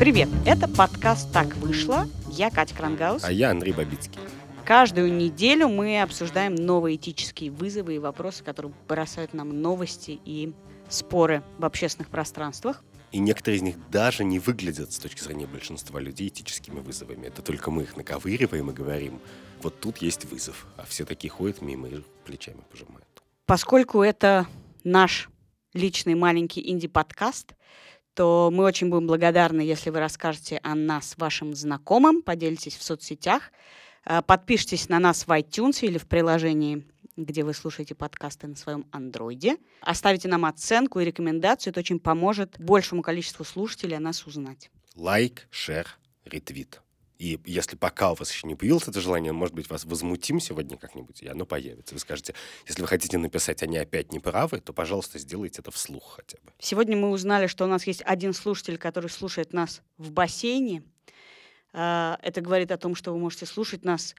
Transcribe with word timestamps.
Привет, 0.00 0.30
это 0.46 0.66
подкаст 0.66 1.30
«Так 1.30 1.54
вышло». 1.56 2.08
Я 2.30 2.50
Катя 2.50 2.74
Крангаус. 2.74 3.22
А 3.22 3.30
я 3.30 3.50
Андрей 3.50 3.74
Бабицкий. 3.74 4.18
Каждую 4.64 5.12
неделю 5.12 5.68
мы 5.68 6.00
обсуждаем 6.00 6.54
новые 6.54 6.96
этические 6.96 7.50
вызовы 7.50 7.96
и 7.96 7.98
вопросы, 7.98 8.42
которые 8.42 8.72
бросают 8.88 9.34
нам 9.34 9.60
новости 9.60 10.18
и 10.24 10.54
споры 10.88 11.42
в 11.58 11.66
общественных 11.66 12.08
пространствах. 12.08 12.82
И 13.12 13.18
некоторые 13.18 13.58
из 13.58 13.62
них 13.62 13.90
даже 13.90 14.24
не 14.24 14.38
выглядят 14.38 14.90
с 14.90 14.98
точки 14.98 15.20
зрения 15.20 15.46
большинства 15.46 16.00
людей 16.00 16.28
этическими 16.28 16.80
вызовами. 16.80 17.26
Это 17.26 17.42
только 17.42 17.70
мы 17.70 17.82
их 17.82 17.94
наковыриваем 17.94 18.70
и 18.70 18.72
говорим, 18.72 19.20
вот 19.60 19.80
тут 19.80 19.98
есть 19.98 20.24
вызов. 20.24 20.66
А 20.78 20.86
все 20.86 21.04
такие 21.04 21.30
ходят 21.30 21.60
мимо 21.60 21.88
и 21.88 22.00
плечами 22.24 22.62
пожимают. 22.70 23.04
Поскольку 23.44 24.02
это 24.02 24.46
наш 24.82 25.28
личный 25.74 26.14
маленький 26.14 26.66
инди-подкаст, 26.70 27.54
то 28.14 28.50
мы 28.52 28.64
очень 28.64 28.90
будем 28.90 29.06
благодарны, 29.06 29.60
если 29.60 29.90
вы 29.90 30.00
расскажете 30.00 30.60
о 30.62 30.74
нас 30.74 31.14
вашим 31.16 31.54
знакомым, 31.54 32.22
поделитесь 32.22 32.76
в 32.76 32.82
соцсетях, 32.82 33.52
э, 34.04 34.22
подпишитесь 34.22 34.88
на 34.88 34.98
нас 34.98 35.26
в 35.26 35.30
iTunes 35.30 35.80
или 35.80 35.98
в 35.98 36.06
приложении, 36.06 36.86
где 37.16 37.44
вы 37.44 37.54
слушаете 37.54 37.94
подкасты 37.94 38.46
на 38.46 38.56
своем 38.56 38.86
андроиде. 38.90 39.56
Оставите 39.82 40.28
нам 40.28 40.44
оценку 40.44 41.00
и 41.00 41.04
рекомендацию. 41.04 41.70
Это 41.72 41.80
очень 41.80 42.00
поможет 42.00 42.56
большему 42.58 43.02
количеству 43.02 43.44
слушателей 43.44 43.96
о 43.96 44.00
нас 44.00 44.26
узнать. 44.26 44.70
Лайк, 44.96 45.46
шер, 45.50 45.86
ретвит. 46.24 46.80
И 47.20 47.38
если 47.44 47.76
пока 47.76 48.12
у 48.12 48.14
вас 48.14 48.32
еще 48.32 48.46
не 48.46 48.54
появилось 48.54 48.88
это 48.88 48.98
желание, 48.98 49.32
может 49.32 49.54
быть, 49.54 49.68
вас 49.68 49.84
возмутим 49.84 50.40
сегодня 50.40 50.78
как-нибудь, 50.78 51.20
и 51.20 51.28
оно 51.28 51.44
появится. 51.44 51.94
Вы 51.94 52.00
скажете, 52.00 52.34
если 52.66 52.80
вы 52.80 52.88
хотите 52.88 53.18
написать 53.18 53.62
«они 53.62 53.76
опять 53.76 54.10
не 54.10 54.20
правы», 54.20 54.58
то, 54.58 54.72
пожалуйста, 54.72 55.18
сделайте 55.18 55.60
это 55.60 55.70
вслух 55.70 56.14
хотя 56.16 56.38
бы. 56.42 56.50
Сегодня 56.58 56.96
мы 56.96 57.10
узнали, 57.10 57.46
что 57.46 57.66
у 57.66 57.68
нас 57.68 57.86
есть 57.86 58.00
один 58.06 58.32
слушатель, 58.32 58.78
который 58.78 59.10
слушает 59.10 59.52
нас 59.52 59.82
в 59.98 60.12
бассейне. 60.12 60.82
А, 61.74 62.18
это 62.22 62.40
говорит 62.40 62.72
о 62.72 62.78
том, 62.78 62.94
что 62.94 63.12
вы 63.12 63.18
можете 63.18 63.44
слушать 63.44 63.84
нас 63.84 64.14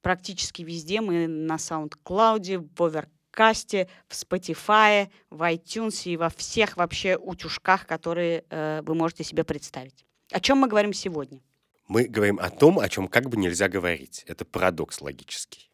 практически 0.00 0.62
везде. 0.62 1.00
Мы 1.00 1.26
на 1.26 1.56
SoundCloud, 1.56 2.58
в 2.58 2.80
Overcast, 2.80 3.88
в 4.06 4.12
Spotify, 4.12 5.10
в 5.30 5.42
iTunes 5.52 6.04
и 6.04 6.16
во 6.16 6.28
всех 6.28 6.76
вообще 6.76 7.16
утюжках, 7.16 7.88
которые 7.88 8.44
э, 8.50 8.82
вы 8.84 8.94
можете 8.94 9.24
себе 9.24 9.42
представить. 9.42 10.04
О 10.30 10.38
чем 10.38 10.58
мы 10.58 10.68
говорим 10.68 10.92
сегодня? 10.92 11.40
Мы 11.88 12.04
говорим 12.04 12.38
о 12.40 12.50
том, 12.50 12.78
о 12.78 12.88
чем 12.88 13.08
как 13.08 13.28
бы 13.28 13.36
нельзя 13.36 13.68
говорить. 13.68 14.24
Это 14.26 14.44
парадокс 14.44 15.00
логический. 15.00 15.70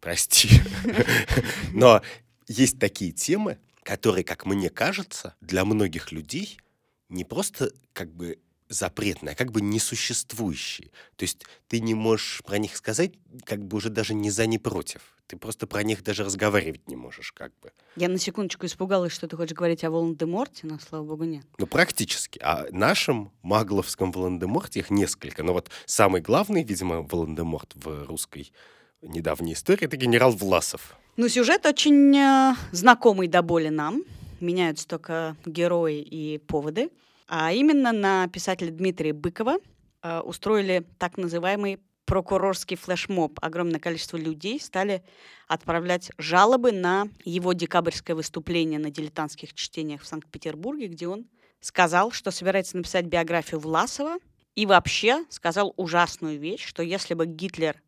Прости. 0.00 0.48
Но 1.72 2.02
есть 2.48 2.78
такие 2.78 3.12
темы, 3.12 3.58
которые, 3.84 4.24
как 4.24 4.44
мне 4.46 4.70
кажется, 4.70 5.36
для 5.40 5.64
многих 5.64 6.10
людей 6.10 6.58
не 7.08 7.24
просто 7.24 7.70
как 7.92 8.12
бы 8.12 8.38
запретные, 8.72 9.32
а 9.32 9.36
как 9.36 9.52
бы 9.52 9.60
несуществующие. 9.60 10.88
То 11.16 11.24
есть 11.24 11.44
ты 11.68 11.80
не 11.80 11.94
можешь 11.94 12.42
про 12.44 12.58
них 12.58 12.76
сказать 12.76 13.12
как 13.44 13.64
бы 13.64 13.76
уже 13.76 13.90
даже 13.90 14.14
не 14.14 14.30
за, 14.30 14.46
не 14.46 14.58
против. 14.58 15.02
Ты 15.26 15.36
просто 15.36 15.66
про 15.66 15.82
них 15.82 16.02
даже 16.02 16.24
разговаривать 16.24 16.88
не 16.88 16.96
можешь 16.96 17.32
как 17.32 17.52
бы. 17.62 17.72
Я 17.96 18.08
на 18.08 18.18
секундочку 18.18 18.66
испугалась, 18.66 19.12
что 19.12 19.28
ты 19.28 19.36
хочешь 19.36 19.56
говорить 19.56 19.84
о 19.84 19.90
Волан-де-Морте, 19.90 20.66
но, 20.66 20.78
слава 20.78 21.04
богу, 21.04 21.24
нет. 21.24 21.46
Ну, 21.58 21.66
практически. 21.66 22.38
А 22.42 22.66
нашем 22.70 23.32
магловском 23.42 24.12
Волан-де-Морте 24.12 24.80
их 24.80 24.90
несколько. 24.90 25.42
Но 25.42 25.52
вот 25.52 25.70
самый 25.86 26.20
главный, 26.20 26.64
видимо, 26.64 27.02
Волан-де-Морт 27.02 27.72
в 27.74 28.04
русской 28.06 28.52
недавней 29.00 29.54
истории— 29.54 29.84
это 29.86 29.96
генерал 29.96 30.32
Власов. 30.32 30.96
Ну, 31.16 31.28
сюжет 31.28 31.66
очень 31.66 32.16
э, 32.16 32.54
знакомый 32.72 33.28
до 33.28 33.42
боли 33.42 33.68
нам. 33.68 34.02
Меняются 34.40 34.88
только 34.88 35.36
герои 35.46 36.00
и 36.00 36.38
поводы. 36.38 36.90
А 37.34 37.50
именно 37.50 37.92
на 37.92 38.28
писателя 38.28 38.70
Дмитрия 38.70 39.14
Быкова 39.14 39.56
э, 40.02 40.20
устроили 40.20 40.86
так 40.98 41.16
называемый 41.16 41.80
прокурорский 42.04 42.76
флешмоб. 42.76 43.38
Огромное 43.40 43.80
количество 43.80 44.18
людей 44.18 44.60
стали 44.60 45.02
отправлять 45.48 46.10
жалобы 46.18 46.72
на 46.72 47.08
его 47.24 47.54
декабрьское 47.54 48.14
выступление 48.14 48.78
на 48.78 48.90
дилетантских 48.90 49.54
чтениях 49.54 50.02
в 50.02 50.06
Санкт-Петербурге, 50.06 50.88
где 50.88 51.08
он 51.08 51.24
сказал, 51.60 52.10
что 52.10 52.30
собирается 52.30 52.76
написать 52.76 53.06
биографию 53.06 53.60
Власова, 53.60 54.16
и 54.54 54.66
вообще 54.66 55.24
сказал 55.30 55.72
ужасную 55.78 56.38
вещь, 56.38 56.66
что 56.66 56.82
если 56.82 57.14
бы 57.14 57.24
Гитлер 57.24 57.80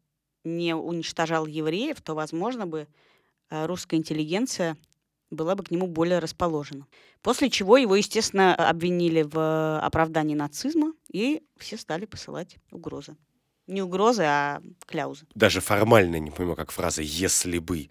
не 0.44 0.74
уничтожал 0.74 1.44
евреев, 1.44 2.00
то, 2.00 2.14
возможно, 2.14 2.66
бы 2.66 2.88
э, 3.50 3.66
русская 3.66 3.96
интеллигенция 3.96 4.78
была 5.34 5.54
бы 5.54 5.64
к 5.64 5.70
нему 5.70 5.86
более 5.86 6.18
расположена. 6.18 6.86
После 7.22 7.50
чего 7.50 7.76
его, 7.76 7.96
естественно, 7.96 8.54
обвинили 8.54 9.22
в 9.22 9.78
оправдании 9.80 10.34
нацизма, 10.34 10.92
и 11.12 11.42
все 11.58 11.76
стали 11.76 12.06
посылать 12.06 12.56
угрозы. 12.70 13.16
Не 13.66 13.82
угрозы, 13.82 14.24
а 14.24 14.60
кляузы. 14.86 15.26
Даже 15.34 15.60
формально 15.60 16.18
не 16.18 16.30
понимаю, 16.30 16.56
как 16.56 16.70
фраза 16.70 17.02
«если 17.02 17.58
бы» 17.58 17.88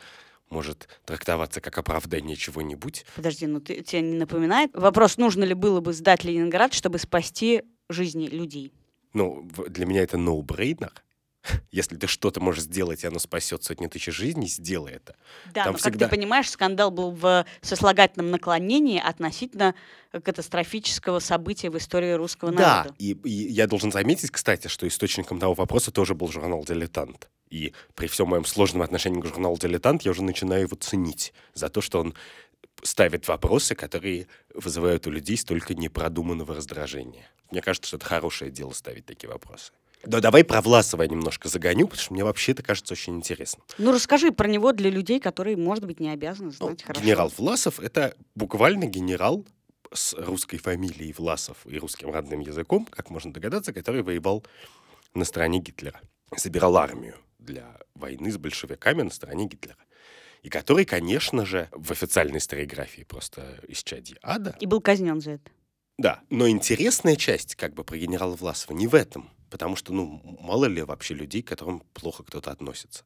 может 0.50 0.88
трактоваться 1.06 1.62
как 1.62 1.78
оправдание 1.80 2.36
чего-нибудь. 2.36 3.06
Подожди, 3.16 3.48
ну 3.48 3.60
ты, 3.60 3.82
тебе 3.82 4.02
не 4.02 4.18
напоминает? 4.18 4.70
Вопрос, 4.74 5.18
нужно 5.18 5.44
ли 5.44 5.56
было 5.56 5.82
бы 5.82 5.94
сдать 5.94 6.24
Ленинград, 6.24 6.74
чтобы 6.74 7.00
спасти 7.00 7.64
жизни 7.90 8.28
людей? 8.28 8.72
Ну, 9.14 9.50
для 9.68 9.86
меня 9.86 10.04
это 10.04 10.18
no-brainer. 10.18 10.92
Если 11.72 11.96
ты 11.96 12.08
что-то 12.08 12.40
можешь 12.40 12.64
сделать, 12.64 13.04
и 13.04 13.08
оно 13.08 13.20
спасет 13.20 13.64
сотни 13.64 13.88
тысяч 13.88 14.14
жизней, 14.14 14.48
сделай 14.48 14.94
это. 14.94 15.16
Да, 15.54 15.66
Там 15.66 15.74
но, 15.74 15.78
всегда... 15.78 16.00
как 16.00 16.10
ты 16.10 16.16
понимаешь, 16.16 16.50
скандал 16.50 16.92
был 16.92 17.12
в 17.12 17.46
сослагательном 17.62 18.32
наклонении 18.32 19.00
относительно 19.00 19.76
катастрофического 20.12 21.20
события 21.20 21.70
в 21.70 21.78
истории 21.78 22.12
русского 22.12 22.52
народа. 22.52 22.90
Да, 22.90 22.96
и, 23.00 23.14
и 23.24 23.52
я 23.52 23.68
должен 23.68 23.92
заметить, 23.92 24.32
кстати, 24.32 24.68
что 24.68 24.88
источником 24.88 25.40
того 25.40 25.54
вопроса 25.54 25.92
тоже 25.92 26.14
был 26.14 26.28
журнал 26.32 26.64
«Дилетант». 26.64 27.30
И 27.50 27.74
при 27.94 28.08
всем 28.08 28.30
моем 28.30 28.46
сложном 28.46 28.82
отношении 28.82 29.22
к 29.22 29.26
журналу 29.26 29.58
«Дилетант» 29.58 30.04
я 30.04 30.12
уже 30.12 30.24
начинаю 30.24 30.64
его 30.64 30.76
ценить 30.76 31.34
за 31.54 31.70
то, 31.70 31.82
что 31.82 32.00
он 32.00 32.16
ставит 32.82 33.28
вопросы, 33.28 33.76
которые 33.76 34.28
вызывают 34.54 35.08
у 35.08 35.12
людей 35.12 35.38
столько 35.38 35.74
непродуманного 35.74 36.56
раздражения. 36.56 37.28
Мне 37.52 37.62
кажется, 37.62 37.88
что 37.88 37.98
это 37.98 38.06
хорошее 38.06 38.52
дело 38.52 38.74
ставить 38.74 39.06
такие 39.06 39.30
вопросы. 39.30 39.72
Да 40.06 40.20
давай 40.20 40.44
про 40.44 40.62
Власова 40.62 41.04
немножко 41.04 41.48
загоню, 41.48 41.88
потому 41.88 42.04
что 42.04 42.14
мне 42.14 42.24
вообще 42.24 42.52
это 42.52 42.62
кажется 42.62 42.94
очень 42.94 43.16
интересно. 43.16 43.64
Ну, 43.78 43.94
расскажи 43.94 44.32
про 44.32 44.48
него 44.48 44.74
для 44.74 44.90
людей, 44.90 45.20
которые, 45.20 45.56
может 45.56 45.86
быть, 45.86 46.00
не 46.00 46.10
обязаны 46.10 46.52
знать 46.52 46.80
ну, 46.82 46.88
хорошо. 46.88 47.02
Генерал 47.02 47.32
Власов— 47.38 47.80
это 47.82 48.16
буквально 48.36 48.86
генерал 48.86 49.46
с 49.94 50.14
русской 50.14 50.58
фамилией 50.58 51.14
Власов 51.14 51.58
и 51.66 51.78
русским 51.78 52.12
родным 52.12 52.42
языком, 52.42 52.86
как 52.90 53.10
можно 53.10 53.32
догадаться, 53.32 53.72
который 53.72 54.02
воевал 54.02 54.46
на 55.14 55.24
стороне 55.24 55.60
Гитлера. 55.60 56.02
Собирал 56.36 56.76
армию 56.78 57.16
для 57.40 57.78
войны 57.96 58.32
с 58.32 58.38
большевиками 58.38 59.04
на 59.04 59.12
стороне 59.12 59.46
Гитлера. 59.46 59.78
И 60.42 60.50
который, 60.50 60.84
конечно 60.84 61.46
же, 61.46 61.70
в 61.72 61.92
официальной 61.92 62.40
историографии 62.40 63.04
просто 63.04 63.60
исчадие 63.70 64.18
ада. 64.22 64.56
И 64.60 64.66
был 64.66 64.82
казнен 64.82 65.22
за 65.22 65.32
это. 65.32 65.52
Да, 65.98 66.22
но 66.30 66.50
интересная 66.50 67.16
часть 67.16 67.56
как 67.56 67.74
бы 67.74 67.84
про 67.84 67.98
генерала 67.98 68.36
Власова 68.36 68.76
не 68.76 68.88
в 68.88 68.96
этом 68.96 69.30
потому 69.54 69.76
что, 69.76 69.94
ну, 69.94 70.20
мало 70.42 70.66
ли 70.66 70.82
вообще 70.82 71.14
людей, 71.14 71.44
к 71.44 71.48
которым 71.48 71.84
плохо 71.94 72.24
кто-то 72.24 72.50
относится. 72.50 73.04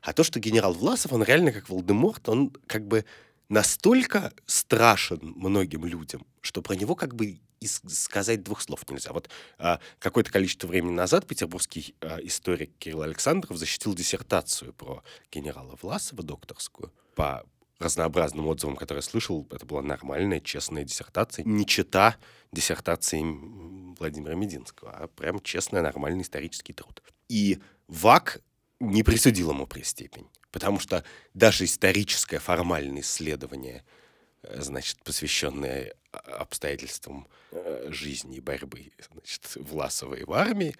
А 0.00 0.14
то, 0.14 0.24
что 0.24 0.40
генерал 0.40 0.72
Власов, 0.72 1.12
он 1.12 1.22
реально 1.22 1.52
как 1.52 1.68
Волдеморт, 1.68 2.26
он 2.30 2.56
как 2.66 2.88
бы 2.88 3.04
настолько 3.50 4.32
страшен 4.46 5.20
многим 5.36 5.84
людям, 5.84 6.26
что 6.40 6.62
про 6.62 6.72
него 6.74 6.94
как 6.94 7.14
бы 7.14 7.38
и 7.60 7.66
сказать 7.66 8.42
двух 8.42 8.62
слов 8.62 8.88
нельзя. 8.88 9.12
Вот 9.12 9.28
а, 9.58 9.78
какое-то 9.98 10.32
количество 10.32 10.66
времени 10.66 10.92
назад 10.92 11.26
петербургский 11.26 11.94
а, 12.00 12.16
историк 12.22 12.72
Кирилл 12.78 13.02
Александров 13.02 13.58
защитил 13.58 13.94
диссертацию 13.94 14.72
про 14.72 15.04
генерала 15.30 15.78
Власова, 15.82 16.22
докторскую, 16.22 16.94
по 17.14 17.44
разнообразным 17.78 18.46
отзывам, 18.46 18.76
которые 18.76 19.00
я 19.00 19.10
слышал, 19.10 19.46
это 19.50 19.66
была 19.66 19.82
нормальная, 19.82 20.40
честная 20.40 20.84
диссертация. 20.84 21.44
Не 21.44 21.66
чита 21.66 22.16
диссертации 22.52 23.22
Владимира 23.98 24.34
Мединского, 24.34 24.92
а 24.92 25.08
прям 25.08 25.40
честный, 25.40 25.82
нормальный 25.82 26.22
исторический 26.22 26.72
труд. 26.72 27.02
И 27.28 27.58
ВАК 27.88 28.40
не 28.80 29.02
присудил 29.02 29.50
ему 29.50 29.66
престепень, 29.66 30.28
потому 30.50 30.78
что 30.78 31.04
даже 31.32 31.64
историческое 31.64 32.38
формальное 32.38 33.00
исследование, 33.00 33.84
э, 34.42 34.60
значит, 34.60 35.02
посвященное 35.02 35.94
обстоятельствам 36.12 37.26
э, 37.50 37.88
жизни 37.90 38.36
и 38.36 38.40
борьбы 38.40 38.92
значит, 39.10 39.56
Власовой 39.56 40.24
в 40.24 40.32
армии, 40.32 40.76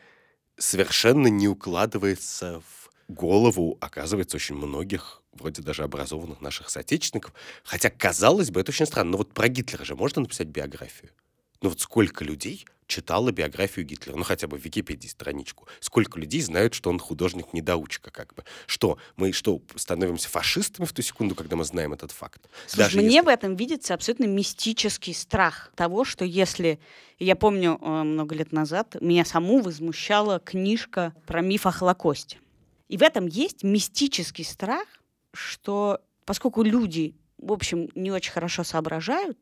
совершенно 0.57 1.27
не 1.27 1.49
укладывается 1.49 2.61
в 2.61 2.84
голову, 3.09 3.77
оказывается, 3.81 4.37
очень 4.37 4.57
многих 4.57 5.23
вроде 5.33 5.63
даже 5.63 5.83
образованных 5.83 6.41
наших 6.41 6.71
соотечественников. 6.71 7.33
Хотя, 7.65 7.91
казалось 7.91 8.51
бы, 8.51 8.61
это 8.61 8.71
очень 8.71 8.87
странно. 8.87 9.13
Но 9.13 9.19
вот 9.19 9.33
про 9.33 9.49
Гитлера 9.49 9.85
же 9.85 9.97
можно 9.97 10.23
написать 10.23 10.49
биографию. 10.49 11.11
Но 11.61 11.71
вот 11.71 11.81
сколько 11.81 12.25
людей 12.25 12.67
читала 12.87 13.33
биографию 13.33 13.87
Гитлера, 13.87 14.17
ну 14.17 14.25
хотя 14.25 14.47
бы 14.47 14.59
в 14.59 14.65
Википедии 14.65 15.09
страничку. 15.09 15.67
Сколько 15.81 16.19
людей 16.19 16.41
знают, 16.41 16.75
что 16.75 16.91
он 16.91 16.99
художник-недоучка, 16.99 18.11
как 18.11 18.35
бы. 18.35 18.45
Что, 18.67 18.99
мы 19.17 19.33
что, 19.33 19.63
становимся 19.75 20.29
фашистами 20.29 20.87
в 20.87 20.93
ту 20.93 21.03
секунду, 21.03 21.35
когда 21.35 21.57
мы 21.57 21.65
знаем 21.65 21.93
этот 21.93 22.11
факт? 22.11 22.43
Слушай, 22.67 22.79
Даже 22.79 22.99
мне 22.99 23.17
если... 23.17 23.25
в 23.25 23.29
этом 23.29 23.57
видится 23.57 23.95
абсолютно 23.95 24.25
мистический 24.25 25.15
страх 25.15 25.73
того, 25.75 26.05
что 26.05 26.25
если... 26.25 26.79
Я 27.19 27.37
помню, 27.37 27.79
э, 27.81 28.03
много 28.03 28.35
лет 28.35 28.53
назад 28.53 28.97
меня 29.01 29.25
саму 29.25 29.61
возмущала 29.61 30.41
книжка 30.41 31.15
про 31.27 31.41
миф 31.41 31.65
о 31.65 31.71
Холокосте. 31.71 32.39
И 32.89 32.97
в 32.97 33.03
этом 33.03 33.27
есть 33.27 33.63
мистический 33.63 34.45
страх, 34.45 34.87
что 35.33 36.01
поскольку 36.25 36.63
люди, 36.63 37.17
в 37.39 37.53
общем, 37.53 37.89
не 37.95 38.11
очень 38.11 38.33
хорошо 38.33 38.65
соображают, 38.65 39.39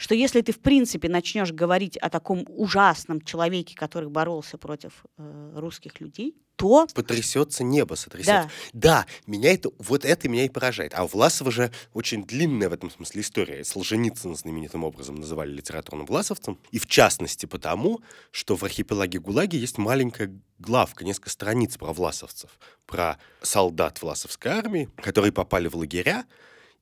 что 0.00 0.14
если 0.14 0.40
ты, 0.40 0.52
в 0.52 0.60
принципе, 0.60 1.10
начнешь 1.10 1.52
говорить 1.52 1.98
о 1.98 2.08
таком 2.08 2.46
ужасном 2.48 3.20
человеке, 3.20 3.76
который 3.76 4.08
боролся 4.08 4.56
против 4.56 5.04
э, 5.18 5.52
русских 5.56 6.00
людей, 6.00 6.34
то... 6.56 6.86
Потрясется 6.94 7.64
небо, 7.64 7.96
сотрясется. 7.96 8.50
Да. 8.72 9.04
да, 9.04 9.06
меня 9.26 9.52
это, 9.52 9.70
вот 9.78 10.06
это 10.06 10.26
меня 10.30 10.46
и 10.46 10.48
поражает. 10.48 10.94
А 10.94 11.04
у 11.04 11.06
Власова 11.06 11.50
же 11.50 11.70
очень 11.92 12.24
длинная 12.24 12.70
в 12.70 12.72
этом 12.72 12.90
смысле 12.90 13.20
история. 13.20 13.62
Солженицына 13.62 14.34
знаменитым 14.34 14.84
образом 14.84 15.16
называли 15.16 15.52
литературным 15.52 16.06
власовцем. 16.06 16.58
И 16.70 16.78
в 16.78 16.86
частности 16.86 17.44
потому, 17.44 18.00
что 18.30 18.56
в 18.56 18.64
архипелаге 18.64 19.18
ГУЛАГе 19.18 19.58
есть 19.58 19.76
маленькая 19.76 20.34
главка, 20.58 21.04
несколько 21.04 21.28
страниц 21.28 21.76
про 21.76 21.92
власовцев, 21.92 22.50
про 22.86 23.18
солдат 23.42 24.00
власовской 24.00 24.52
армии, 24.52 24.88
которые 24.96 25.32
попали 25.32 25.68
в 25.68 25.76
лагеря. 25.76 26.24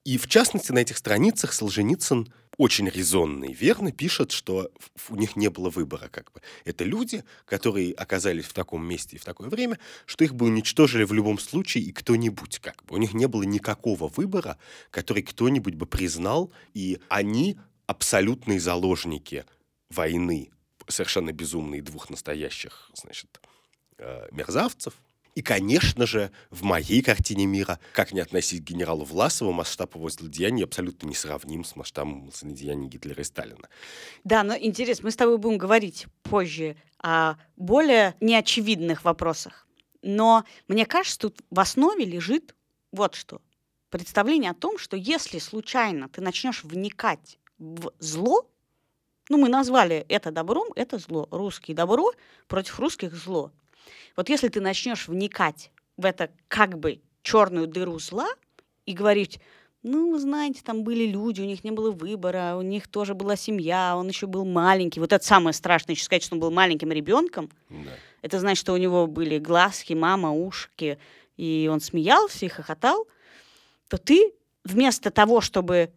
И 0.05 0.17
в 0.17 0.27
частности 0.27 0.73
на 0.73 0.79
этих 0.79 0.97
страницах 0.97 1.53
Солженицын 1.53 2.33
очень 2.59 2.89
резонно 2.89 3.45
и 3.45 3.55
верно 3.55 3.93
пишет, 3.93 4.33
что 4.33 4.71
у 5.09 5.17
них 5.17 5.37
не 5.37 5.49
было 5.49 5.71
выбора. 5.71 6.09
Как 6.09 6.33
бы. 6.33 6.43
Это 6.65 6.85
люди, 6.85 7.25
которые 7.45 7.95
оказались 7.95 8.47
в 8.47 8.53
таком 8.53 8.85
месте 8.85 9.17
и 9.17 9.19
в 9.19 9.25
такое 9.25 9.49
время, 9.49 9.79
что 10.07 10.25
их 10.25 10.35
бы 10.35 10.47
уничтожили 10.47 11.05
в 11.05 11.13
любом 11.13 11.39
случае 11.39 11.85
и 11.85 11.93
кто-нибудь. 11.93 12.59
Как 12.59 12.85
бы. 12.85 12.97
У 12.97 12.99
них 12.99 13.15
не 13.15 13.27
было 13.27 13.45
никакого 13.45 14.09
выбора, 14.09 14.59
который 14.91 15.23
кто-нибудь 15.23 15.75
бы 15.75 15.87
признал, 15.87 16.53
и 16.75 17.01
они 17.09 17.59
абсолютные 17.87 18.59
заложники 18.59 19.45
войны, 19.89 20.51
совершенно 20.89 21.33
безумные 21.33 21.81
двух 21.81 22.11
настоящих 22.11 22.91
значит, 22.93 23.41
э, 23.99 24.29
мерзавцев, 24.33 24.95
и, 25.39 25.43
конечно 25.43 26.05
же, 26.05 26.33
в 26.51 26.65
моей 26.65 27.01
картине 27.01 27.47
мира, 27.47 27.79
как 27.93 28.11
не 28.11 28.19
относить 28.19 28.65
к 28.65 28.69
генералу 28.69 29.05
Власову, 29.05 29.53
масштаб 29.53 29.95
его 29.95 30.09
злодеяний 30.09 30.65
абсолютно 30.65 31.07
не 31.07 31.15
сравним 31.15 31.63
с 31.63 31.77
масштабом 31.77 32.29
злодеяний 32.35 32.89
Гитлера 32.89 33.21
и 33.21 33.25
Сталина. 33.25 33.69
Да, 34.25 34.43
но 34.43 34.57
интересно, 34.57 35.05
мы 35.05 35.11
с 35.13 35.17
тобой 35.17 35.39
будем 35.39 35.57
говорить 35.57 36.09
позже 36.25 36.75
о 36.99 37.37
более 37.57 38.17
неочевидных 38.21 39.05
вопросах. 39.05 39.69
Но 40.03 40.45
мне 40.67 40.85
кажется, 40.87 41.21
тут 41.21 41.41
в 41.51 41.61
основе 41.61 42.05
лежит 42.05 42.57
вот 42.91 43.15
что. 43.15 43.41
Представление 43.91 44.51
о 44.51 44.55
том, 44.55 44.77
что 44.77 44.97
если 44.97 45.39
случайно 45.39 46.09
ты 46.09 46.21
начнешь 46.21 46.65
вникать 46.65 47.39
в 47.59 47.93
зло, 48.01 48.45
ну, 49.29 49.39
мы 49.39 49.49
назвали 49.49 50.05
это 50.09 50.33
добром, 50.33 50.73
это 50.75 50.99
зло. 50.99 51.29
Русские 51.31 51.77
добро 51.77 52.11
против 52.49 52.81
русских 52.81 53.15
зло. 53.15 53.53
Вот 54.17 54.29
если 54.29 54.49
ты 54.49 54.61
начнешь 54.61 55.09
вникать 55.09 55.71
в 55.97 56.05
это 56.05 56.31
как 56.49 56.79
бы 56.79 57.01
черную 57.23 57.67
дыру 57.67 57.99
зла 57.99 58.29
и 58.87 58.93
говорить, 58.93 59.41
ну, 59.83 60.11
вы 60.11 60.19
знаете, 60.19 60.61
там 60.65 60.83
были 60.83 61.07
люди, 61.07 61.41
у 61.41 61.45
них 61.45 61.63
не 61.65 61.71
было 61.71 61.91
выбора, 61.91 62.57
у 62.57 62.63
них 62.63 62.89
тоже 62.89 63.15
была 63.15 63.37
семья, 63.37 63.95
он 63.97 64.09
еще 64.09 64.27
был 64.27 64.45
маленький. 64.45 65.01
Вот 65.01 65.13
это 65.13 65.25
самое 65.25 65.55
страшное, 65.55 65.95
еще 65.95 66.05
сказать, 66.05 66.23
что 66.23 66.35
он 66.35 66.41
был 66.41 66.51
маленьким 66.51 66.91
ребенком. 66.91 67.51
Да. 67.71 67.91
Это 68.23 68.41
значит, 68.41 68.61
что 68.61 68.73
у 68.73 68.77
него 68.77 69.07
были 69.07 69.39
глазки, 69.39 69.93
мама, 69.93 70.33
ушки, 70.33 70.99
и 71.37 71.69
он 71.71 71.81
смеялся 71.81 72.45
и 72.45 72.49
хохотал. 72.49 73.07
То 73.89 73.99
ты 73.99 74.33
вместо 74.65 75.11
того, 75.11 75.41
чтобы 75.41 75.93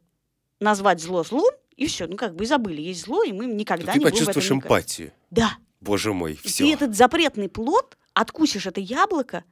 назвать 0.59 1.01
зло 1.01 1.23
злом, 1.23 1.51
и 1.75 1.87
все, 1.87 2.05
ну 2.07 2.15
как 2.15 2.35
бы 2.35 2.43
и 2.43 2.47
забыли, 2.47 2.81
есть 2.81 3.05
зло, 3.05 3.23
и 3.23 3.31
мы 3.31 3.45
никогда 3.45 3.93
то 3.93 3.99
не 3.99 4.05
ты 4.05 4.11
почувствуешь 4.11 4.51
эмпатию. 4.51 5.11
Да. 5.31 5.57
Боже 5.81 6.13
мой, 6.13 6.39
все. 6.41 6.65
И 6.65 6.69
этот 6.69 6.95
запретный 6.95 7.49
плод 7.49 7.97
откусишь 8.13 8.67
это 8.67 8.79
яблоко, 8.79 9.43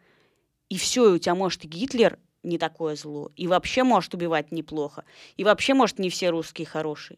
и 0.69 0.77
все, 0.77 1.09
и 1.09 1.13
у 1.13 1.17
тебя 1.17 1.35
может 1.35 1.63
Гитлер 1.63 2.19
не 2.43 2.57
такое 2.57 2.95
зло, 2.95 3.31
и 3.35 3.47
вообще 3.47 3.83
может 3.83 4.13
убивать 4.13 4.51
неплохо, 4.51 5.03
и 5.35 5.43
вообще 5.43 5.73
может 5.73 5.99
не 5.99 6.09
все 6.09 6.29
русские 6.29 6.67
хорошие. 6.67 7.17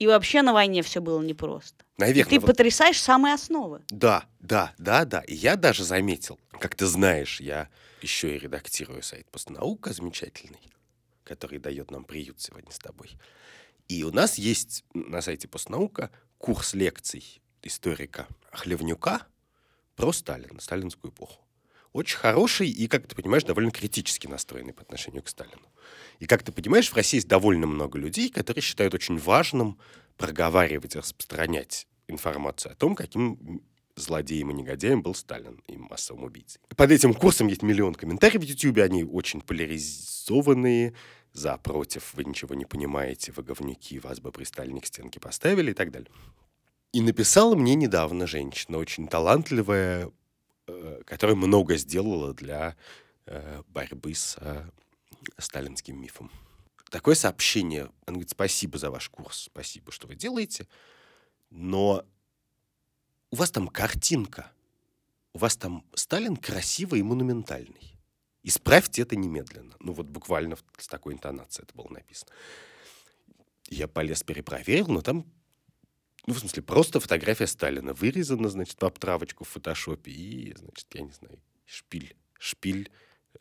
И 0.00 0.06
вообще 0.06 0.40
на 0.40 0.54
войне 0.54 0.82
все 0.82 1.00
было 1.00 1.22
непросто. 1.22 1.84
Наверное. 1.98 2.22
И 2.22 2.24
ты 2.24 2.40
вот... 2.40 2.46
потрясаешь 2.46 3.00
самые 3.00 3.34
основы. 3.34 3.82
Да, 3.90 4.24
да, 4.40 4.72
да, 4.78 5.04
да. 5.04 5.20
И 5.20 5.34
я 5.34 5.56
даже 5.56 5.84
заметил, 5.84 6.40
как 6.52 6.74
ты 6.74 6.86
знаешь, 6.86 7.38
я 7.38 7.68
еще 8.00 8.34
и 8.34 8.38
редактирую 8.38 9.02
сайт 9.02 9.30
«Постнаука» 9.30 9.92
замечательный, 9.92 10.72
который 11.22 11.58
дает 11.58 11.90
нам 11.90 12.04
приют 12.04 12.40
сегодня 12.40 12.72
с 12.72 12.78
тобой. 12.78 13.10
И 13.88 14.02
у 14.02 14.10
нас 14.10 14.38
есть 14.38 14.84
на 14.94 15.20
сайте 15.20 15.48
«Постнаука» 15.48 16.10
курс 16.38 16.72
лекций 16.72 17.42
историка 17.62 18.26
Хлевнюка 18.52 19.26
про 19.96 20.12
Сталина, 20.12 20.60
сталинскую 20.60 21.12
эпоху. 21.12 21.44
Очень 21.92 22.18
хороший 22.18 22.68
и, 22.68 22.86
как 22.86 23.06
ты 23.06 23.16
понимаешь, 23.16 23.44
довольно 23.44 23.70
критически 23.70 24.26
настроенный 24.26 24.72
по 24.72 24.82
отношению 24.82 25.22
к 25.22 25.28
Сталину. 25.28 25.68
И, 26.20 26.26
как 26.26 26.42
ты 26.42 26.52
понимаешь, 26.52 26.88
в 26.88 26.96
России 26.96 27.16
есть 27.16 27.28
довольно 27.28 27.66
много 27.66 27.98
людей, 27.98 28.30
которые 28.30 28.62
считают 28.62 28.94
очень 28.94 29.18
важным 29.18 29.78
проговаривать 30.16 30.94
и 30.94 30.98
распространять 30.98 31.88
информацию 32.06 32.72
о 32.72 32.74
том, 32.76 32.94
каким 32.94 33.62
злодеем 33.96 34.50
и 34.50 34.54
негодяем 34.54 35.02
был 35.02 35.14
Сталин 35.14 35.62
и 35.66 35.76
массовым 35.76 36.24
убийцей. 36.24 36.60
Под 36.76 36.90
этим 36.90 37.12
курсом 37.12 37.48
есть 37.48 37.62
миллион 37.62 37.94
комментариев 37.94 38.42
в 38.42 38.44
YouTube, 38.44 38.78
они 38.78 39.04
очень 39.04 39.40
поляризованные, 39.40 40.94
за, 41.32 41.56
против, 41.58 42.14
вы 42.14 42.24
ничего 42.24 42.54
не 42.54 42.64
понимаете, 42.64 43.32
вы 43.32 43.42
говнюки, 43.42 43.98
вас 43.98 44.20
бы 44.20 44.32
при 44.32 44.44
Сталине 44.44 44.80
к 44.80 44.86
стенке 44.86 45.20
поставили 45.20 45.70
и 45.70 45.74
так 45.74 45.90
далее. 45.90 46.10
И 46.92 47.00
написала 47.00 47.54
мне 47.54 47.74
недавно 47.74 48.26
женщина, 48.26 48.78
очень 48.78 49.06
талантливая, 49.06 50.10
э, 50.66 51.02
которая 51.06 51.36
много 51.36 51.76
сделала 51.76 52.34
для 52.34 52.76
э, 53.26 53.62
борьбы 53.68 54.14
с 54.14 54.36
э, 54.40 54.68
сталинским 55.38 56.00
мифом. 56.00 56.30
Такое 56.90 57.14
сообщение, 57.14 57.82
она 58.06 58.14
говорит, 58.14 58.30
спасибо 58.30 58.76
за 58.78 58.90
ваш 58.90 59.08
курс, 59.08 59.44
спасибо, 59.44 59.92
что 59.92 60.08
вы 60.08 60.16
делаете, 60.16 60.66
но 61.50 62.04
у 63.30 63.36
вас 63.36 63.52
там 63.52 63.68
картинка, 63.68 64.50
у 65.32 65.38
вас 65.38 65.56
там 65.56 65.84
Сталин 65.94 66.36
красивый 66.36 67.00
и 67.00 67.04
монументальный. 67.04 67.94
Исправьте 68.42 69.02
это 69.02 69.14
немедленно. 69.14 69.76
Ну 69.78 69.92
вот 69.92 70.06
буквально 70.06 70.56
с 70.78 70.88
такой 70.88 71.14
интонацией 71.14 71.66
это 71.66 71.74
было 71.76 71.88
написано. 71.88 72.32
Я 73.68 73.86
полез 73.86 74.24
перепроверил, 74.24 74.88
но 74.88 75.02
там 75.02 75.24
ну, 76.26 76.34
в 76.34 76.38
смысле, 76.38 76.62
просто 76.62 77.00
фотография 77.00 77.46
Сталина 77.46 77.92
вырезана, 77.92 78.48
значит, 78.48 78.80
в 78.80 78.84
обтравочку 78.84 79.44
в 79.44 79.48
фотошопе 79.48 80.10
и, 80.10 80.54
значит, 80.56 80.86
я 80.94 81.02
не 81.02 81.12
знаю, 81.12 81.38
шпиль, 81.66 82.14
шпиль 82.38 82.90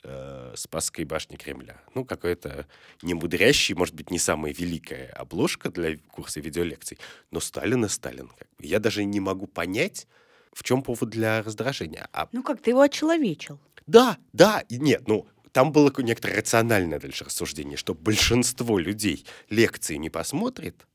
э, 0.03 0.53
Спасской 0.55 1.05
башни 1.05 1.35
Кремля. 1.35 1.81
Ну, 1.95 2.05
какая-то 2.05 2.67
немудрящий, 3.01 3.75
может 3.75 3.95
быть, 3.95 4.11
не 4.11 4.19
самая 4.19 4.53
великая 4.53 5.07
обложка 5.11 5.69
для 5.69 5.97
курса 5.97 6.39
видеолекций, 6.39 6.97
но 7.31 7.39
Сталин 7.39 7.85
и 7.85 7.89
Сталин. 7.89 8.29
Как 8.29 8.47
бы. 8.57 8.65
Я 8.65 8.79
даже 8.79 9.03
не 9.03 9.19
могу 9.19 9.47
понять, 9.47 10.07
в 10.53 10.63
чем 10.63 10.81
повод 10.81 11.09
для 11.09 11.43
раздражения. 11.43 12.07
А... 12.13 12.27
Ну, 12.31 12.43
как 12.43 12.61
ты 12.61 12.71
его 12.71 12.81
очеловечил. 12.81 13.59
Да, 13.87 14.17
да, 14.33 14.61
и 14.69 14.77
нет, 14.77 15.07
ну, 15.07 15.27
там 15.51 15.71
было 15.71 15.91
некоторое 15.97 16.37
рациональное 16.37 16.99
дальше 16.99 17.25
рассуждение, 17.25 17.77
что 17.77 17.93
большинство 17.93 18.77
людей 18.77 19.25
лекции 19.49 19.95
не 19.95 20.09
посмотрит, 20.09 20.85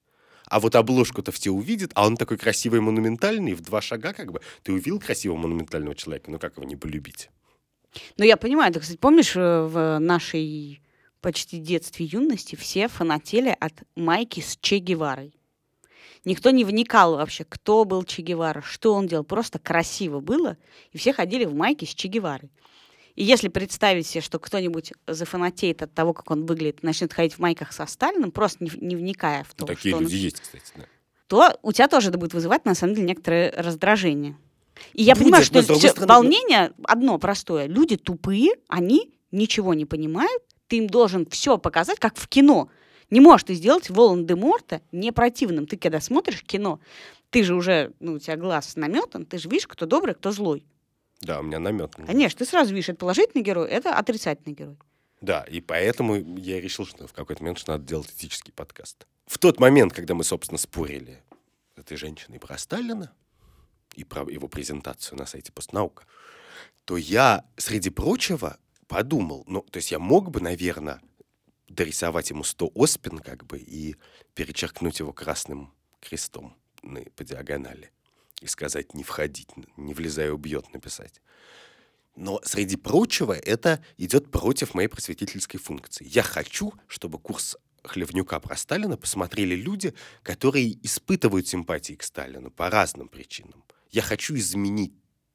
а 0.55 0.61
вот 0.61 0.77
обложку-то 0.77 1.33
все 1.33 1.51
увидят, 1.51 1.91
а 1.97 2.07
он 2.07 2.17
такой 2.17 2.39
красивый, 2.39 2.81
монументальный, 2.81 3.55
в 3.55 3.61
два 3.61 3.83
шага 3.83 4.13
как 4.13 4.31
бы. 4.31 4.41
Ты 4.63 4.71
увидел 4.73 5.01
красивого, 5.01 5.37
монументального 5.37 5.97
человека, 5.97 6.31
ну 6.31 6.39
как 6.39 6.57
его 6.57 6.65
не 6.65 6.77
полюбить? 6.77 7.29
Ну, 8.19 8.25
я 8.25 8.37
понимаю, 8.37 8.73
ты, 8.73 8.79
кстати, 8.79 8.97
помнишь, 8.97 9.35
э, 9.35 9.41
в 9.41 9.99
нашей 9.99 10.81
почти 11.21 11.59
детстве 11.59 12.07
юности 12.07 12.55
все 12.55 12.87
фанатели 12.87 13.57
от 13.59 13.73
майки 13.97 14.39
с 14.39 14.57
Че 14.61 14.79
Геварой. 14.79 15.35
Никто 16.25 16.51
не 16.51 16.65
вникал 16.65 17.17
вообще, 17.17 17.45
кто 17.45 17.85
был 17.85 18.05
Че 18.05 18.23
Гевара, 18.23 18.63
что 18.63 18.95
он 18.95 19.09
делал. 19.09 19.25
Просто 19.25 19.59
красиво 19.59 20.21
было, 20.21 20.57
и 20.93 20.99
все 20.99 21.13
ходили 21.13 21.47
в 21.47 21.55
майке 21.55 21.85
с 21.85 21.93
Че 21.93 22.07
Геварой. 22.07 22.53
И 23.15 23.23
если 23.23 23.49
представить 23.49 24.07
себе, 24.07 24.21
что 24.21 24.39
кто-нибудь 24.39 24.93
зафанатеет 25.07 25.83
от 25.83 25.95
того, 25.95 26.13
как 26.13 26.31
он 26.31 26.47
выглядит, 26.47 26.83
начнет 26.83 27.13
ходить 27.13 27.35
в 27.35 27.39
майках 27.39 27.73
со 27.73 27.87
Сталиным, 27.87 28.33
просто 28.33 28.65
не, 28.65 28.71
не 28.81 28.97
вникая 28.97 29.45
в 29.45 29.55
то, 29.55 29.67
Такие 29.67 29.95
что 29.95 30.03
люди 30.03 30.15
он... 30.15 30.21
есть, 30.21 30.41
кстати, 30.41 30.73
да. 30.77 30.85
то 31.29 31.59
у 31.63 31.73
тебя 31.73 31.87
тоже 31.87 32.09
это 32.09 32.19
будет 32.19 32.35
вызывать, 32.35 32.65
на 32.65 32.75
самом 32.75 32.95
деле, 32.95 33.07
некоторое 33.09 33.53
раздражение. 33.53 34.37
И 34.93 35.05
я 35.05 35.15
будет, 35.15 35.25
понимаю, 35.25 35.45
что 35.45 35.63
все, 35.63 35.91
стороны... 35.91 36.07
волнение 36.09 36.73
одно 36.83 37.19
простое. 37.19 37.67
Люди 37.67 37.97
тупые, 37.97 38.53
они 38.67 39.15
ничего 39.31 39.75
не 39.75 39.85
понимают, 39.85 40.43
ты 40.67 40.79
им 40.79 40.89
должен 40.89 41.27
все 41.27 41.59
показать, 41.59 42.01
как 42.01 42.17
в 42.17 42.27
кино. 42.27 42.69
Не 43.11 43.21
можешь 43.21 43.45
ты 43.45 43.55
сделать 43.55 43.91
Волан-де-Морта 43.91 44.81
не 44.91 45.13
противным. 45.13 45.67
Ты 45.67 45.77
когда 45.77 46.01
смотришь 46.01 46.43
кино, 46.43 46.81
ты 47.31 47.45
же 47.45 47.55
уже, 47.55 47.93
ну, 48.01 48.15
у 48.15 48.19
тебя 48.19 48.37
глаз 48.37 48.75
наметан, 48.77 49.25
ты 49.27 49.39
же 49.39 49.49
видишь, 49.49 49.69
кто 49.69 49.87
добрый, 49.87 50.15
кто 50.15 50.33
злой. 50.33 50.65
Да, 51.21 51.41
у 51.41 51.43
меня 51.43 51.59
намет. 51.59 51.95
Конечно, 51.95 52.39
ты 52.39 52.45
сразу 52.45 52.75
видишь, 52.75 52.91
это 52.91 52.99
положительный 52.99 53.43
герой, 53.43 53.69
это 53.69 53.97
отрицательный 53.97 54.55
герой. 54.55 54.77
Да, 55.21 55.43
и 55.45 55.61
поэтому 55.61 56.17
я 56.39 56.61
решил, 56.61 56.87
что 56.87 57.07
в 57.07 57.13
какой-то 57.13 57.43
момент 57.43 57.59
что 57.59 57.73
надо 57.73 57.85
делать 57.85 58.11
этический 58.11 58.53
подкаст. 58.53 59.07
В 59.27 59.39
тот 59.39 59.59
момент, 59.59 59.93
когда 59.95 60.15
мы, 60.15 60.23
собственно, 60.23 60.59
спорили 60.59 61.23
с 61.75 61.79
этой 61.79 61.97
женщиной 61.97 62.39
про 62.39 62.59
Сталина 62.59 63.13
и 63.95 64.05
про 64.05 64.31
его 64.31 64.49
презентацию 64.49 65.19
на 65.19 65.25
сайте 65.25 65.51
Постнаука, 65.51 66.05
то 66.85 66.99
я, 66.99 67.47
среди 67.57 67.89
прочего, 67.89 68.59
подумал, 68.87 69.45
ну, 69.47 69.63
то 69.63 69.79
есть 69.79 69.91
я 69.91 69.99
мог 69.99 70.31
бы, 70.31 70.41
наверное, 70.41 71.01
дорисовать 71.69 72.31
ему 72.31 72.45
100 72.45 72.73
оспин, 72.75 73.19
как 73.19 73.47
бы, 73.47 73.59
и 73.59 73.97
перечеркнуть 74.35 74.99
его 74.99 75.13
красным 75.13 75.73
крестом 76.01 76.55
по 77.17 77.25
диагонали 77.25 77.91
и 78.41 78.47
сказать 78.47 78.95
«не 78.95 79.05
входить», 79.05 79.49
«не 79.77 79.95
влезая 79.95 80.33
убьет» 80.33 80.73
написать. 80.73 81.21
Но, 82.17 82.41
среди 82.45 82.77
прочего, 82.77 83.33
это 83.33 83.85
идет 83.97 84.31
против 84.31 84.75
моей 84.75 84.89
просветительской 84.89 85.59
функции. 85.59 86.07
Я 86.09 86.23
хочу, 86.23 86.73
чтобы 86.87 87.19
курс 87.19 87.57
Хлевнюка 87.83 88.41
про 88.41 88.57
Сталина 88.57 88.97
посмотрели 88.97 89.55
люди, 89.55 89.95
которые 90.23 90.73
испытывают 90.85 91.49
симпатии 91.49 91.95
к 91.95 92.03
Сталину 92.03 92.51
по 92.51 92.71
разным 92.71 93.09
причинам. 93.09 93.65
Я 93.91 94.03
хочу 94.03 94.35
изменить 94.37 94.95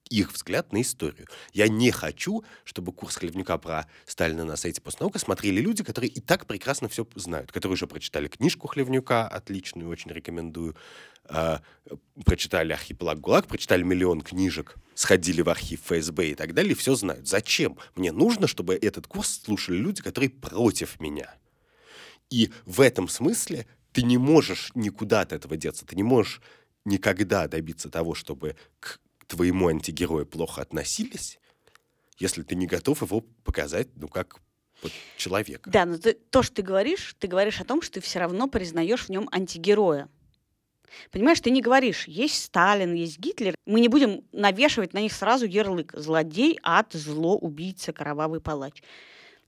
их 0.09 0.33
взгляд 0.33 0.73
на 0.73 0.81
историю. 0.81 1.27
Я 1.53 1.67
не 1.67 1.91
хочу, 1.91 2.43
чтобы 2.63 2.91
курс 2.91 3.15
Хлевнюка 3.17 3.57
про 3.57 3.87
Сталина 4.05 4.43
на 4.43 4.55
сайте 4.55 4.81
постнаука 4.81 5.19
смотрели 5.19 5.61
люди, 5.61 5.83
которые 5.83 6.09
и 6.09 6.19
так 6.19 6.47
прекрасно 6.47 6.89
все 6.89 7.07
знают, 7.15 7.51
которые 7.51 7.73
уже 7.73 7.87
прочитали 7.87 8.27
книжку 8.27 8.67
Хлевнюка, 8.67 9.27
отличную, 9.27 9.89
очень 9.89 10.11
рекомендую, 10.11 10.75
э, 11.29 11.59
прочитали 12.25 12.73
«Архипелаг 12.73 13.19
ГУЛАГ», 13.19 13.47
прочитали 13.47 13.83
миллион 13.83 14.21
книжек, 14.21 14.75
сходили 14.95 15.41
в 15.41 15.49
архив 15.49 15.81
ФСБ 15.81 16.29
и 16.29 16.35
так 16.35 16.53
далее, 16.53 16.71
и 16.71 16.75
все 16.75 16.95
знают. 16.95 17.27
Зачем? 17.27 17.77
Мне 17.95 18.11
нужно, 18.11 18.47
чтобы 18.47 18.75
этот 18.75 19.07
курс 19.07 19.41
слушали 19.45 19.77
люди, 19.77 20.01
которые 20.01 20.29
против 20.29 20.99
меня. 20.99 21.35
И 22.29 22.51
в 22.65 22.81
этом 22.81 23.07
смысле 23.07 23.67
ты 23.91 24.03
не 24.03 24.17
можешь 24.17 24.71
никуда 24.75 25.21
от 25.21 25.33
этого 25.33 25.57
деться, 25.57 25.85
ты 25.85 25.95
не 25.95 26.03
можешь 26.03 26.41
никогда 26.85 27.47
добиться 27.47 27.89
того, 27.89 28.15
чтобы 28.15 28.55
к 28.79 28.99
твоему 29.29 29.67
антигерою 29.67 30.25
плохо 30.25 30.61
относились, 30.61 31.39
если 32.17 32.43
ты 32.43 32.55
не 32.55 32.67
готов 32.67 33.01
его 33.01 33.21
показать, 33.21 33.87
ну, 33.95 34.07
как 34.07 34.41
вот, 34.81 34.91
человека. 35.15 35.69
Да, 35.69 35.85
но 35.85 35.97
ты, 35.97 36.13
то, 36.13 36.43
что 36.43 36.55
ты 36.55 36.61
говоришь, 36.63 37.15
ты 37.19 37.27
говоришь 37.27 37.61
о 37.61 37.65
том, 37.65 37.81
что 37.81 37.95
ты 37.95 38.01
все 38.01 38.19
равно 38.19 38.47
признаешь 38.47 39.05
в 39.05 39.09
нем 39.09 39.29
антигероя. 39.31 40.09
Понимаешь, 41.11 41.39
ты 41.39 41.51
не 41.51 41.61
говоришь, 41.61 42.07
есть 42.07 42.43
Сталин, 42.43 42.93
есть 42.93 43.19
Гитлер. 43.19 43.55
Мы 43.65 43.79
не 43.79 43.87
будем 43.87 44.23
навешивать 44.31 44.93
на 44.93 44.99
них 44.99 45.13
сразу 45.13 45.45
ярлык. 45.45 45.93
Злодей, 45.93 46.59
ад, 46.63 46.93
зло, 46.93 47.37
убийца, 47.37 47.93
кровавый 47.93 48.41
палач. 48.41 48.81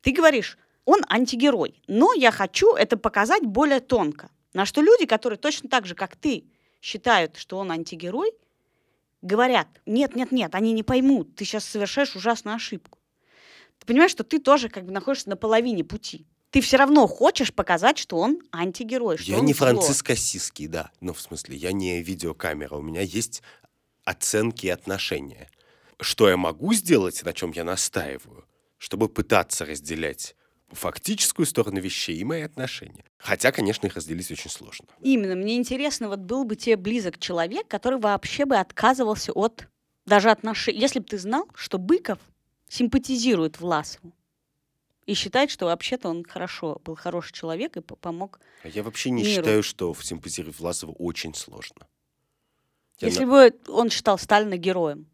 Ты 0.01 0.11
говоришь, 0.11 0.59
он 0.85 1.01
антигерой. 1.09 1.81
Но 1.87 2.13
я 2.13 2.31
хочу 2.31 2.75
это 2.75 2.95
показать 2.95 3.43
более 3.43 3.79
тонко. 3.79 4.29
На 4.53 4.65
что 4.65 4.81
люди, 4.81 5.07
которые 5.07 5.39
точно 5.39 5.67
так 5.67 5.87
же, 5.87 5.95
как 5.95 6.15
ты, 6.15 6.45
считают, 6.81 7.37
что 7.37 7.57
он 7.57 7.71
антигерой, 7.71 8.33
говорят, 9.21 9.67
нет, 9.85 10.15
нет, 10.15 10.31
нет, 10.31 10.55
они 10.55 10.73
не 10.73 10.83
поймут, 10.83 11.35
ты 11.35 11.45
сейчас 11.45 11.65
совершаешь 11.65 12.15
ужасную 12.15 12.55
ошибку. 12.55 12.99
Ты 13.79 13.85
понимаешь, 13.87 14.11
что 14.11 14.23
ты 14.23 14.39
тоже 14.39 14.69
как 14.69 14.85
бы 14.85 14.91
находишься 14.91 15.29
на 15.29 15.35
половине 15.35 15.83
пути. 15.83 16.27
Ты 16.51 16.59
все 16.61 16.77
равно 16.77 17.07
хочешь 17.07 17.53
показать, 17.53 17.97
что 17.97 18.17
он 18.17 18.41
антигерой. 18.51 19.17
Что 19.17 19.31
я 19.31 19.39
он 19.39 19.45
не 19.45 19.53
зло. 19.53 19.67
Франциск 19.67 20.09
Ассизский, 20.09 20.67
да. 20.67 20.91
Ну, 20.99 21.13
в 21.13 21.21
смысле, 21.21 21.55
я 21.55 21.71
не 21.71 22.01
видеокамера. 22.01 22.75
У 22.75 22.81
меня 22.81 23.01
есть 23.01 23.41
оценки 24.03 24.65
и 24.65 24.69
отношения. 24.69 25.49
Что 25.99 26.29
я 26.29 26.35
могу 26.35 26.73
сделать, 26.73 27.23
на 27.23 27.33
чем 27.33 27.51
я 27.51 27.63
настаиваю, 27.63 28.45
чтобы 28.77 29.07
пытаться 29.07 29.65
разделять 29.65 30.35
фактическую 30.75 31.45
сторону 31.45 31.79
вещей 31.79 32.17
и 32.17 32.23
мои 32.23 32.41
отношения. 32.41 33.03
Хотя, 33.17 33.51
конечно, 33.51 33.87
их 33.87 33.95
разделить 33.95 34.31
очень 34.31 34.49
сложно. 34.49 34.87
Именно. 35.01 35.35
Мне 35.35 35.57
интересно, 35.57 36.07
вот 36.09 36.19
был 36.19 36.43
бы 36.43 36.55
тебе 36.55 36.75
близок 36.77 37.19
человек, 37.19 37.67
который 37.67 37.99
вообще 37.99 38.45
бы 38.45 38.55
отказывался 38.57 39.31
от 39.33 39.67
даже 40.05 40.29
отношений. 40.31 40.79
Если 40.79 40.99
бы 40.99 41.05
ты 41.05 41.17
знал, 41.17 41.47
что 41.53 41.77
Быков 41.77 42.19
симпатизирует 42.67 43.59
Власову 43.59 44.13
и 45.05 45.13
считает, 45.13 45.51
что 45.51 45.65
вообще-то 45.65 46.09
он 46.09 46.23
хорошо, 46.23 46.79
был 46.85 46.95
хороший 46.95 47.33
человек 47.33 47.75
и 47.77 47.81
помог 47.81 48.39
А 48.63 48.67
я 48.69 48.81
вообще 48.83 49.09
не 49.09 49.23
миру. 49.23 49.43
считаю, 49.43 49.63
что 49.63 49.93
симпатизировать 49.95 50.57
Власову 50.59 50.93
очень 50.93 51.33
сложно. 51.35 51.85
Я 52.99 53.07
Если 53.09 53.25
на- 53.25 53.31
бы 53.31 53.59
он 53.67 53.89
считал 53.89 54.17
Сталина 54.17 54.55
героем 54.57 55.07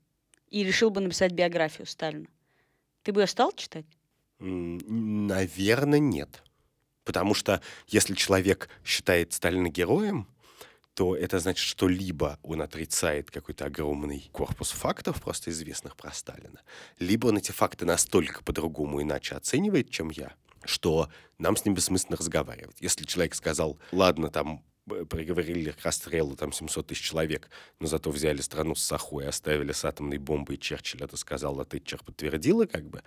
и 0.50 0.64
решил 0.64 0.90
бы 0.90 1.02
написать 1.02 1.32
биографию 1.32 1.88
Сталина, 1.88 2.28
ты 3.04 3.12
бы 3.12 3.22
ее 3.22 3.28
стал 3.28 3.52
читать? 3.54 3.86
Наверное, 4.40 6.00
нет. 6.00 6.44
Потому 7.04 7.34
что 7.34 7.62
если 7.88 8.16
человек 8.16 8.70
считает 8.84 9.34
Сталина 9.34 9.70
героем, 9.70 10.28
то 10.98 11.16
это 11.16 11.38
значит, 11.40 11.64
что 11.64 11.88
либо 11.88 12.40
он 12.42 12.62
отрицает 12.62 13.30
какой-то 13.30 13.66
огромный 13.66 14.30
корпус 14.32 14.72
фактов, 14.72 15.22
просто 15.22 15.52
известных 15.52 15.96
про 15.96 16.12
Сталина, 16.12 16.60
либо 16.98 17.28
он 17.28 17.38
эти 17.38 17.52
факты 17.52 17.86
настолько 17.86 18.44
по-другому 18.44 19.02
иначе 19.02 19.36
оценивает, 19.36 19.92
чем 19.92 20.10
я, 20.10 20.34
что 20.66 21.10
нам 21.38 21.56
с 21.56 21.66
ним 21.66 21.76
бессмысленно 21.76 22.18
разговаривать. 22.18 22.78
Если 22.80 23.06
человек 23.06 23.36
сказал, 23.36 23.78
ладно, 23.92 24.32
там 24.32 24.66
э, 24.90 25.06
приговорили 25.06 25.70
к 25.70 25.84
расстрелу 25.86 26.36
там 26.36 26.52
700 26.52 26.88
тысяч 26.88 27.04
человек, 27.04 27.52
но 27.80 27.86
зато 27.86 28.10
взяли 28.10 28.42
страну 28.42 28.74
с 28.74 28.82
Сахой, 28.82 29.28
оставили 29.28 29.74
с 29.74 29.86
атомной 29.86 30.18
бомбой, 30.18 30.56
и 30.56 30.60
Черчилль 30.60 31.04
это 31.04 31.16
сказал, 31.16 31.60
а 31.60 31.66
Тэтчер 31.66 32.04
подтвердила, 32.04 32.66
как 32.66 32.90
бы, 32.90 33.04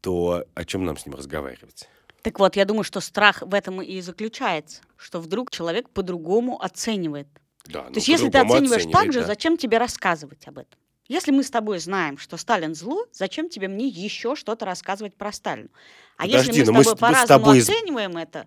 то 0.00 0.44
о 0.54 0.64
чем 0.64 0.84
нам 0.84 0.96
с 0.96 1.06
ним 1.06 1.14
разговаривать? 1.14 1.88
Так 2.22 2.38
вот, 2.38 2.56
я 2.56 2.64
думаю, 2.64 2.84
что 2.84 3.00
страх 3.00 3.42
в 3.42 3.54
этом 3.54 3.80
и 3.80 4.00
заключается, 4.00 4.82
что 4.96 5.20
вдруг 5.20 5.50
человек 5.50 5.88
по-другому 5.90 6.60
оценивает. 6.60 7.28
Да, 7.66 7.84
ну, 7.84 7.92
То 7.92 7.98
есть, 7.98 8.08
если 8.08 8.28
ты 8.28 8.38
оцениваешь 8.38 8.84
так 8.90 9.12
же, 9.12 9.20
да. 9.20 9.26
зачем 9.26 9.56
тебе 9.56 9.78
рассказывать 9.78 10.46
об 10.48 10.58
этом? 10.58 10.78
Если 11.06 11.30
мы 11.30 11.42
с 11.42 11.50
тобой 11.50 11.78
знаем, 11.78 12.18
что 12.18 12.36
Сталин 12.36 12.74
зло, 12.74 13.06
зачем 13.12 13.48
тебе 13.48 13.68
мне 13.68 13.86
еще 13.86 14.36
что-то 14.36 14.66
рассказывать 14.66 15.14
про 15.14 15.32
Сталина? 15.32 15.68
А 16.16 16.24
Подожди, 16.26 16.58
если 16.58 16.70
мы 16.70 16.84
с 16.84 16.86
с- 16.86 16.90
тобой 16.90 17.00
по-разному 17.00 17.44
тобой 17.44 17.60
оцениваем 17.60 18.16
это, 18.18 18.46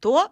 то 0.00 0.30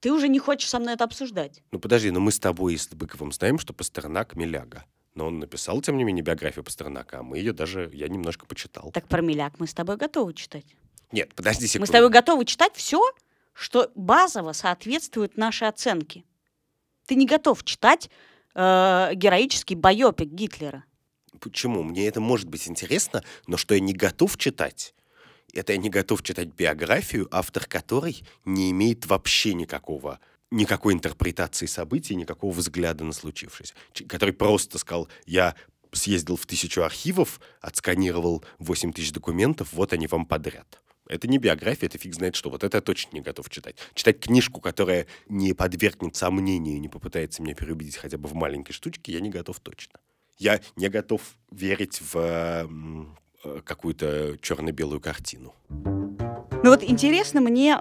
ты 0.00 0.12
уже 0.12 0.28
не 0.28 0.38
хочешь 0.38 0.68
со 0.68 0.78
мной 0.78 0.94
это 0.94 1.04
обсуждать. 1.04 1.62
Ну 1.70 1.78
подожди, 1.78 2.10
но 2.10 2.20
мы 2.20 2.32
с 2.32 2.38
тобой 2.38 2.74
и 2.74 2.76
с 2.76 2.88
Быковым 2.88 3.32
знаем, 3.32 3.58
что 3.58 3.72
Пастернак 3.72 4.36
Миляга. 4.36 4.84
Но 5.16 5.26
он 5.28 5.38
написал, 5.38 5.80
тем 5.80 5.96
не 5.96 6.04
менее, 6.04 6.22
биографию 6.22 6.62
Пастернака, 6.62 7.20
а 7.20 7.22
мы 7.22 7.38
ее 7.38 7.54
даже, 7.54 7.90
я 7.94 8.06
немножко 8.06 8.44
почитал. 8.46 8.90
Так 8.92 9.08
про 9.08 9.22
Миляк 9.22 9.54
мы 9.58 9.66
с 9.66 9.72
тобой 9.72 9.96
готовы 9.96 10.34
читать. 10.34 10.66
Нет, 11.10 11.34
подожди 11.34 11.64
Мы 11.64 11.68
секунду. 11.68 11.86
с 11.86 11.90
тобой 11.90 12.10
готовы 12.10 12.44
читать 12.44 12.72
все, 12.76 13.00
что 13.54 13.90
базово 13.94 14.52
соответствует 14.52 15.38
нашей 15.38 15.68
оценке. 15.68 16.24
Ты 17.06 17.14
не 17.14 17.24
готов 17.24 17.64
читать 17.64 18.10
э, 18.54 19.12
героический 19.14 19.74
байопик 19.74 20.28
Гитлера. 20.28 20.84
Почему? 21.40 21.82
Мне 21.82 22.06
это 22.06 22.20
может 22.20 22.48
быть 22.48 22.68
интересно, 22.68 23.24
но 23.46 23.56
что 23.56 23.74
я 23.74 23.80
не 23.80 23.94
готов 23.94 24.36
читать, 24.36 24.94
это 25.54 25.72
я 25.72 25.78
не 25.78 25.88
готов 25.88 26.22
читать 26.22 26.48
биографию, 26.48 27.26
автор 27.30 27.66
которой 27.66 28.22
не 28.44 28.70
имеет 28.70 29.06
вообще 29.06 29.54
никакого 29.54 30.20
никакой 30.50 30.94
интерпретации 30.94 31.66
событий, 31.66 32.14
никакого 32.14 32.52
взгляда 32.52 33.04
на 33.04 33.12
случившееся. 33.12 33.74
Который 34.08 34.32
просто 34.32 34.78
сказал, 34.78 35.08
я 35.26 35.54
съездил 35.92 36.36
в 36.36 36.46
тысячу 36.46 36.82
архивов, 36.82 37.40
отсканировал 37.60 38.44
8 38.58 38.92
тысяч 38.92 39.12
документов, 39.12 39.72
вот 39.72 39.92
они 39.92 40.06
вам 40.06 40.26
подряд. 40.26 40.80
Это 41.08 41.28
не 41.28 41.38
биография, 41.38 41.88
это 41.88 41.98
фиг 41.98 42.14
знает 42.14 42.34
что. 42.34 42.50
Вот 42.50 42.64
это 42.64 42.78
я 42.78 42.80
точно 42.80 43.14
не 43.14 43.20
готов 43.20 43.48
читать. 43.48 43.76
Читать 43.94 44.18
книжку, 44.20 44.60
которая 44.60 45.06
не 45.28 45.52
подвергнет 45.52 46.16
сомнению, 46.16 46.80
не 46.80 46.88
попытается 46.88 47.42
меня 47.42 47.54
переубедить 47.54 47.96
хотя 47.96 48.18
бы 48.18 48.28
в 48.28 48.34
маленькой 48.34 48.72
штучке, 48.72 49.12
я 49.12 49.20
не 49.20 49.30
готов 49.30 49.60
точно. 49.60 50.00
Я 50.38 50.60
не 50.74 50.88
готов 50.88 51.22
верить 51.50 52.02
в 52.12 52.16
э, 52.16 53.60
какую-то 53.64 54.36
черно-белую 54.42 55.00
картину. 55.00 55.54
Ну 55.70 56.70
вот 56.70 56.82
интересно 56.82 57.40
мне 57.40 57.80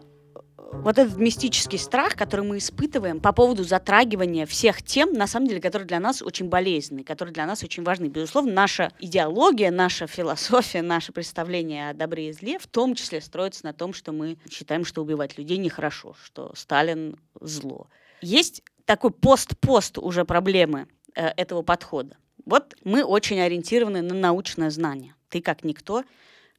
вот 0.72 0.98
этот 0.98 1.18
мистический 1.18 1.78
страх, 1.78 2.16
который 2.16 2.46
мы 2.46 2.58
испытываем 2.58 3.20
по 3.20 3.32
поводу 3.34 3.64
затрагивания 3.64 4.46
всех 4.46 4.82
тем, 4.84 5.14
на 5.14 5.28
самом 5.28 5.48
деле, 5.48 5.62
которые 5.62 5.88
для 5.88 6.00
нас 6.00 6.22
очень 6.22 6.50
болезненны, 6.50 7.04
которые 7.04 7.34
для 7.34 7.46
нас 7.46 7.64
очень 7.64 7.84
важны. 7.84 8.08
Безусловно, 8.08 8.54
наша 8.54 8.92
идеология, 9.00 9.72
наша 9.72 10.08
философия, 10.08 10.82
наше 10.82 11.12
представление 11.12 11.90
о 11.90 11.94
добре 11.94 12.30
и 12.30 12.34
зле 12.34 12.60
в 12.60 12.68
том 12.68 12.96
числе 12.96 13.22
строится 13.22 13.66
на 13.66 13.74
том, 13.74 13.94
что 13.94 14.12
мы 14.12 14.38
считаем, 14.50 14.86
что 14.86 15.02
убивать 15.02 15.38
людей 15.38 15.58
нехорошо, 15.58 16.16
что 16.24 16.52
Сталин 16.56 17.18
зло. 17.40 17.88
Есть 18.22 18.64
такой 18.86 19.12
пост-пост 19.12 19.98
уже 19.98 20.26
проблемы 20.26 20.88
э, 21.16 21.28
этого 21.38 21.62
подхода. 21.62 22.18
Вот 22.46 22.76
мы 22.84 23.04
очень 23.04 23.40
ориентированы 23.40 24.02
на 24.02 24.14
научное 24.14 24.70
знание. 24.70 25.16
Ты 25.30 25.42
как 25.42 25.64
никто 25.64 26.04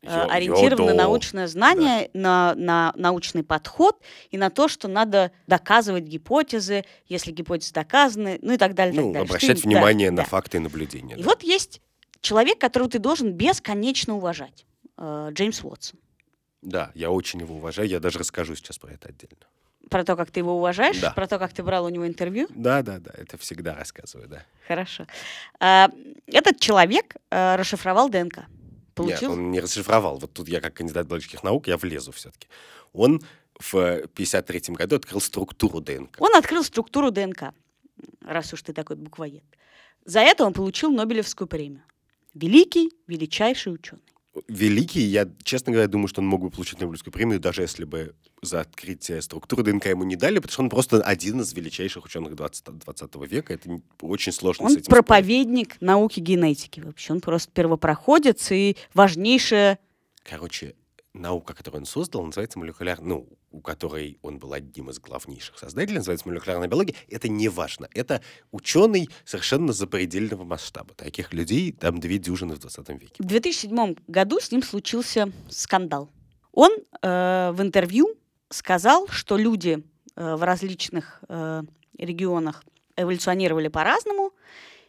Йо- 0.07 0.31
ориентирован 0.31 0.87
на 0.87 0.91
йодо. 0.91 1.03
научное 1.03 1.47
знание, 1.49 2.11
на, 2.15 2.55
на 2.57 2.93
научный 2.97 3.43
подход 3.43 4.01
и 4.31 4.39
на 4.39 4.51
то, 4.51 4.69
что 4.69 4.89
надо 4.89 5.33
доказывать 5.47 6.05
гипотезы, 6.05 6.85
если 7.07 7.31
гипотезы 7.33 7.73
доказаны, 7.73 8.39
ну 8.43 8.53
и 8.53 8.57
так 8.57 8.75
далее. 8.75 8.95
Ну, 8.95 9.13
так 9.13 9.13
далее. 9.13 9.27
Что 9.27 9.35
обращать 9.37 9.63
да, 9.63 9.69
внимание 9.69 10.11
на 10.11 10.19
да. 10.23 10.25
факты 10.25 10.57
и 10.57 10.61
наблюдения. 10.61 11.15
И 11.17 11.23
да. 11.23 11.29
вот 11.29 11.43
есть 11.43 11.81
человек, 12.21 12.59
которого 12.59 12.91
ты 12.91 12.99
должен 12.99 13.33
бесконечно 13.33 14.17
уважать. 14.17 14.65
э, 14.99 15.29
Джеймс 15.33 15.63
Уотсон. 15.63 15.99
Да, 16.63 16.91
я 16.95 17.11
очень 17.11 17.41
его 17.41 17.57
уважаю, 17.57 17.89
я 17.89 18.01
даже 18.01 18.19
расскажу 18.19 18.55
сейчас 18.57 18.79
про 18.79 18.93
это 18.93 19.09
отдельно. 19.09 19.47
Про 19.89 20.03
то, 20.03 20.17
как 20.17 20.33
ты 20.33 20.41
его 20.41 20.57
уважаешь, 20.57 20.99
Да. 20.99 21.13
про 21.13 21.29
то, 21.29 21.39
как 21.39 21.53
ты 21.53 21.63
брал 21.63 21.85
у 21.85 21.89
него 21.91 22.09
интервью. 22.09 22.49
Да, 22.51 22.83
да, 22.83 22.99
да, 22.99 23.13
это 23.17 23.39
всегда 23.39 23.75
рассказываю, 23.77 24.29
да. 24.29 24.43
Хорошо. 24.67 25.07
А, 25.61 25.91
Этот 26.27 26.59
человек 26.59 27.15
э, 27.31 27.55
расшифровал 27.55 28.09
ДНК. 28.09 28.47
Получил 28.97 29.29
Нет, 29.29 29.39
он 29.39 29.51
не 29.51 29.61
расшифровал. 29.61 30.17
Вот 30.17 30.33
тут 30.33 30.49
я 30.49 30.63
как 30.63 30.73
кандидат 30.73 31.07
биологических 31.07 31.43
наук, 31.45 31.69
я 31.69 31.77
влезу 31.77 32.13
все-таки. 32.13 32.49
Он 32.95 33.21
в 33.61 34.07
53 34.15 34.75
году 34.75 34.97
открыл 34.97 35.21
структуру 35.21 35.83
ДНК. 35.83 36.17
Он 36.19 36.35
открыл 36.35 36.65
структуру 36.65 37.11
ДНК, 37.11 37.53
раз 38.23 38.55
уж 38.55 38.63
ты 38.63 38.73
такой 38.73 38.97
буквоед. 38.97 39.45
За 40.07 40.21
это 40.21 40.47
он 40.47 40.55
получил 40.55 40.91
Нобелевскую 40.91 41.47
премию. 41.47 41.83
Великий, 42.33 42.91
величайший 43.07 43.75
ученый. 43.75 44.03
Великий, 44.49 45.01
я, 45.01 45.29
честно 45.43 45.73
говоря, 45.73 45.89
думаю, 45.89 46.09
что 46.09 46.21
он 46.21 46.27
мог 46.27 46.43
бы 46.43 46.51
получить 46.51 46.81
Нобелевскую 46.81 47.13
премию, 47.13 47.41
даже 47.41 47.63
если 47.63 47.85
бы 47.85 48.15
за 48.43 48.61
открытие 48.61 49.23
структуры 49.23 49.63
ДНК 49.63 49.87
ему 49.87 50.05
не 50.05 50.17
дали, 50.17 50.37
потому 50.39 50.53
что 50.53 50.63
он 50.63 50.69
просто 50.69 51.01
один 51.01 51.41
из 51.41 51.53
величайших 51.55 52.05
ученых 52.05 52.35
20, 52.35 52.79
20 52.79 53.15
века. 53.31 53.55
Это 53.55 53.81
очень 54.03 54.33
сложно 54.33 54.65
с 54.65 54.67
Он 54.67 54.73
этим 54.73 54.85
спорить. 54.85 55.07
проповедник 55.07 55.81
науки 55.81 56.21
генетики 56.21 56.81
вообще. 56.81 57.15
Он 57.15 57.21
просто 57.21 57.51
первопроходец 57.53 58.51
и 58.53 58.77
важнейшая... 58.95 59.79
Короче, 60.23 60.75
наука, 61.21 61.55
которую 61.55 61.83
он 61.83 61.87
создал, 61.87 62.25
называется 62.25 62.59
молекулярная, 62.59 63.09
ну, 63.09 63.29
у 63.51 63.61
которой 63.61 64.19
он 64.23 64.39
был 64.39 64.53
одним 64.53 64.91
из 64.91 64.99
главнейших 64.99 65.59
создателей, 65.59 65.99
называется 65.99 66.29
молекулярная 66.29 66.69
биология. 66.69 66.95
Это 67.09 67.29
не 67.29 67.49
важно. 67.49 67.89
Это 67.95 68.23
ученый 68.53 69.09
совершенно 69.25 69.73
запредельного 69.73 70.45
масштаба. 70.45 70.95
Таких 70.95 71.33
людей 71.33 71.73
там 71.73 72.01
две 72.01 72.19
дюжины 72.19 72.55
в 72.55 72.59
20 72.59 72.89
веке. 72.91 73.15
В 73.19 73.25
2007 73.25 73.97
году 74.07 74.41
с 74.41 74.53
ним 74.53 74.63
случился 74.63 75.33
скандал. 75.49 76.11
Он 76.53 76.73
э, 77.03 77.51
в 77.53 77.63
интервью 77.63 78.15
сказал, 78.51 79.09
что 79.09 79.37
люди 79.37 79.85
э, 80.15 80.35
в 80.37 80.43
различных 80.43 81.21
э, 81.29 81.63
регионах 81.99 82.65
эволюционировали 82.97 83.69
по-разному, 83.69 84.33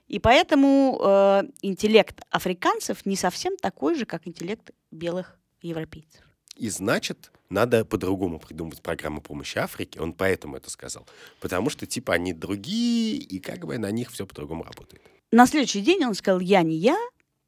и 0.08 0.20
поэтому 0.20 1.00
э, 1.04 1.44
интеллект 1.62 2.22
африканцев 2.30 3.06
не 3.06 3.18
совсем 3.18 3.58
такой 3.58 3.96
же, 3.96 4.06
как 4.06 4.28
интеллект 4.28 4.72
белых 4.92 5.38
европейцев. 5.68 6.22
И 6.56 6.70
значит, 6.70 7.32
надо 7.50 7.86
по-другому 7.86 8.40
придумывать 8.40 8.82
программу 8.82 9.22
помощи 9.22 9.58
Африке. 9.58 10.02
Он 10.02 10.14
поэтому 10.14 10.58
это 10.58 10.70
сказал. 10.70 11.08
Потому 11.40 11.70
что, 11.70 11.86
типа, 11.86 12.14
они 12.14 12.34
другие, 12.34 13.18
и 13.18 13.40
как 13.40 13.66
бы 13.66 13.78
на 13.78 13.92
них 13.92 14.12
все 14.12 14.26
по-другому 14.26 14.64
работает. 14.64 15.02
На 15.32 15.46
следующий 15.46 15.82
день 15.82 16.04
он 16.06 16.16
сказал, 16.16 16.40
я 16.40 16.64
не 16.64 16.76
я, 16.76 16.98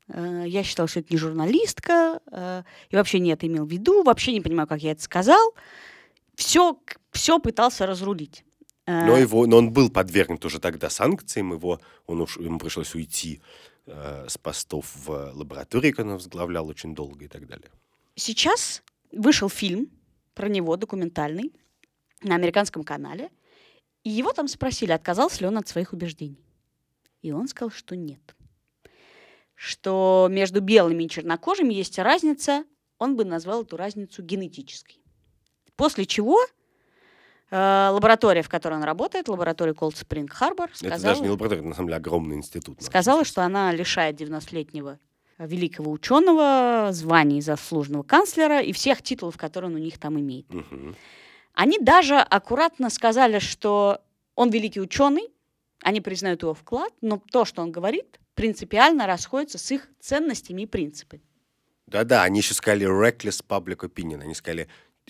э, 0.09 0.43
я 0.47 0.63
считал, 0.63 0.87
что 0.87 0.99
это 0.99 1.13
не 1.13 1.17
журналистка, 1.17 2.19
э, 2.31 2.63
и 2.89 2.95
вообще 2.95 3.19
не 3.19 3.31
это 3.31 3.47
имел 3.47 3.65
в 3.65 3.71
виду, 3.71 4.03
вообще 4.03 4.33
не 4.33 4.41
понимаю, 4.41 4.67
как 4.67 4.81
я 4.81 4.91
это 4.91 5.01
сказал. 5.01 5.55
Все, 6.35 6.77
все 7.11 7.39
пытался 7.39 7.85
разрулить. 7.85 8.43
Э, 8.85 9.05
Но, 9.05 9.17
его, 9.17 9.45
но 9.47 9.57
он 9.57 9.71
был 9.71 9.89
подвергнут 9.89 10.43
уже 10.45 10.59
тогда 10.59 10.89
санкциям, 10.89 11.53
его, 11.53 11.79
он 12.05 12.21
уж, 12.21 12.37
ему 12.37 12.59
пришлось 12.59 12.95
уйти 12.95 13.41
э, 13.85 14.25
с 14.27 14.37
постов 14.37 14.91
в 15.05 15.31
лаборатории, 15.33 15.91
которую 15.91 16.13
он 16.13 16.17
возглавлял 16.17 16.67
очень 16.67 16.95
долго 16.95 17.25
и 17.25 17.27
так 17.27 17.47
далее. 17.47 17.69
Сейчас 18.19 18.83
вышел 19.13 19.47
фильм 19.47 19.89
про 20.33 20.49
него, 20.49 20.75
документальный, 20.75 21.53
на 22.21 22.35
американском 22.35 22.83
канале, 22.83 23.29
и 24.03 24.09
его 24.09 24.33
там 24.33 24.49
спросили, 24.49 24.91
отказался 24.91 25.39
ли 25.41 25.47
он 25.47 25.57
от 25.57 25.69
своих 25.69 25.93
убеждений. 25.93 26.43
И 27.21 27.31
он 27.31 27.47
сказал, 27.47 27.71
что 27.71 27.95
нет. 27.95 28.35
Что 29.55 30.27
между 30.29 30.59
белыми 30.59 31.05
и 31.05 31.09
чернокожими 31.09 31.73
есть 31.73 31.97
разница, 31.97 32.65
он 32.97 33.15
бы 33.15 33.23
назвал 33.23 33.63
эту 33.63 33.77
разницу 33.77 34.21
генетической. 34.21 35.01
После 35.77 36.05
чего 36.05 36.37
э, 37.51 37.89
лаборатория, 37.91 38.41
в 38.41 38.49
которой 38.49 38.75
он 38.75 38.83
работает, 38.83 39.29
лаборатория 39.29 39.71
Cold 39.71 39.93
Spring 39.93 40.27
Harbor, 40.27 40.65
Это 40.65 40.77
сказала, 40.77 41.01
даже 41.01 41.21
не 41.21 41.29
лаборатория, 41.29 41.61
это 41.61 41.69
на 41.69 41.75
самом 41.75 41.87
деле 41.87 41.97
огромный 41.97 42.35
институт. 42.35 42.81
сказала, 42.81 43.23
что 43.23 43.43
она 43.43 43.71
лишает 43.71 44.19
90-летнего 44.19 44.99
великого 45.45 45.91
ученого 45.91 46.89
званий 46.91 47.41
заслуженного 47.41 48.03
канцлера 48.03 48.61
и 48.61 48.73
всех 48.73 49.01
титулов, 49.01 49.37
которые 49.37 49.69
он 49.69 49.75
у 49.75 49.79
них 49.79 49.97
там 49.97 50.19
имеет. 50.19 50.51
Мгм. 50.53 50.95
Они 51.53 51.77
даже 51.79 52.15
аккуратно 52.15 52.89
сказали, 52.89 53.39
что 53.39 54.01
он 54.35 54.49
великий 54.49 54.81
ученый, 54.81 55.29
они 55.81 56.01
признают 56.01 56.43
его 56.43 56.53
вклад, 56.53 56.93
но 57.01 57.21
то, 57.31 57.45
что 57.45 57.61
он 57.61 57.71
говорит, 57.71 58.19
принципиально 58.35 59.07
расходится 59.07 59.57
с 59.57 59.71
их 59.71 59.89
ценностями 59.99 60.63
и 60.63 60.65
принципами. 60.65 61.23
Да-да, 61.87 62.23
они 62.23 62.39
еще 62.39 62.53
сказали 62.53 62.85
reckless 62.85 63.43
public 63.45 63.79
opinion, 63.79 64.21
они 64.21 64.35
сказали 64.35 64.67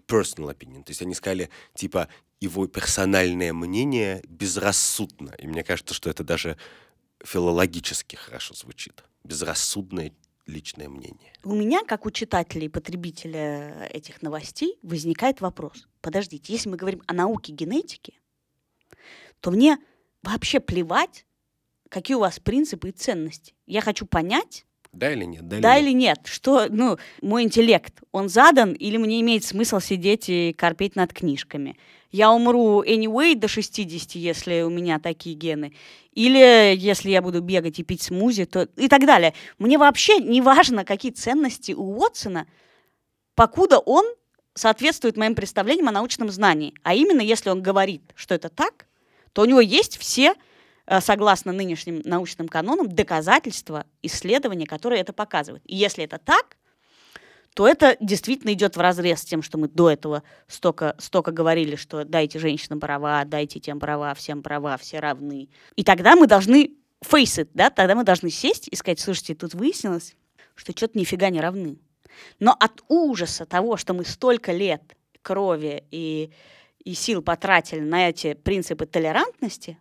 personal 0.07 0.55
opinion. 0.55 0.83
То 0.83 0.91
есть 0.91 1.01
они 1.01 1.13
сказали, 1.13 1.49
типа, 1.73 2.07
его 2.39 2.67
персональное 2.67 3.51
мнение 3.53 4.23
безрассудно. 4.27 5.35
И 5.37 5.47
мне 5.47 5.63
кажется, 5.63 5.93
что 5.93 6.09
это 6.09 6.23
даже 6.23 6.57
филологически 7.23 8.15
хорошо 8.15 8.53
звучит. 8.53 9.03
Безрассудное 9.23 10.13
личное 10.45 10.89
мнение. 10.89 11.33
У 11.43 11.53
меня, 11.53 11.83
как 11.83 12.05
у 12.05 12.11
читателя 12.11 12.65
и 12.65 12.69
потребителя 12.69 13.87
этих 13.91 14.21
новостей, 14.21 14.77
возникает 14.81 15.41
вопрос. 15.41 15.87
Подождите, 16.01 16.51
если 16.51 16.69
мы 16.69 16.77
говорим 16.77 17.01
о 17.07 17.13
науке 17.13 17.53
генетики, 17.53 18.19
то 19.39 19.51
мне 19.51 19.77
вообще 20.23 20.59
плевать, 20.59 21.25
какие 21.89 22.15
у 22.15 22.21
вас 22.21 22.39
принципы 22.39 22.89
и 22.89 22.91
ценности. 22.91 23.53
Я 23.67 23.81
хочу 23.81 24.05
понять, 24.05 24.65
Да 24.91 25.11
или 25.11 25.23
нет? 25.23 25.47
Да, 25.47 25.57
или 25.57 25.61
да 25.61 25.75
нет? 25.75 25.83
или 25.83 25.91
нет, 25.93 26.19
что, 26.25 26.67
ну, 26.69 26.97
мой 27.21 27.43
интеллект, 27.43 27.93
он 28.11 28.27
задан, 28.27 28.73
или 28.73 28.97
мне 28.97 29.21
имеет 29.21 29.43
смысл 29.43 29.79
сидеть 29.79 30.29
и 30.29 30.53
корпеть 30.53 30.95
над 30.95 31.13
книжками. 31.13 31.77
Я 32.11 32.31
умру 32.31 32.83
anyway 32.83 33.35
до 33.35 33.47
60, 33.47 34.15
если 34.15 34.61
у 34.61 34.69
меня 34.69 34.99
такие 34.99 35.35
гены. 35.35 35.73
Или 36.13 36.75
если 36.75 37.11
я 37.11 37.21
буду 37.21 37.41
бегать 37.41 37.79
и 37.79 37.83
пить 37.83 38.01
смузи, 38.01 38.45
то 38.45 38.67
и 38.75 38.87
так 38.87 39.05
далее. 39.05 39.35
Мне 39.59 39.77
вообще 39.77 40.17
не 40.17 40.41
важно, 40.41 40.85
какие 40.85 41.11
ценности 41.11 41.71
у 41.73 41.99
Уотсона, 41.99 42.47
покуда 43.35 43.77
он 43.77 44.05
соответствует 44.55 45.17
моим 45.17 45.35
представлениям 45.35 45.89
о 45.89 45.93
научном 45.93 46.29
знании. 46.29 46.73
А 46.83 46.95
именно, 46.95 47.21
если 47.21 47.49
он 47.51 47.61
говорит, 47.61 48.01
что 48.15 48.33
это 48.33 48.49
так, 48.49 48.87
то 49.33 49.43
у 49.43 49.45
него 49.45 49.61
есть 49.61 49.97
все, 49.97 50.33
согласно 50.99 51.51
нынешним 51.51 52.01
научным 52.03 52.47
канонам, 52.47 52.89
доказательства, 52.89 53.85
исследования, 54.01 54.65
которые 54.65 55.01
это 55.01 55.13
показывают. 55.13 55.63
И 55.65 55.75
если 55.75 56.03
это 56.03 56.17
так, 56.17 56.57
то 57.53 57.67
это 57.67 57.97
действительно 57.99 58.53
идет 58.53 58.77
в 58.77 58.79
разрез 58.79 59.21
с 59.21 59.25
тем, 59.25 59.41
что 59.41 59.57
мы 59.57 59.67
до 59.67 59.89
этого 59.89 60.23
столько, 60.47 60.95
столько 60.97 61.31
говорили, 61.31 61.75
что 61.75 62.03
дайте 62.05 62.39
женщинам 62.39 62.79
права, 62.79 63.23
дайте 63.25 63.59
тем 63.59 63.79
права, 63.79 64.13
всем 64.13 64.41
права, 64.41 64.77
все 64.77 64.99
равны. 64.99 65.49
И 65.75 65.83
тогда 65.83 66.15
мы 66.15 66.27
должны 66.27 66.71
face 67.03 67.43
it, 67.43 67.49
да, 67.53 67.69
тогда 67.69 67.95
мы 67.95 68.03
должны 68.03 68.29
сесть 68.29 68.67
и 68.67 68.75
сказать, 68.75 68.99
слушайте, 68.99 69.35
тут 69.35 69.53
выяснилось, 69.53 70.15
что 70.55 70.71
что-то 70.71 70.97
нифига 70.97 71.29
не 71.29 71.41
равны. 71.41 71.77
Но 72.39 72.55
от 72.59 72.83
ужаса 72.87 73.45
того, 73.45 73.77
что 73.77 73.93
мы 73.93 74.05
столько 74.05 74.51
лет 74.51 74.81
крови 75.21 75.83
и, 75.91 76.31
и 76.83 76.93
сил 76.93 77.21
потратили 77.21 77.81
на 77.81 78.09
эти 78.09 78.33
принципы 78.33 78.85
толерантности, 78.85 79.77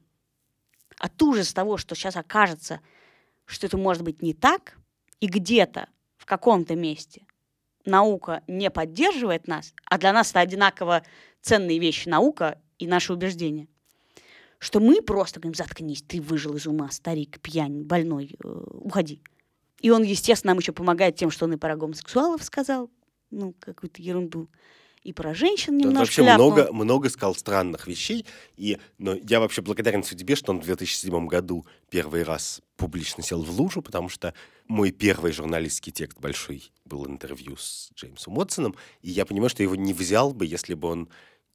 от 0.99 1.23
ужаса 1.23 1.55
того, 1.55 1.77
что 1.77 1.95
сейчас 1.95 2.17
окажется, 2.17 2.81
что 3.45 3.67
это 3.67 3.77
может 3.77 4.03
быть 4.03 4.23
не 4.23 4.35
так, 4.35 4.77
и 5.21 5.27
где-то 5.27 5.89
в 6.17 6.27
каком-то 6.27 6.77
месте 6.77 7.27
наука 7.85 8.43
не 8.47 8.71
поддерживает 8.71 9.49
нас, 9.49 9.75
а 9.87 9.99
для 9.99 10.13
нас 10.13 10.31
это 10.31 10.41
одинаково 10.41 11.03
ценные 11.41 11.79
вещи 11.79 12.09
наука 12.09 12.61
и 12.79 12.87
наши 12.87 13.13
убеждения, 13.13 13.69
что 14.59 14.81
мы 14.81 15.01
просто 15.01 15.41
говорим, 15.41 15.55
заткнись, 15.55 16.03
ты 16.03 16.21
выжил 16.21 16.55
из 16.57 16.67
ума, 16.67 16.91
старик, 16.91 17.41
пьянь, 17.41 17.83
больной, 17.83 18.37
э, 18.43 18.49
уходи. 18.49 19.23
И 19.81 19.91
он, 19.91 20.03
естественно, 20.03 20.53
нам 20.53 20.59
еще 20.59 20.73
помогает 20.73 21.17
тем, 21.17 21.31
что 21.31 21.47
он 21.47 21.53
и 21.53 21.57
про 21.57 21.77
гомосексуалов 21.77 22.43
сказал, 22.43 22.91
ну, 23.31 23.55
какую-то 23.61 24.03
ерунду, 24.03 24.49
и 25.03 25.13
про 25.13 25.35
женщин 25.35 25.77
немножко 25.77 26.01
вообще 26.01 26.23
ляпнул. 26.23 26.53
много, 26.53 26.73
много 26.73 27.09
сказал 27.11 27.35
странных 27.35 27.87
вещей. 27.87 28.27
И, 28.57 28.79
но 28.99 29.15
я 29.15 29.41
вообще 29.41 29.63
благодарен 29.63 30.03
судьбе, 30.03 30.37
что 30.37 30.53
он 30.53 30.61
в 30.61 30.65
2007 30.65 31.27
году 31.27 31.67
первый 31.91 32.23
раз 32.23 32.61
публично 32.77 33.23
сел 33.23 33.43
в 33.43 33.51
лужу, 33.51 33.83
потому 33.83 34.09
что 34.09 34.35
мой 34.67 34.91
первый 34.91 35.33
журналистский 35.33 35.93
текст 35.93 36.19
большой 36.19 36.71
был 36.85 37.07
интервью 37.07 37.57
с 37.57 37.91
Джеймсом 37.95 38.39
Уотсоном, 38.39 38.75
и 39.03 39.11
я 39.11 39.25
понимаю, 39.25 39.51
что 39.51 39.63
его 39.63 39.75
не 39.75 39.93
взял 39.93 40.33
бы, 40.33 40.47
если 40.47 40.75
бы 40.75 40.89
он 40.89 41.09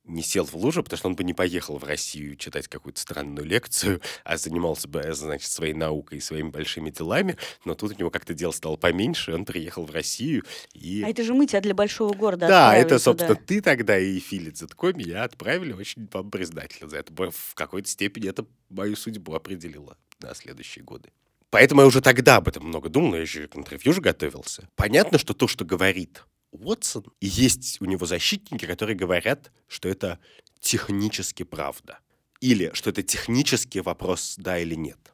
не 0.05 0.21
сел 0.21 0.45
в 0.45 0.53
лужу, 0.55 0.83
потому 0.83 0.97
что 0.97 1.07
он 1.07 1.15
бы 1.15 1.23
не 1.23 1.33
поехал 1.33 1.77
в 1.77 1.83
Россию 1.83 2.35
читать 2.35 2.67
какую-то 2.67 2.99
странную 2.99 3.45
лекцию, 3.45 4.01
а 4.23 4.37
занимался 4.37 4.87
бы, 4.87 5.03
значит, 5.13 5.49
своей 5.49 5.73
наукой 5.73 6.17
и 6.17 6.21
своими 6.21 6.49
большими 6.49 6.89
делами. 6.89 7.37
Но 7.65 7.75
тут 7.75 7.93
у 7.93 7.95
него 7.99 8.09
как-то 8.09 8.33
дел 8.33 8.51
стало 8.51 8.75
поменьше, 8.75 9.31
и 9.31 9.33
он 9.33 9.45
приехал 9.45 9.85
в 9.85 9.91
Россию 9.91 10.43
и... 10.73 11.03
А 11.03 11.09
это 11.09 11.23
же 11.23 11.33
мы 11.33 11.47
тебя 11.47 11.61
для 11.61 11.73
большого 11.73 12.13
города 12.13 12.47
Да, 12.47 12.75
это, 12.75 12.99
собственно, 12.99 13.35
туда. 13.35 13.45
ты 13.45 13.61
тогда 13.61 13.97
и 13.97 14.19
Филипп 14.19 14.57
Зетко 14.57 14.93
меня 14.93 15.23
отправили 15.23 15.73
очень 15.73 16.07
вам 16.11 16.29
признательны 16.29 16.89
за 16.89 16.97
это. 16.97 17.13
В 17.13 17.55
какой-то 17.55 17.87
степени 17.87 18.29
это 18.29 18.45
мою 18.69 18.95
судьбу 18.95 19.33
определило 19.33 19.97
на 20.19 20.35
следующие 20.35 20.83
годы. 20.83 21.11
Поэтому 21.49 21.81
я 21.81 21.87
уже 21.87 22.01
тогда 22.01 22.37
об 22.37 22.47
этом 22.47 22.65
много 22.65 22.89
думал, 22.89 23.13
я 23.13 23.21
еще 23.21 23.47
к 23.47 23.55
интервью 23.55 23.93
же 23.93 24.01
готовился. 24.01 24.67
Понятно, 24.75 25.19
что 25.19 25.33
то, 25.33 25.47
что 25.47 25.63
говорит 25.63 26.23
Уотсон, 26.53 27.05
и 27.19 27.27
есть 27.27 27.81
у 27.81 27.85
него 27.85 28.05
защитники, 28.05 28.65
которые 28.65 28.95
говорят, 28.95 29.51
что 29.67 29.89
это 29.89 30.19
технически 30.59 31.43
правда. 31.43 31.99
Или 32.39 32.71
что 32.73 32.89
это 32.89 33.03
технический 33.03 33.81
вопрос, 33.81 34.35
да 34.37 34.59
или 34.59 34.75
нет. 34.75 35.13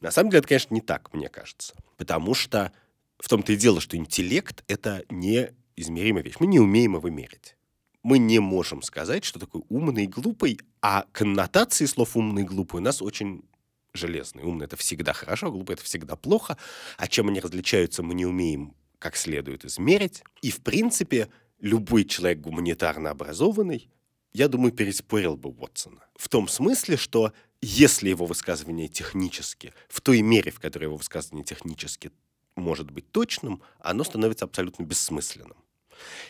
На 0.00 0.10
самом 0.10 0.30
деле 0.30 0.40
это, 0.40 0.48
конечно, 0.48 0.74
не 0.74 0.80
так, 0.80 1.12
мне 1.14 1.28
кажется. 1.28 1.74
Потому 1.96 2.34
что 2.34 2.72
в 3.18 3.28
том-то 3.28 3.52
и 3.52 3.56
дело, 3.56 3.80
что 3.80 3.96
интеллект— 3.96 4.62
это 4.68 5.04
неизмеримая 5.10 6.22
вещь. 6.22 6.36
Мы 6.38 6.46
не 6.46 6.60
умеем 6.60 6.94
его 6.94 7.08
мерить. 7.08 7.56
Мы 8.02 8.18
не 8.18 8.38
можем 8.38 8.82
сказать, 8.82 9.24
что 9.24 9.40
такое 9.40 9.62
умный 9.68 10.04
и 10.04 10.06
глупый, 10.06 10.60
а 10.80 11.06
коннотации 11.12 11.86
слов 11.86 12.16
умный 12.16 12.42
и 12.42 12.46
глупый 12.46 12.80
у 12.80 12.84
нас 12.84 13.02
очень 13.02 13.42
железные. 13.94 14.44
Умный— 14.44 14.64
это 14.66 14.76
всегда 14.76 15.12
хорошо, 15.12 15.48
а 15.48 15.50
глупый— 15.50 15.74
это 15.76 15.84
всегда 15.84 16.14
плохо. 16.14 16.56
А 16.98 17.08
чем 17.08 17.28
они 17.28 17.40
различаются, 17.40 18.02
мы 18.02 18.14
не 18.14 18.26
умеем 18.26 18.74
как 18.98 19.16
следует 19.16 19.64
измерить. 19.64 20.22
И, 20.42 20.50
в 20.50 20.60
принципе, 20.60 21.28
любой 21.60 22.04
человек 22.04 22.40
гуманитарно 22.40 23.10
образованный, 23.10 23.88
я 24.32 24.48
думаю, 24.48 24.72
переспорил 24.72 25.36
бы 25.36 25.50
Уотсона. 25.50 26.04
В 26.14 26.28
том 26.28 26.48
смысле, 26.48 26.96
что 26.96 27.32
если 27.62 28.10
его 28.10 28.26
высказывание 28.26 28.88
технически, 28.88 29.72
в 29.88 30.00
той 30.00 30.20
мере, 30.20 30.50
в 30.50 30.60
которой 30.60 30.84
его 30.84 30.96
высказывание 30.96 31.44
технически 31.44 32.10
может 32.54 32.90
быть 32.90 33.10
точным, 33.10 33.62
оно 33.80 34.04
становится 34.04 34.44
абсолютно 34.44 34.84
бессмысленным. 34.84 35.56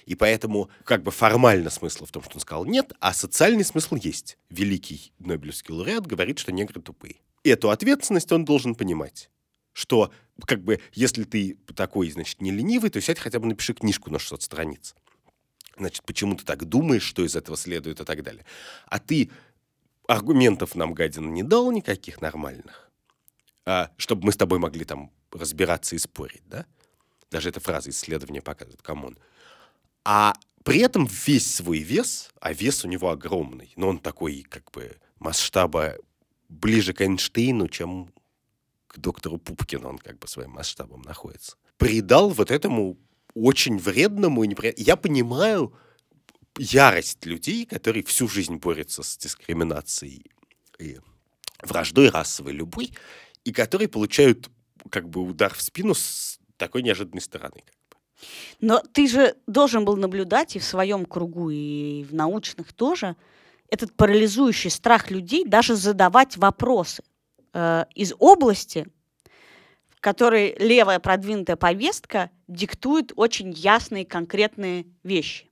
И 0.05 0.15
поэтому 0.15 0.71
как 0.85 1.03
бы 1.03 1.11
формально 1.11 1.71
смысл 1.71 2.05
в 2.05 2.13
том, 2.13 2.23
что 2.23 2.35
он 2.35 2.41
сказал 2.41 2.65
нет, 2.65 2.93
а 3.01 3.13
социальный 3.13 3.65
смысл 3.65 3.97
есть. 3.97 4.39
Великий 4.49 5.13
Нобелевский 5.19 5.75
лауреат 5.75 6.07
говорит, 6.07 6.39
что 6.39 6.53
негры 6.53 6.81
тупые. 6.81 7.17
Эту 7.43 7.71
ответственность 7.71 8.31
он 8.33 8.45
должен 8.45 8.75
понимать. 8.75 9.31
Что, 9.73 10.13
как 10.45 10.63
бы, 10.63 10.81
если 10.93 11.25
ты 11.25 11.57
такой, 11.75 12.11
значит, 12.11 12.41
не 12.41 12.51
ленивый, 12.51 12.91
то 12.91 13.01
сядь 13.01 13.19
хотя 13.19 13.39
бы 13.39 13.47
напиши 13.47 13.73
книжку 13.73 14.11
на 14.11 14.19
600 14.19 14.43
страниц. 14.43 14.95
Значит, 15.79 16.05
почему 16.05 16.35
ты 16.35 16.45
так 16.45 16.65
думаешь, 16.65 17.03
что 17.03 17.25
из 17.25 17.37
этого 17.37 17.57
следует 17.57 18.01
и 18.01 18.05
так 18.05 18.23
далее. 18.23 18.45
А 18.87 18.99
ты 18.99 19.31
аргументов 20.07 20.75
нам, 20.75 20.95
гадина, 20.95 21.29
не 21.29 21.43
дал 21.43 21.71
никаких 21.71 22.21
нормальных, 22.21 22.91
а, 23.65 23.91
чтобы 23.97 24.27
мы 24.27 24.33
с 24.33 24.37
тобой 24.37 24.59
могли 24.59 24.85
там 24.85 25.11
разбираться 25.33 25.97
и 25.97 25.99
спорить, 25.99 26.43
да? 26.47 26.67
Даже 27.31 27.49
эта 27.49 27.61
фраза 27.61 27.91
исследования 27.91 28.41
показывает, 28.41 28.83
come 28.83 29.03
on. 29.03 29.19
А 30.05 30.35
при 30.65 30.79
этом 30.79 31.09
весь 31.27 31.53
свой 31.53 31.79
вес, 31.79 32.31
а 32.41 32.53
вес 32.53 32.85
у 32.85 32.89
него 32.89 33.11
огромный, 33.11 33.73
но 33.77 33.89
он 33.89 33.99
такой, 33.99 34.43
как 34.49 34.71
бы, 34.71 34.97
масштаба 35.19 35.97
ближе 36.49 36.93
к 36.93 37.01
Эйнштейну, 37.01 37.69
чем 37.69 38.13
доктору 38.99 39.39
Пупкину 39.39 39.89
он 39.89 39.99
как 39.99 40.19
бы 40.19 40.29
своим 40.29 40.51
масштабом 40.51 41.03
находится. 41.03 41.57
Придал 41.77 42.31
вот 42.31 42.51
этому 42.51 42.97
очень 43.35 43.79
вредному 43.79 44.45
и 44.45 44.49
неприятному... 44.49 44.87
Я 44.87 44.97
понимаю 44.97 45.75
ярость 46.59 47.27
людей, 47.27 47.67
которые 47.67 48.03
всю 48.05 48.29
жизнь 48.29 48.57
борются 48.57 49.03
с 49.03 49.17
дискриминацией 49.17 50.25
и 50.79 50.99
враждой 51.63 52.11
расовой 52.11 52.53
любой, 52.53 52.93
и 53.45 53.53
которые 53.53 53.89
получают 53.89 54.51
как 54.91 55.09
бы 55.09 55.21
удар 55.21 55.53
в 55.55 55.61
спину 55.63 55.95
с 55.95 56.39
такой 56.57 56.83
неожиданной 56.83 57.21
стороны. 57.21 57.63
Но 58.61 58.83
ты 58.93 59.09
же 59.09 59.37
должен 59.47 59.85
был 59.85 59.97
наблюдать 59.97 60.57
и 60.57 60.59
в 60.59 60.65
своем 60.65 61.05
кругу, 61.05 61.51
и 61.51 62.05
в 62.05 62.15
научных 62.15 62.73
тоже, 62.73 63.17
этот 63.69 63.93
парализующий 63.95 64.71
страх 64.71 65.11
людей 65.11 65.45
даже 65.45 65.75
задавать 65.75 66.37
вопросы 66.37 67.03
э, 67.57 67.87
из 67.95 68.13
области, 68.19 68.87
в 69.89 70.01
которой 70.01 70.55
левая 70.59 70.99
продвинутая 70.99 71.57
повестка 71.57 72.31
диктует 72.49 73.13
очень 73.17 73.51
ясные 73.51 74.05
конкретные 74.05 74.85
вещи. 75.03 75.49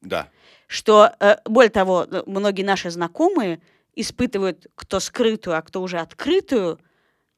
Да. 0.00 0.28
Что, 0.68 1.12
э, 1.18 1.36
более 1.44 1.70
того, 1.70 2.06
многие 2.26 2.62
наши 2.62 2.90
знакомые 2.90 3.60
испытывают 3.96 4.68
кто 4.76 5.00
скрытую, 5.00 5.58
а 5.58 5.62
кто 5.62 5.82
уже 5.82 5.98
открытую 5.98 6.78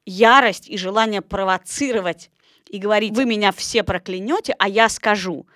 ярость 0.04 0.68
и 0.68 0.76
желание 0.76 1.22
провоцировать 1.22 2.30
и 2.68 2.78
говорить, 2.78 3.16
вы 3.16 3.24
меня 3.24 3.50
все 3.50 3.82
проклянете, 3.82 4.54
а 4.58 4.68
я 4.68 4.90
скажу. 4.90 5.46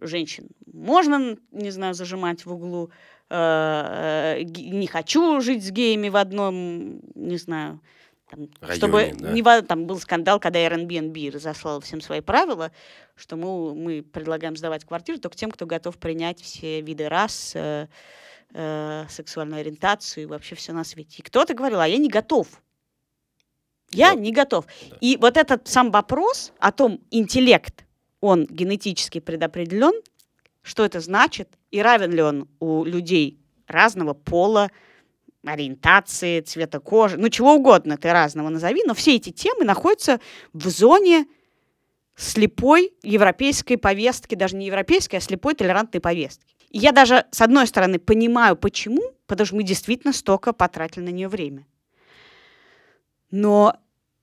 Женщин 0.00 0.48
можно, 0.72 1.36
не 1.50 1.70
знаю, 1.70 1.94
зажимать 1.94 2.46
в 2.46 2.52
углу, 2.52 2.90
э, 3.30 4.36
э, 4.38 4.42
не 4.42 4.86
хочу 4.86 5.40
жить 5.40 5.64
с 5.64 5.70
геями 5.70 6.08
в 6.08 6.16
одном, 6.16 7.00
не 7.14 7.36
знаю, 7.36 7.80
там, 8.30 8.48
Районе, 8.60 8.76
чтобы 8.76 9.12
да. 9.18 9.32
не 9.32 9.62
там 9.62 9.86
был 9.86 9.98
скандал, 9.98 10.40
когда 10.40 10.58
Airbnb 10.60 11.30
разослал 11.30 11.80
всем 11.80 12.00
свои 12.00 12.20
правила, 12.20 12.72
что 13.16 13.36
мы, 13.36 13.74
мы 13.74 14.02
предлагаем 14.02 14.56
сдавать 14.56 14.84
квартиру 14.84 15.18
только 15.18 15.36
тем, 15.36 15.50
кто 15.50 15.66
готов 15.66 15.98
принять 15.98 16.40
все 16.40 16.80
виды 16.80 17.08
рас, 17.08 17.52
э, 17.54 17.86
э, 18.54 19.04
сексуальную 19.10 19.60
ориентацию 19.60 20.24
и 20.24 20.26
вообще 20.26 20.54
все 20.54 20.72
на 20.72 20.84
свете. 20.84 21.16
И 21.18 21.22
кто-то 21.22 21.54
говорил, 21.54 21.80
а 21.80 21.88
я 21.88 21.98
не 21.98 22.08
готов. 22.08 22.48
Я 23.90 24.14
Да. 24.14 24.20
не 24.20 24.32
готов. 24.32 24.66
Да. 24.90 24.96
И 25.00 25.16
вот 25.16 25.36
этот 25.36 25.68
сам 25.68 25.90
вопрос 25.90 26.52
о 26.58 26.72
том, 26.72 27.00
интеллект, 27.10 27.84
он 28.20 28.46
генетически 28.46 29.20
предопределен, 29.20 29.92
что 30.62 30.84
это 30.84 31.00
значит, 31.00 31.48
и 31.70 31.82
равен 31.82 32.10
ли 32.12 32.22
он 32.22 32.48
у 32.58 32.84
людей 32.84 33.38
разного 33.66 34.14
пола, 34.14 34.70
ориентации, 35.46 36.40
цвета 36.40 36.80
кожи, 36.80 37.16
ну 37.16 37.28
чего 37.28 37.54
угодно 37.54 37.96
ты 37.96 38.12
разного 38.12 38.48
назови, 38.48 38.82
но 38.84 38.94
все 38.94 39.16
эти 39.16 39.30
темы 39.30 39.64
находятся 39.64 40.20
в 40.52 40.68
зоне 40.68 41.26
слепой 42.16 42.92
европейской 43.02 43.76
повестки, 43.76 44.34
даже 44.34 44.56
не 44.56 44.66
европейской, 44.66 45.16
а 45.16 45.20
слепой 45.20 45.54
толерантной 45.54 46.00
повестки. 46.00 46.54
И 46.70 46.78
я 46.78 46.92
даже, 46.92 47.26
с 47.30 47.40
одной 47.40 47.66
стороны, 47.66 47.98
понимаю, 47.98 48.56
почему, 48.56 49.02
потому 49.26 49.46
что 49.46 49.56
мы 49.56 49.62
действительно 49.62 50.12
столько 50.12 50.52
потратили 50.52 51.04
на 51.04 51.10
нее 51.10 51.28
время. 51.28 51.66
Но 53.30 53.76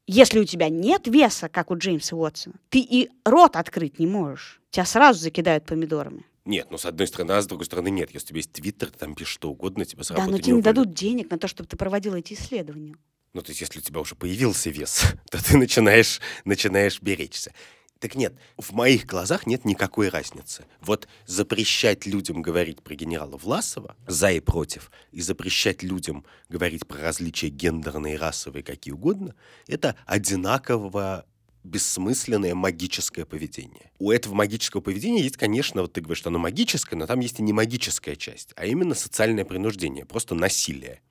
если 0.08 0.40
у 0.40 0.46
тебя 0.46 0.70
нет 0.70 1.08
веса, 1.08 1.50
как 1.50 1.72
у 1.72 1.78
Джеймса 1.78 2.16
Уотсона, 2.16 2.56
ты 2.70 2.80
и 2.80 3.10
рот 3.24 3.56
открыть 3.56 4.00
не 4.00 4.08
можешь. 4.08 4.62
Тебя 4.70 4.86
сразу 4.86 5.20
закидают 5.20 5.66
помидорами. 5.66 6.26
Нет, 6.46 6.68
ну, 6.72 6.78
с 6.78 6.86
одной 6.86 7.08
стороны, 7.08 7.34
а 7.34 7.42
с 7.42 7.48
другой 7.48 7.66
стороны, 7.66 7.90
нет. 7.90 8.12
Если 8.12 8.28
у 8.28 8.30
тебя 8.30 8.38
есть 8.38 8.52
твиттер, 8.52 8.90
ты 8.90 8.98
там 8.98 9.14
пишешь 9.14 9.34
что 9.34 9.52
угодно, 9.52 9.86
тебя 9.86 10.04
с 10.04 10.08
да, 10.08 10.16
работы 10.16 10.32
но 10.32 10.38
тебе 10.38 10.48
не 10.48 10.60
уволят. 10.60 10.76
дадут 10.76 10.94
денег 10.94 11.30
на 11.30 11.38
то, 11.38 11.48
чтобы 11.48 11.70
ты 11.70 11.78
проводил 11.78 12.16
эти 12.16 12.34
исследования. 12.34 12.96
Ну, 13.34 13.42
то 13.42 13.52
есть, 13.52 13.62
если 13.62 13.80
у 13.80 13.82
тебя 13.82 14.00
уже 14.00 14.16
появился 14.16 14.70
вес, 14.72 15.04
то 15.30 15.44
ты 15.44 15.58
начинаешь, 15.58 16.20
начинаешь 16.44 17.02
беречься. 17.02 17.54
Так 18.00 18.16
нет, 18.16 18.34
в 18.58 18.74
моих 18.74 19.06
глазах 19.06 19.46
нет 19.46 19.64
никакой 19.64 20.10
разницы. 20.10 20.66
Вот 20.80 21.08
запрещать 21.28 22.08
людям 22.08 22.42
говорить 22.42 22.82
про 22.82 22.96
генерала 22.96 23.38
Власова, 23.38 23.96
за 24.08 24.32
и 24.32 24.40
против, 24.40 24.92
и 25.12 25.22
запрещать 25.22 25.84
людям 25.84 26.26
говорить 26.50 26.88
про 26.88 27.00
различия 27.00 27.50
гендерные, 27.50 28.18
расовые, 28.18 28.64
какие 28.64 28.92
угодно, 28.92 29.36
это 29.68 29.96
одинаково 30.08 31.28
бессмысленное 31.64 32.56
магическое 32.56 33.26
поведение. 33.26 33.92
У 34.00 34.12
этого 34.12 34.34
магического 34.34 34.82
поведения 34.82 35.22
есть, 35.22 35.38
конечно, 35.38 35.82
вот 35.82 35.94
ты 35.94 36.02
говоришь, 36.02 36.20
что 36.20 36.30
оно 36.30 36.40
магическое, 36.40 36.96
но 36.96 37.08
там 37.08 37.20
есть 37.20 37.40
и 37.40 37.44
не 37.44 37.54
магическая 37.54 38.16
часть, 38.16 38.54
а 38.56 38.66
именно 38.66 38.96
социальное 38.96 39.46
принуждение, 39.46 40.06
просто 40.06 40.36
насилие 40.36 41.02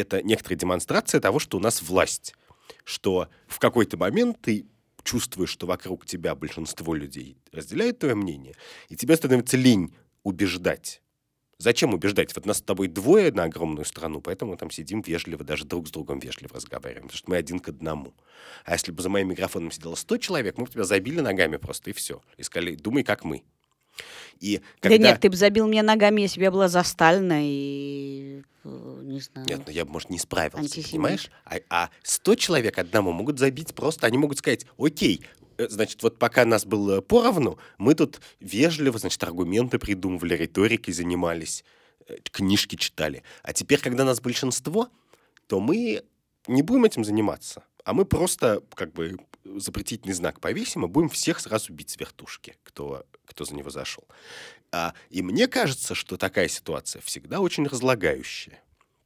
это 0.00 0.22
некоторая 0.22 0.58
демонстрация 0.58 1.20
того, 1.20 1.38
что 1.38 1.58
у 1.58 1.60
нас 1.60 1.82
власть. 1.82 2.34
Что 2.84 3.28
в 3.46 3.58
какой-то 3.58 3.96
момент 3.96 4.38
ты 4.40 4.66
чувствуешь, 5.02 5.50
что 5.50 5.66
вокруг 5.66 6.06
тебя 6.06 6.34
большинство 6.34 6.94
людей 6.94 7.38
разделяют 7.52 7.98
твое 7.98 8.14
мнение, 8.14 8.54
и 8.88 8.96
тебе 8.96 9.16
становится 9.16 9.56
лень 9.56 9.94
убеждать. 10.22 11.02
Зачем 11.60 11.92
убеждать? 11.92 12.34
Вот 12.36 12.46
нас 12.46 12.58
с 12.58 12.62
тобой 12.62 12.86
двое 12.86 13.32
на 13.32 13.44
огромную 13.44 13.84
страну, 13.84 14.20
поэтому 14.20 14.52
мы 14.52 14.56
там 14.56 14.70
сидим 14.70 15.00
вежливо, 15.00 15.42
даже 15.42 15.64
друг 15.64 15.88
с 15.88 15.90
другом 15.90 16.20
вежливо 16.20 16.54
разговариваем, 16.54 17.08
потому 17.08 17.18
что 17.18 17.30
мы 17.30 17.36
один 17.36 17.58
к 17.58 17.68
одному. 17.68 18.14
А 18.64 18.74
если 18.74 18.92
бы 18.92 19.02
за 19.02 19.08
моим 19.08 19.30
микрофоном 19.30 19.72
сидело 19.72 19.96
100 19.96 20.18
человек, 20.18 20.56
мы 20.56 20.66
бы 20.66 20.70
тебя 20.70 20.84
забили 20.84 21.18
ногами 21.18 21.56
просто, 21.56 21.90
и 21.90 21.92
все. 21.92 22.22
И 22.36 22.44
сказали, 22.44 22.76
думай, 22.76 23.02
как 23.02 23.24
мы. 23.24 23.42
И 24.38 24.60
когда... 24.78 24.96
Да 24.98 25.02
нет, 25.02 25.20
ты 25.20 25.30
бы 25.30 25.36
забил 25.36 25.66
меня 25.66 25.82
ногами, 25.82 26.20
если 26.20 26.38
бы 26.38 26.44
я 26.44 26.52
была 26.52 26.68
за 26.68 26.84
Сталина 26.84 27.40
и, 27.42 28.44
э, 28.62 29.00
не 29.02 29.18
знаю... 29.18 29.48
Нет, 29.48 29.62
ну 29.66 29.72
я 29.72 29.84
бы, 29.84 29.90
может, 29.90 30.10
не 30.10 30.18
справился, 30.20 30.60
Антисемит. 30.60 30.90
понимаешь? 30.92 31.30
А, 31.44 31.56
а 31.70 31.90
100 32.04 32.36
человек 32.36 32.78
одному 32.78 33.10
могут 33.10 33.40
забить 33.40 33.74
просто, 33.74 34.06
они 34.06 34.16
могут 34.16 34.38
сказать, 34.38 34.64
окей, 34.78 35.26
значит, 35.58 36.02
вот 36.02 36.18
пока 36.18 36.44
нас 36.44 36.64
было 36.64 37.00
поровну, 37.00 37.58
мы 37.78 37.94
тут 37.94 38.20
вежливо, 38.40 38.98
значит, 38.98 39.22
аргументы 39.22 39.78
придумывали, 39.78 40.34
риторикой 40.34 40.94
занимались, 40.94 41.64
э, 42.06 42.16
книжки 42.30 42.76
читали. 42.76 43.22
А 43.42 43.52
теперь, 43.52 43.80
когда 43.80 44.04
нас 44.04 44.20
большинство, 44.20 44.88
то 45.46 45.60
мы 45.60 46.04
не 46.46 46.62
будем 46.62 46.84
этим 46.84 47.04
заниматься, 47.04 47.64
а 47.84 47.92
мы 47.92 48.04
просто 48.04 48.62
как 48.74 48.92
бы 48.92 49.16
запретительный 49.44 50.14
знак 50.14 50.40
повесим 50.40 50.84
и 50.84 50.88
будем 50.88 51.08
всех 51.08 51.40
сразу 51.40 51.72
бить 51.72 51.90
с 51.90 51.98
вертушки, 51.98 52.56
кто, 52.62 53.04
кто 53.24 53.44
за 53.44 53.54
него 53.54 53.70
зашел. 53.70 54.04
А, 54.70 54.94
и 55.10 55.22
мне 55.22 55.48
кажется, 55.48 55.94
что 55.94 56.16
такая 56.16 56.48
ситуация 56.48 57.00
всегда 57.02 57.40
очень 57.40 57.66
разлагающая. 57.66 58.62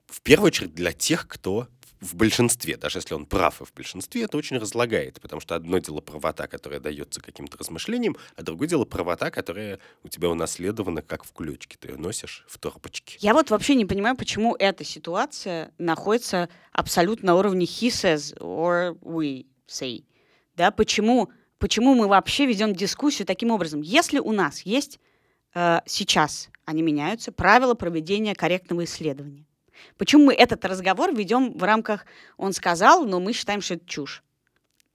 В 0.06 0.20
первую 0.20 0.48
очередь 0.48 0.74
для 0.74 0.92
тех, 0.92 1.28
кто 1.28 1.68
в 2.02 2.16
большинстве, 2.16 2.76
даже 2.76 2.98
если 2.98 3.14
он 3.14 3.26
прав 3.26 3.62
и 3.62 3.64
в 3.64 3.72
большинстве, 3.72 4.24
это 4.24 4.36
очень 4.36 4.58
разлагает, 4.58 5.20
потому 5.20 5.40
что 5.40 5.54
одно 5.54 5.78
дело 5.78 6.00
правота, 6.00 6.48
которая 6.48 6.80
дается 6.80 7.20
каким-то 7.20 7.56
размышлениям, 7.56 8.16
а 8.36 8.42
другое 8.42 8.68
дело 8.68 8.84
правота, 8.84 9.30
которая 9.30 9.78
у 10.02 10.08
тебя 10.08 10.28
унаследована 10.28 11.00
как 11.00 11.24
в 11.24 11.32
ключке, 11.32 11.78
ты 11.78 11.88
ее 11.88 11.96
носишь 11.96 12.44
в 12.48 12.58
торпочке. 12.58 13.16
Я 13.20 13.32
вот 13.34 13.50
вообще 13.50 13.76
не 13.76 13.86
понимаю, 13.86 14.16
почему 14.16 14.56
эта 14.56 14.84
ситуация 14.84 15.72
находится 15.78 16.48
абсолютно 16.72 17.28
на 17.28 17.36
уровне 17.36 17.66
he 17.66 17.88
says 17.88 18.36
or 18.38 18.98
we 19.00 19.46
say. 19.68 20.04
Да, 20.56 20.72
почему, 20.72 21.30
почему 21.58 21.94
мы 21.94 22.08
вообще 22.08 22.46
ведем 22.46 22.74
дискуссию 22.74 23.26
таким 23.26 23.52
образом? 23.52 23.80
Если 23.80 24.18
у 24.18 24.32
нас 24.32 24.62
есть 24.62 24.98
э, 25.54 25.78
сейчас, 25.86 26.48
они 26.64 26.82
меняются, 26.82 27.30
правила 27.30 27.74
проведения 27.74 28.34
корректного 28.34 28.84
исследования, 28.84 29.46
Почему 29.96 30.26
мы 30.26 30.34
этот 30.34 30.64
разговор 30.64 31.14
ведем 31.14 31.56
в 31.56 31.62
рамках 31.62 32.06
«он 32.36 32.52
сказал, 32.52 33.04
но 33.04 33.20
мы 33.20 33.32
считаем, 33.32 33.60
что 33.60 33.74
это 33.74 33.86
чушь»? 33.86 34.22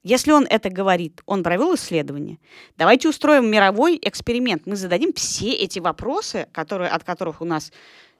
Если 0.03 0.31
он 0.31 0.45
это 0.49 0.69
говорит, 0.69 1.21
он 1.25 1.43
провел 1.43 1.75
исследование, 1.75 2.39
давайте 2.77 3.09
устроим 3.09 3.51
мировой 3.51 3.99
эксперимент. 4.01 4.65
Мы 4.65 4.75
зададим 4.75 5.11
все 5.13 5.51
эти 5.51 5.79
вопросы, 5.79 6.47
которые, 6.53 6.89
от 6.91 7.03
которых 7.03 7.41
у 7.41 7.45
нас 7.45 7.73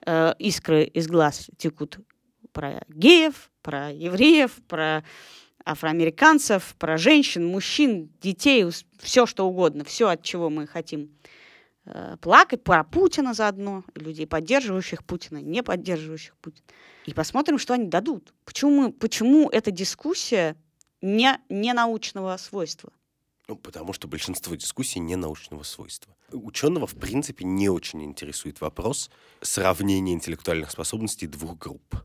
э, 0.06 0.34
искры 0.38 0.84
из 0.84 1.08
глаз 1.08 1.50
текут 1.58 2.00
про 2.52 2.84
геев, 2.89 3.50
про 3.62 3.91
евреев, 3.91 4.52
про 4.67 5.04
афроамериканцев, 5.63 6.76
про 6.78 6.98
женщин, 6.98 7.46
мужчин, 7.46 8.10
детей, 8.22 8.65
все 9.00 9.26
что 9.26 9.48
угодно, 9.48 9.84
все, 9.84 10.10
от 10.10 10.24
чего 10.24 10.50
мы 10.50 10.67
хотим 10.67 11.10
плакать 12.21 12.63
про 12.63 12.84
Путина 12.84 13.34
заодно, 13.34 13.84
людей, 13.95 14.28
поддерживающих 14.28 15.04
Путина, 15.04 15.38
не 15.38 15.63
поддерживающих 15.63 16.36
Путина. 16.38 16.65
И 17.06 17.13
посмотрим, 17.13 17.58
что 17.58 17.73
они 17.73 17.88
дадут. 17.88 18.34
Почему, 18.45 18.82
мы, 18.82 18.91
почему 18.91 19.50
эта 19.50 19.71
дискуссия 19.71 20.56
не, 21.02 21.39
не 21.50 21.73
научного 21.73 22.36
свойства? 22.38 22.91
Ну, 23.47 23.56
потому 23.56 23.93
что 23.93 24.08
большинство 24.10 24.56
дискуссий 24.56 25.00
не 25.00 25.15
научного 25.15 25.63
свойства. 25.63 26.13
Ученого, 26.32 26.86
в 26.86 26.95
принципе, 26.95 27.45
не 27.45 27.69
очень 27.69 28.04
интересует 28.04 28.60
вопрос 28.60 29.10
сравнения 29.41 30.13
интеллектуальных 30.13 30.69
способностей 30.69 31.28
двух 31.28 31.58
групп. 31.58 31.95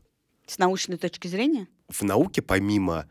С 0.47 0.57
научной 0.57 0.97
точки 0.97 1.27
зрения? 1.27 1.67
В 1.89 2.03
науке, 2.03 2.41
помимо 2.41 3.09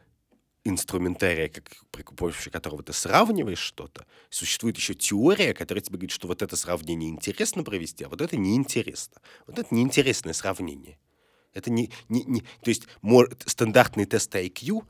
инструментария, 0.64 1.48
как, 1.48 1.64
при 1.90 2.02
помощи 2.02 2.50
которого 2.50 2.82
ты 2.82 2.92
сравниваешь 2.92 3.58
что-то, 3.58 4.06
существует 4.30 4.76
еще 4.76 4.94
теория, 4.94 5.54
которая 5.54 5.82
тебе 5.82 5.96
говорит, 5.96 6.12
что 6.12 6.28
вот 6.28 6.42
это 6.42 6.56
сравнение 6.56 7.10
интересно 7.10 7.64
провести, 7.64 8.04
а 8.04 8.08
вот 8.08 8.20
это 8.20 8.36
неинтересно. 8.36 9.20
Вот 9.46 9.58
это 9.58 9.74
неинтересное 9.74 10.32
сравнение. 10.32 10.98
Это 11.52 11.70
не, 11.70 11.90
не, 12.08 12.24
не 12.24 12.40
то 12.40 12.68
есть 12.70 12.86
мор, 13.02 13.30
стандартные 13.44 14.06
тесты 14.06 14.46
IQ 14.46 14.86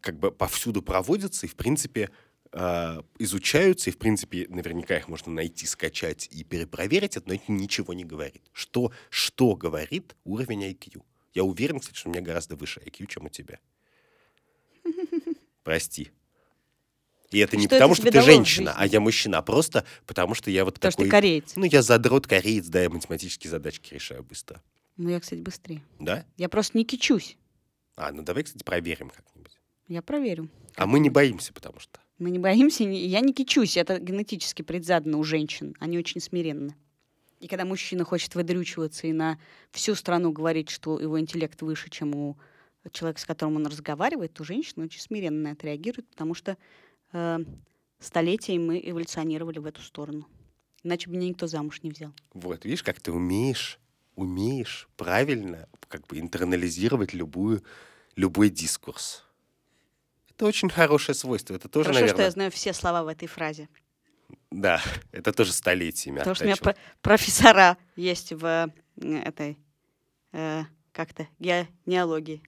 как 0.00 0.18
бы 0.18 0.30
повсюду 0.30 0.82
проводятся 0.82 1.46
и, 1.46 1.48
в 1.48 1.56
принципе, 1.56 2.10
э, 2.52 3.02
изучаются, 3.18 3.90
и, 3.90 3.92
в 3.92 3.98
принципе, 3.98 4.46
наверняка 4.48 4.96
их 4.96 5.08
можно 5.08 5.32
найти, 5.32 5.66
скачать 5.66 6.28
и 6.30 6.44
перепроверить, 6.44 7.16
но 7.26 7.34
это 7.34 7.50
ничего 7.50 7.94
не 7.94 8.04
говорит. 8.04 8.42
Что, 8.52 8.92
что 9.10 9.56
говорит 9.56 10.16
уровень 10.24 10.64
IQ? 10.64 11.02
Я 11.34 11.44
уверен, 11.44 11.80
кстати, 11.80 11.96
что 11.96 12.08
у 12.08 12.12
меня 12.12 12.22
гораздо 12.22 12.56
выше 12.56 12.80
IQ, 12.80 13.06
чем 13.06 13.26
у 13.26 13.28
тебя. 13.28 13.58
Прости. 15.66 16.12
И 17.32 17.38
это 17.40 17.56
не 17.56 17.64
что 17.64 17.70
потому, 17.74 17.94
это 17.94 18.02
что 18.02 18.12
ты 18.12 18.22
женщина, 18.22 18.72
а 18.76 18.86
я 18.86 19.00
мужчина, 19.00 19.38
а 19.38 19.42
просто 19.42 19.84
потому, 20.06 20.36
что 20.36 20.48
я 20.48 20.64
вот 20.64 20.74
потому 20.74 20.92
такой... 20.92 21.06
что 21.06 21.10
ты 21.10 21.10
кореец. 21.10 21.52
Ну, 21.56 21.64
я 21.64 21.82
задрот 21.82 22.28
кореец, 22.28 22.68
да, 22.68 22.82
я 22.82 22.88
математические 22.88 23.50
задачки 23.50 23.92
решаю 23.92 24.22
быстро. 24.22 24.62
Ну, 24.96 25.08
я, 25.08 25.18
кстати, 25.18 25.40
быстрее. 25.40 25.82
Да? 25.98 26.24
Я 26.36 26.48
просто 26.48 26.78
не 26.78 26.84
кичусь. 26.84 27.36
А, 27.96 28.12
ну 28.12 28.22
давай, 28.22 28.44
кстати, 28.44 28.62
проверим 28.62 29.10
как-нибудь. 29.10 29.58
Я 29.88 30.02
проверю. 30.02 30.48
А 30.76 30.86
мы 30.86 31.00
не 31.00 31.10
боимся, 31.10 31.52
потому 31.52 31.80
что... 31.80 31.98
Мы 32.20 32.30
не 32.30 32.38
боимся, 32.38 32.84
я 32.84 33.18
не 33.18 33.32
кичусь, 33.32 33.76
это 33.76 33.98
генетически 33.98 34.62
предзадано 34.62 35.18
у 35.18 35.24
женщин. 35.24 35.74
Они 35.80 35.98
очень 35.98 36.20
смиренны. 36.20 36.76
И 37.40 37.48
когда 37.48 37.64
мужчина 37.64 38.04
хочет 38.04 38.36
выдрючиваться 38.36 39.08
и 39.08 39.12
на 39.12 39.40
всю 39.72 39.96
страну 39.96 40.30
говорить, 40.30 40.70
что 40.70 41.00
его 41.00 41.18
интеллект 41.18 41.60
выше, 41.60 41.90
чем 41.90 42.14
у 42.14 42.36
человек, 42.92 43.18
с 43.18 43.24
которым 43.24 43.56
он 43.56 43.66
разговаривает, 43.66 44.34
то 44.34 44.44
женщина 44.44 44.84
очень 44.84 45.00
смиренно 45.00 45.50
на 45.50 45.52
это 45.52 45.66
реагирует, 45.66 46.08
потому 46.10 46.34
что 46.34 46.56
э, 47.12 47.38
столетиями 47.98 48.64
мы 48.64 48.82
эволюционировали 48.84 49.58
в 49.58 49.66
эту 49.66 49.82
сторону. 49.82 50.26
Иначе 50.82 51.08
бы 51.08 51.16
меня 51.16 51.28
никто 51.28 51.46
замуж 51.46 51.82
не 51.82 51.90
взял. 51.90 52.12
Вот, 52.32 52.64
видишь, 52.64 52.82
как 52.82 53.00
ты 53.00 53.10
умеешь, 53.12 53.78
умеешь 54.14 54.88
правильно 54.96 55.68
как 55.88 56.06
бы 56.06 56.18
интернализировать 56.18 57.12
любую, 57.12 57.62
любой 58.16 58.50
дискурс. 58.50 59.24
Это 60.30 60.46
очень 60.46 60.68
хорошее 60.68 61.14
свойство. 61.14 61.54
Это 61.54 61.68
тоже, 61.68 61.86
Хорошо, 61.86 62.00
наверное... 62.00 62.14
что 62.14 62.22
я 62.22 62.30
знаю 62.30 62.50
все 62.50 62.72
слова 62.72 63.02
в 63.04 63.08
этой 63.08 63.26
фразе. 63.26 63.68
Да, 64.50 64.80
это 65.12 65.32
тоже 65.32 65.52
столетиями. 65.52 66.18
Потому 66.18 66.34
что 66.34 66.44
у 66.44 66.46
меня 66.46 66.56
про- 66.56 66.76
профессора 67.00 67.78
есть 67.96 68.32
в 68.32 68.72
этой 68.96 69.58
э, 70.32 70.64
как-то 70.92 71.28
геnealogии. 71.38 72.42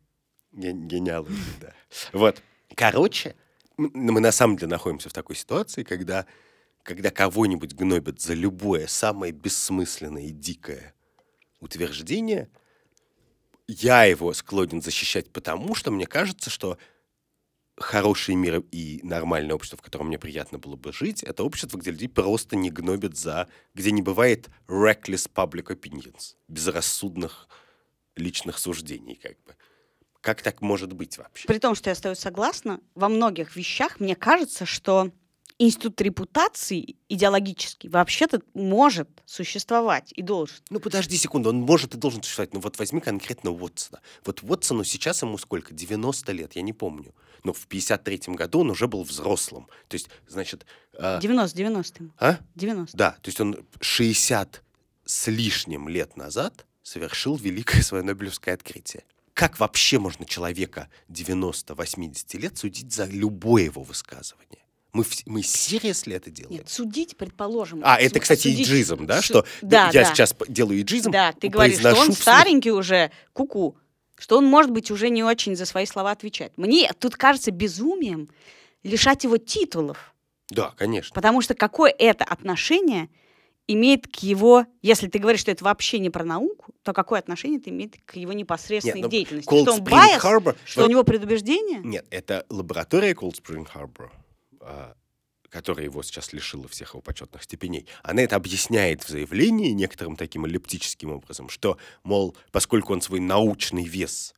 Гениалогия, 0.59 1.37
да. 1.61 1.73
Вот. 2.13 2.43
Короче, 2.75 3.35
мы 3.77 4.21
на 4.21 4.33
самом 4.33 4.57
деле 4.57 4.71
находимся 4.71 5.09
в 5.09 5.13
такой 5.13 5.37
ситуации, 5.37 5.85
когда, 5.85 6.27
когда 6.83 7.11
кого-нибудь 7.11 7.75
гнобят 7.75 8.21
за 8.21 8.35
любое 8.35 8.87
самое 8.87 9.33
бессмысленное 9.33 10.25
и 10.25 10.31
дикое 10.31 10.95
утверждение, 11.61 12.51
я 13.67 14.05
его 14.05 14.33
склонен 14.33 14.83
защищать 14.83 15.31
потому, 15.31 15.75
что 15.75 15.91
мне 15.91 16.07
кажется, 16.07 16.51
что 16.51 16.79
хороший 17.77 18.35
мир 18.35 18.65
и 18.73 19.01
нормальное 19.03 19.55
общество, 19.55 19.79
в 19.79 19.83
котором 19.83 20.09
мне 20.09 20.19
приятно 20.19 20.59
было 20.59 20.75
бы 20.77 20.93
жить, 20.93 21.23
это 21.23 21.45
общество, 21.45 21.79
где 21.79 21.91
людей 21.91 22.09
просто 22.09 22.57
не 22.57 22.71
гнобят 22.71 23.17
за... 23.17 23.49
где 23.75 23.93
не 23.93 24.03
бывает 24.03 24.49
reckless 24.67 25.31
public 25.33 25.67
opinions, 25.67 26.35
безрассудных 26.49 27.49
личных 28.17 28.59
суждений, 28.59 29.15
как 29.15 29.41
бы. 29.45 29.55
Как 30.21 30.43
так 30.43 30.61
может 30.61 30.93
быть 30.93 31.19
вообще? 31.19 31.47
При 31.47 31.59
том, 31.59 31.75
что 31.75 31.91
я 31.91 31.93
остаюсь 31.93 32.19
согласна, 32.19 32.81
во 32.95 33.09
многих 33.09 33.57
вещах 33.57 34.01
мне 34.01 34.17
кажется, 34.17 34.67
что 34.67 35.13
институт 35.59 36.01
репутации 36.01 36.97
идеологический 37.09 37.89
вообще-то 37.89 38.41
может 38.55 39.09
существовать 39.27 40.13
и 40.15 40.23
должен. 40.23 40.57
Ну, 40.71 40.81
подожди 40.81 41.17
секунду, 41.17 41.51
он 41.51 41.61
может 41.61 41.95
и 41.95 41.99
должен 41.99 42.23
существовать. 42.23 42.55
Ну, 42.55 42.61
вот 42.61 42.79
возьми 42.79 43.01
конкретно 43.01 43.51
Уотсона. 43.51 44.01
Вот 44.25 44.43
Уотсону 44.43 44.85
сейчас 44.85 45.23
ему 45.23 45.37
сколько? 45.39 45.75
90 45.75 46.33
лет, 46.33 46.53
я 46.55 46.63
не 46.63 46.73
помню. 46.73 47.15
Но 47.45 47.53
в 47.53 47.67
53-м 47.69 48.35
году 48.35 48.61
он 48.61 48.71
уже 48.71 48.89
был 48.89 49.03
взрослым. 49.03 49.69
То 49.89 49.95
есть, 49.95 50.09
значит... 50.27 50.67
90, 50.99 51.57
90 51.57 52.03
ему. 52.03 52.13
А? 52.19 52.39
90. 52.55 52.97
Да, 52.97 53.13
то 53.13 53.29
есть 53.29 53.41
он 53.41 53.65
60 53.81 54.63
с 55.05 55.27
лишним 55.29 55.89
лет 55.89 56.17
назад 56.17 56.67
совершил 56.83 57.37
великое 57.37 57.83
свое 57.83 58.03
Нобелевское 58.03 58.55
открытие. 58.55 59.05
Как 59.39 59.61
вообще 59.61 60.01
можно 60.01 60.25
человека 60.25 60.89
90-80 61.11 62.37
лет 62.41 62.59
судить 62.59 62.93
за 62.93 63.05
любое 63.05 63.63
его 63.63 63.85
высказывание? 63.85 64.65
Мы, 64.93 65.05
мы 65.27 65.45
серьезно 65.45 66.15
это 66.15 66.29
делаем? 66.29 66.57
Нет, 66.57 66.69
судить, 66.69 67.17
предположим. 67.17 67.81
А, 67.85 68.01
это, 68.01 68.19
кстати, 68.19 68.49
судить, 68.49 68.67
иджизм, 68.67 69.07
да? 69.07 69.23
Что 69.23 69.47
да, 69.63 69.91
я 69.93 70.03
да. 70.03 70.05
сейчас 70.07 70.35
делаю 70.49 70.81
иджизм, 70.81 71.13
Да, 71.13 71.31
ты 71.31 71.47
говоришь, 71.47 71.79
что 71.79 71.95
он 71.95 72.11
старенький 72.15 72.73
уже, 72.73 73.13
куку, 73.33 73.77
-ку, 73.79 73.81
что 74.21 74.39
он, 74.39 74.45
может 74.45 74.73
быть, 74.73 74.91
уже 74.91 75.09
не 75.09 75.23
очень 75.23 75.55
за 75.55 75.67
свои 75.67 75.87
слова 75.87 76.11
отвечает. 76.11 76.59
Мне 76.59 76.91
тут 76.99 77.15
кажется 77.15 77.53
безумием 77.53 78.31
лишать 78.83 79.23
его 79.23 79.37
титулов. 79.37 80.17
Да, 80.51 80.73
конечно. 80.77 81.15
Потому 81.15 81.43
что 81.43 81.55
какое 81.55 81.95
это 81.97 82.25
отношение 82.25 83.09
имеет 83.69 84.09
к 84.09 84.17
его, 84.17 84.67
если 84.83 85.07
ты 85.07 85.19
говоришь, 85.19 85.43
что 85.43 85.53
это 85.53 85.63
вообще 85.63 85.99
не 85.99 86.11
про 86.11 86.25
науку, 86.25 86.75
то 86.83 86.93
какое 86.93 87.21
отношение 87.21 87.61
это 87.61 87.71
имеет 87.71 87.97
к 88.05 88.17
его 88.17 88.33
непосредственной 88.33 89.03
Нет, 89.03 89.05
ну, 89.05 89.11
деятельности? 89.11 89.49
Cold 89.49 89.63
что 89.63 89.73
он 89.75 89.85
байс, 89.85 90.25
Harbor, 90.25 90.57
что 90.65 90.81
но... 90.81 90.87
у 90.87 90.91
него 90.91 91.05
предубеждение? 91.05 91.81
Нет, 91.85 92.07
это 92.11 92.47
лаборатория 92.49 93.13
Cold 93.13 93.41
Spring 93.41 93.69
Harbor, 93.73 94.11
а, 94.61 94.95
которая 95.51 95.85
его 95.85 96.03
сейчас 96.03 96.33
лишила 96.33 96.67
всех 96.67 96.95
его 96.95 97.03
почетных 97.03 97.43
степеней. 97.43 97.87
Она 98.03 98.23
это 98.23 98.37
объясняет 98.37 99.05
в 99.05 99.09
заявлении 99.09 99.71
некоторым 99.71 100.17
таким 100.17 100.47
эллиптическим 100.47 101.13
образом, 101.13 101.51
что, 101.51 101.77
мол, 102.03 102.37
поскольку 102.51 102.95
он 102.95 103.03
свой 103.03 103.21
научный 103.21 103.85
вес 103.85 104.35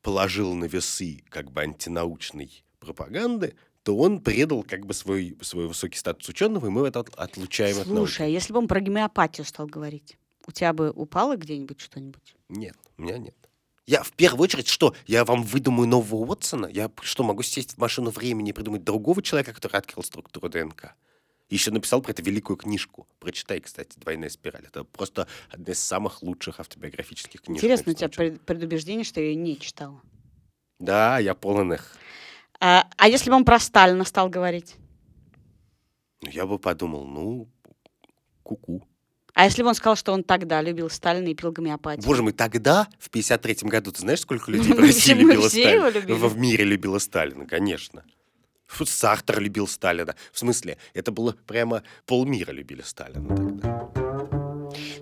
положил 0.00 0.54
на 0.54 0.64
весы 0.64 1.24
как 1.28 1.50
бы 1.50 1.62
антинаучной 1.62 2.64
пропаганды, 2.78 3.56
то 3.82 3.96
он 3.96 4.20
предал 4.20 4.62
как 4.62 4.86
бы 4.86 4.94
свой, 4.94 5.36
свой 5.40 5.66
высокий 5.66 5.98
статус 5.98 6.28
ученого, 6.28 6.66
и 6.66 6.70
мы 6.70 6.86
это 6.86 7.00
отлучаем 7.16 7.74
Слушай, 7.74 7.88
от 7.88 7.94
науки. 7.94 8.22
а 8.22 8.26
если 8.26 8.52
бы 8.52 8.58
он 8.60 8.68
про 8.68 8.80
гомеопатию 8.80 9.44
стал 9.44 9.66
говорить? 9.66 10.16
у 10.46 10.50
тебя 10.52 10.72
бы 10.72 10.90
упало 10.90 11.36
где-нибудь 11.36 11.80
что-нибудь? 11.80 12.34
Нет, 12.48 12.76
у 12.98 13.02
меня 13.02 13.18
нет. 13.18 13.36
Я 13.86 14.02
в 14.02 14.12
первую 14.12 14.42
очередь 14.44 14.68
что? 14.68 14.94
Я 15.06 15.24
вам 15.24 15.42
выдумаю 15.42 15.88
нового 15.88 16.16
Уотсона? 16.24 16.66
Я 16.66 16.90
что, 17.02 17.24
могу 17.24 17.42
сесть 17.42 17.74
в 17.74 17.78
машину 17.78 18.10
времени 18.10 18.50
и 18.50 18.52
придумать 18.52 18.84
другого 18.84 19.22
человека, 19.22 19.52
который 19.52 19.76
открыл 19.76 20.02
структуру 20.04 20.48
ДНК? 20.48 20.94
Еще 21.50 21.70
написал 21.70 22.00
про 22.00 22.12
это 22.12 22.22
великую 22.22 22.56
книжку. 22.56 23.06
Прочитай, 23.18 23.60
кстати, 23.60 23.98
«Двойная 23.98 24.30
спираль». 24.30 24.64
Это 24.66 24.84
просто 24.84 25.26
одна 25.50 25.72
из 25.72 25.80
самых 25.80 26.22
лучших 26.22 26.60
автобиографических 26.60 27.42
книжек. 27.42 27.62
Интересно, 27.62 27.92
у 27.92 27.94
тебя 27.94 28.08
пред- 28.08 28.40
предубеждение, 28.40 29.04
что 29.04 29.20
я 29.20 29.26
ее 29.26 29.34
не 29.34 29.58
читала. 29.58 30.00
Да, 30.78 31.18
я 31.18 31.34
полон 31.34 31.74
их. 31.74 31.94
А, 32.64 32.86
а 32.96 33.08
если 33.08 33.28
бы 33.28 33.34
он 33.34 33.44
про 33.44 33.58
Сталина 33.58 34.04
стал 34.04 34.28
говорить? 34.28 34.76
Я 36.20 36.46
бы 36.46 36.60
подумал, 36.60 37.04
ну, 37.04 37.48
куку. 38.44 38.86
А 39.34 39.46
если 39.46 39.64
бы 39.64 39.70
он 39.70 39.74
сказал, 39.74 39.96
что 39.96 40.12
он 40.12 40.22
тогда 40.22 40.62
любил 40.62 40.88
Сталина 40.88 41.26
и 41.26 41.34
пил 41.34 41.50
гомеопатию? 41.50 42.06
Боже 42.06 42.22
мой, 42.22 42.32
тогда, 42.32 42.86
в 43.00 43.10
53-м 43.10 43.68
году, 43.68 43.90
ты 43.90 44.02
знаешь, 44.02 44.20
сколько 44.20 44.52
людей 44.52 44.72
в 44.74 44.78
России 44.78 45.12
любило 45.12 45.48
Сталина? 45.48 46.28
В 46.28 46.38
мире 46.38 46.62
любило 46.62 47.00
Сталина, 47.00 47.46
конечно. 47.46 48.04
Сахтер 48.68 49.40
любил 49.40 49.66
Сталина. 49.66 50.14
В 50.32 50.38
смысле, 50.38 50.78
это 50.94 51.10
было 51.10 51.36
прямо 51.48 51.82
полмира 52.06 52.52
любили 52.52 52.82
Сталина 52.82 53.26
тогда. 53.36 53.90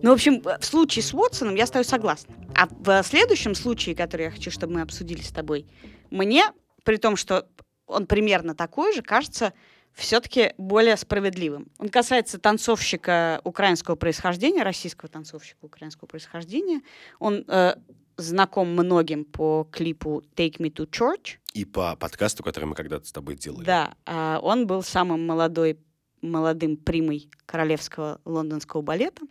Ну, 0.01 0.11
в 0.11 0.15
общем, 0.15 0.41
в 0.41 0.65
случае 0.65 1.03
с 1.03 1.13
Уотсоном 1.13 1.57
я 1.57 1.67
стою 1.67 1.85
согласна. 1.85 2.35
А 2.55 2.69
в 3.03 3.07
следующем 3.07 3.55
случае, 3.55 3.95
который 3.95 4.23
я 4.23 4.31
хочу, 4.31 4.51
чтобы 4.51 4.73
мы 4.73 4.81
обсудили 4.81 5.21
с 5.21 5.31
тобой, 5.31 5.67
мне, 6.11 6.45
при 6.85 6.97
том, 6.97 7.17
что 7.17 7.49
он 7.87 8.07
примерно 8.07 8.55
такой 8.55 8.95
же, 8.95 9.03
кажется 9.03 9.53
все-таки 9.93 10.55
более 10.57 10.97
справедливым. 10.97 11.71
Он 11.79 11.89
касается 11.89 12.39
танцовщика 12.39 13.41
украинского 13.45 13.97
происхождения, 13.97 14.63
российского 14.63 15.09
танцовщика 15.09 15.65
украинского 15.65 16.07
происхождения. 16.07 16.81
Он 17.19 17.45
э, 17.47 17.75
знаком 18.17 18.73
многим 18.73 19.25
по 19.25 19.69
клипу 19.71 20.23
«Take 20.37 20.59
Me 20.59 20.73
to 20.73 20.89
Church». 20.89 21.39
И 21.53 21.65
по 21.65 21.97
подкасту, 21.97 22.43
который 22.43 22.67
мы 22.67 22.75
когда-то 22.75 23.07
с 23.07 23.13
тобой 23.13 23.35
делали. 23.35 23.65
Да, 23.65 23.95
а 24.07 24.39
он 24.41 24.67
был 24.67 24.83
самым 24.83 25.27
молодой, 25.27 25.79
молодым 26.23 26.77
примой 26.77 27.29
королевского 27.47 28.21
лондонского 28.25 28.83
балета. 28.83 29.23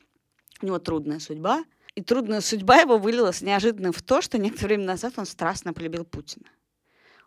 У 0.61 0.65
него 0.65 0.79
трудная 0.79 1.19
судьба. 1.19 1.63
И 1.95 2.01
трудная 2.01 2.41
судьба 2.41 2.81
его 2.81 2.97
вылилась 2.97 3.41
неожиданно 3.41 3.91
в 3.91 4.01
то, 4.01 4.21
что 4.21 4.37
некоторое 4.37 4.75
время 4.75 4.85
назад 4.85 5.13
он 5.17 5.25
страстно 5.25 5.73
полюбил 5.73 6.05
Путина. 6.05 6.45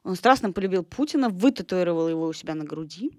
Он 0.05 0.17
страстно 0.17 0.53
полюбил 0.53 0.83
Путина, 0.83 1.29
вытатуировал 1.29 2.09
его 2.09 2.27
у 2.27 2.33
себя 2.33 2.55
на 2.55 2.65
груди. 2.65 3.13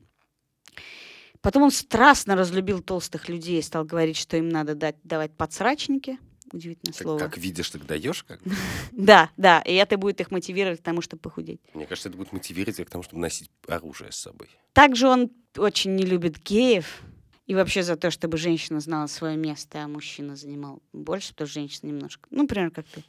Потом 1.42 1.64
он 1.64 1.72
страстно 1.72 2.36
разлюбил 2.36 2.82
толстых 2.82 3.28
людей 3.30 3.60
и 3.60 3.62
стал 3.62 3.84
говорить, 3.84 4.18
что 4.18 4.38
им 4.38 4.50
надо 4.50 4.76
дать, 4.76 4.96
давать 5.04 5.36
подсрачники. 5.36 6.18
Удивительное 6.52 6.94
слово. 6.94 7.18
как 7.18 7.38
видишь, 7.38 7.70
так 7.70 7.86
даешь. 7.86 8.24
Как? 8.24 8.40
Да, 8.92 9.32
да, 9.38 9.60
и 9.62 9.74
это 9.74 9.98
будет 9.98 10.22
их 10.22 10.30
мотивировать 10.30 10.80
к 10.80 10.84
тому, 10.84 11.02
чтобы 11.02 11.22
похудеть. 11.22 11.60
Мне 11.74 11.86
кажется, 11.88 12.10
это 12.10 12.18
будет 12.18 12.32
мотивировать 12.32 12.78
тебя 12.78 12.86
к 12.86 12.90
тому, 12.90 13.04
чтобы 13.04 13.22
носить 13.22 13.50
оружие 13.68 14.12
с 14.12 14.18
собой. 14.18 14.50
Также 14.74 15.08
он 15.08 15.32
очень 15.58 15.96
не 15.96 16.06
любит 16.06 16.38
геев. 16.42 17.02
И 17.46 17.56
вообще 17.56 17.84
за 17.84 17.98
то, 17.98 18.10
чтобы 18.10 18.38
женщина 18.38 18.80
знала 18.80 19.08
свое 19.08 19.36
место, 19.36 19.84
а 19.84 19.88
мужчина 19.88 20.36
занимал 20.38 20.82
больше, 20.94 21.34
потому 21.34 21.48
что 21.50 21.60
женщина 21.60 21.90
немножко, 21.90 22.28
ну, 22.32 22.44
например, 22.44 22.72
как 22.72 22.86
ты. 22.86 23.04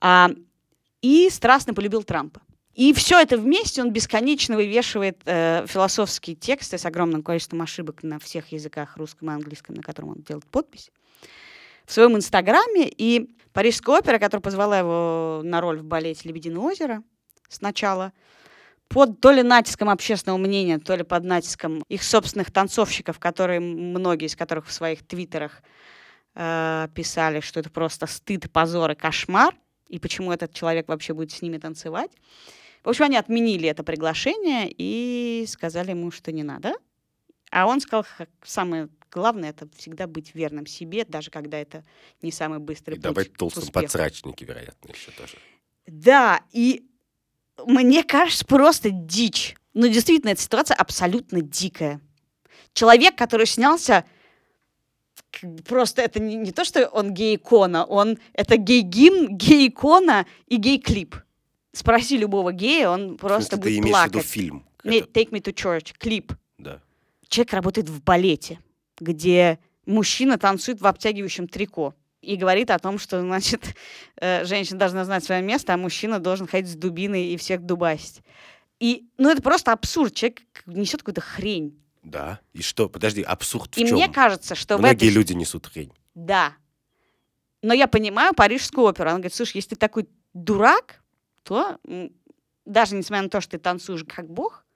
А, 0.00 0.30
и 1.02 1.28
страстно 1.30 1.74
полюбил 1.74 2.02
Трампа. 2.02 2.40
И 2.78 2.92
все 2.92 3.20
это 3.20 3.36
вместе 3.36 3.82
он 3.82 3.90
бесконечно 3.90 4.54
вывешивает 4.54 5.20
э, 5.24 5.66
философские 5.66 6.36
тексты 6.36 6.78
с 6.78 6.86
огромным 6.86 7.24
количеством 7.24 7.60
ошибок 7.60 8.04
на 8.04 8.20
всех 8.20 8.52
языках, 8.52 8.96
русском 8.96 9.28
и 9.28 9.34
английском, 9.34 9.74
на 9.74 9.82
котором 9.82 10.10
он 10.10 10.22
делает 10.22 10.46
подпись, 10.46 10.92
в 11.86 11.92
своем 11.92 12.14
инстаграме. 12.14 12.88
И 12.88 13.34
Парижская 13.52 13.98
опера, 13.98 14.20
которая 14.20 14.42
позвала 14.42 14.78
его 14.78 15.40
на 15.42 15.60
роль 15.60 15.80
в 15.80 15.82
балете 15.82 16.28
«Лебединое 16.28 16.62
озеро» 16.62 17.02
сначала, 17.48 18.12
под 18.86 19.20
то 19.20 19.32
ли 19.32 19.42
натиском 19.42 19.90
общественного 19.90 20.38
мнения, 20.38 20.78
то 20.78 20.94
ли 20.94 21.02
под 21.02 21.24
натиском 21.24 21.82
их 21.88 22.04
собственных 22.04 22.52
танцовщиков, 22.52 23.18
которые, 23.18 23.58
многие 23.58 24.26
из 24.26 24.36
которых 24.36 24.68
в 24.68 24.72
своих 24.72 25.04
твиттерах 25.04 25.64
э, 26.36 26.86
писали, 26.94 27.40
что 27.40 27.58
это 27.58 27.70
просто 27.70 28.06
стыд, 28.06 28.52
позор 28.52 28.92
и 28.92 28.94
кошмар, 28.94 29.52
и 29.88 29.98
почему 29.98 30.30
этот 30.30 30.54
человек 30.54 30.86
вообще 30.86 31.12
будет 31.12 31.32
с 31.32 31.42
ними 31.42 31.58
танцевать. 31.58 32.12
В 32.84 32.88
общем, 32.88 33.04
они 33.04 33.16
отменили 33.16 33.68
это 33.68 33.82
приглашение 33.82 34.72
и 34.76 35.44
сказали 35.48 35.90
ему, 35.90 36.10
что 36.10 36.32
не 36.32 36.42
надо. 36.42 36.74
А 37.50 37.66
он 37.66 37.80
сказал, 37.80 38.04
«Х- 38.04 38.26
самое 38.44 38.88
главное, 39.10 39.50
это 39.50 39.68
всегда 39.76 40.06
быть 40.06 40.34
верным 40.34 40.66
себе, 40.66 41.04
даже 41.04 41.30
когда 41.30 41.58
это 41.58 41.84
не 42.22 42.30
самый 42.30 42.58
быстрый 42.58 42.92
И 42.94 42.96
путь 42.96 43.02
давать 43.02 43.32
толстым 43.34 43.62
успеху. 43.64 43.82
подсрачники, 43.84 44.44
вероятно, 44.44 44.90
еще 44.92 45.10
тоже. 45.12 45.34
Да, 45.86 46.42
и 46.52 46.84
мне 47.66 48.04
кажется, 48.04 48.44
просто 48.44 48.90
дичь. 48.90 49.56
Ну, 49.74 49.88
действительно, 49.88 50.30
эта 50.30 50.42
ситуация 50.42 50.74
абсолютно 50.74 51.40
дикая. 51.40 52.00
Человек, 52.74 53.16
который 53.16 53.46
снялся, 53.46 54.04
просто 55.66 56.02
это 56.02 56.20
не, 56.20 56.36
не 56.36 56.52
то, 56.52 56.64
что 56.64 56.86
он 56.88 57.12
гей-икона, 57.14 57.84
он 57.84 58.18
это 58.32 58.56
гей-гимн, 58.56 59.36
гей-икона 59.36 60.26
и 60.46 60.56
гей-клип. 60.56 61.16
Спроси 61.72 62.16
любого 62.16 62.52
гея, 62.52 62.88
он 62.90 63.14
В 63.14 63.18
просто 63.18 63.56
смысле, 63.56 63.56
ты 63.56 63.62
будет 63.62 63.78
имеешь 63.84 63.96
в 63.96 64.04
виду 64.04 64.12
плакать. 64.12 64.30
фильм? 64.30 64.66
Это- 64.82 65.06
Take 65.20 65.30
me 65.30 65.40
to 65.42 65.52
church, 65.52 65.94
клип. 65.98 66.32
Да. 66.58 66.80
Человек 67.28 67.52
работает 67.52 67.88
в 67.88 68.02
балете, 68.02 68.58
где 68.98 69.58
мужчина 69.86 70.38
танцует 70.38 70.80
в 70.80 70.86
обтягивающем 70.86 71.46
трико 71.46 71.94
и 72.22 72.36
говорит 72.36 72.70
о 72.70 72.78
том, 72.78 72.98
что, 72.98 73.20
значит, 73.20 73.74
э, 74.16 74.44
женщина 74.44 74.78
должна 74.78 75.04
знать 75.04 75.24
свое 75.24 75.42
место, 75.42 75.74
а 75.74 75.76
мужчина 75.76 76.18
должен 76.18 76.46
ходить 76.46 76.70
с 76.70 76.74
дубиной 76.74 77.26
и 77.26 77.36
всех 77.36 77.62
дубасить. 77.64 78.22
И, 78.80 79.06
ну, 79.18 79.28
это 79.28 79.42
просто 79.42 79.72
абсурд. 79.72 80.14
Человек 80.14 80.42
несет 80.66 81.00
какую-то 81.00 81.20
хрень. 81.20 81.78
Да. 82.02 82.40
И 82.54 82.62
что? 82.62 82.88
Подожди, 82.88 83.22
абсурд 83.22 83.74
в 83.74 83.78
и 83.78 83.84
чем? 83.84 83.94
мне 83.96 84.08
кажется, 84.08 84.54
что 84.54 84.76
в 84.76 84.80
Многие 84.80 84.94
этой... 85.08 85.10
люди 85.10 85.32
несут 85.34 85.66
хрень. 85.66 85.92
Да. 86.14 86.54
Но 87.60 87.74
я 87.74 87.88
понимаю 87.88 88.32
Парижскую 88.34 88.86
оперу. 88.86 89.10
Она 89.10 89.18
говорит, 89.18 89.34
слушай, 89.34 89.56
если 89.56 89.70
ты 89.70 89.76
такой 89.76 90.08
дурак, 90.32 90.97
то 91.48 91.78
даже 92.66 92.94
несмотря 92.94 93.22
на 93.22 93.30
то, 93.30 93.40
что 93.40 93.52
ты 93.52 93.58
танцуешь 93.58 94.04
как 94.06 94.28
бог, 94.28 94.66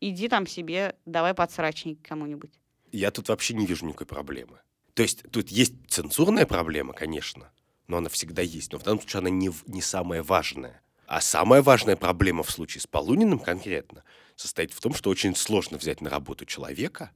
иди 0.00 0.28
там 0.28 0.46
себе, 0.46 0.96
давай 1.06 1.32
подсрачник 1.32 2.06
кому-нибудь. 2.06 2.52
Я 2.92 3.10
тут 3.10 3.30
вообще 3.30 3.54
не 3.54 3.64
вижу 3.64 3.86
никакой 3.86 4.06
проблемы. 4.06 4.60
То 4.92 5.02
есть 5.02 5.22
тут 5.30 5.48
есть 5.48 5.72
цензурная 5.88 6.44
проблема, 6.44 6.92
конечно, 6.92 7.50
но 7.86 7.96
она 7.96 8.10
всегда 8.10 8.42
есть. 8.42 8.70
Но 8.72 8.78
в 8.78 8.82
данном 8.82 9.00
случае 9.00 9.20
она 9.20 9.30
не, 9.30 9.50
не 9.66 9.80
самая 9.80 10.22
важная. 10.22 10.82
А 11.06 11.22
самая 11.22 11.62
важная 11.62 11.96
проблема 11.96 12.42
в 12.42 12.50
случае 12.50 12.82
с 12.82 12.86
Полуниным 12.86 13.38
конкретно 13.38 14.04
состоит 14.36 14.74
в 14.74 14.80
том, 14.80 14.92
что 14.92 15.08
очень 15.08 15.34
сложно 15.34 15.78
взять 15.78 16.02
на 16.02 16.10
работу 16.10 16.44
человека, 16.44 17.12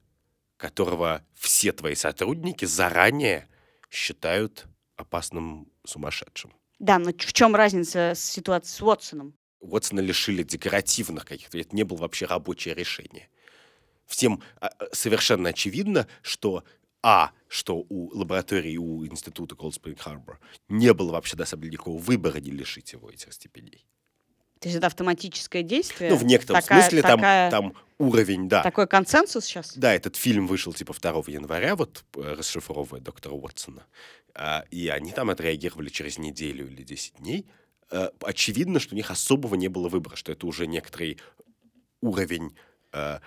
которого 0.57 1.23
все 1.35 1.73
твои 1.73 1.93
сотрудники 1.93 2.65
заранее 2.65 3.47
считают 3.91 4.65
опасным 4.95 5.67
сумасшедшим. 5.83 6.51
Да, 6.79 6.99
но 6.99 7.11
в 7.11 7.33
чем 7.33 7.55
разница 7.55 8.13
с 8.15 8.19
ситуацией 8.19 8.77
с 8.77 8.81
Уотсоном? 8.81 9.33
Уотсона 9.59 9.99
лишили 9.99 10.43
декоративных 10.43 11.25
каких-то, 11.25 11.57
это 11.57 11.75
не 11.75 11.83
было 11.83 11.97
вообще 11.97 12.25
рабочее 12.25 12.75
решение. 12.75 13.29
Всем 14.05 14.43
а, 14.59 14.67
а, 14.67 14.87
совершенно 14.93 15.49
очевидно, 15.49 16.07
что 16.21 16.63
а, 17.01 17.31
что 17.47 17.85
у 17.89 18.15
лаборатории, 18.17 18.77
у 18.77 19.05
института 19.05 19.55
Cold 19.55 19.79
Spring 19.79 19.97
Harbor 19.97 20.37
не 20.69 20.93
было 20.93 21.11
вообще 21.11 21.35
деле 21.37 21.71
никакого 21.71 21.99
выбора 21.99 22.39
не 22.39 22.51
лишить 22.51 22.93
его 22.93 23.09
этих 23.09 23.33
стипендий. 23.33 23.85
То 24.65 24.69
есть 24.69 24.77
это 24.79 24.87
автоматическое 24.87 25.61
действие? 25.61 26.09
Ну, 26.09 26.15
в 26.17 26.23
некотором 26.25 26.59
Такая- 26.59 26.81
смысле 26.81 27.01
там, 27.03 27.19
такая- 27.19 27.51
там 27.51 27.73
уровень, 27.99 28.49
да. 28.49 28.63
Такой 28.63 28.87
консенсус 28.87 29.45
сейчас? 29.45 29.77
Да, 29.77 29.93
этот 29.93 30.15
фильм 30.15 30.47
вышел 30.47 30.73
типа 30.73 30.91
2 30.91 31.27
января, 31.27 31.75
вот 31.75 32.03
э, 32.15 32.33
расшифровывая 32.35 32.99
доктора 32.99 33.33
Уотсона. 33.35 33.85
А, 34.33 34.65
И 34.71 34.87
они 34.87 35.11
там 35.11 35.29
отреагировали 35.29 35.89
через 35.89 36.17
неделю 36.17 36.67
или 36.67 36.81
10 36.81 37.17
дней. 37.19 37.45
Э, 37.91 38.09
Очевидно, 38.21 38.79
что 38.79 38.95
у 38.95 38.97
них 38.97 39.11
особого 39.11 39.53
не 39.53 39.67
было 39.67 39.87
выбора, 39.87 40.15
что 40.15 40.31
это 40.31 40.47
уже 40.47 40.65
некоторый 40.65 41.19
уровень 42.01 42.55
э, 42.91 43.19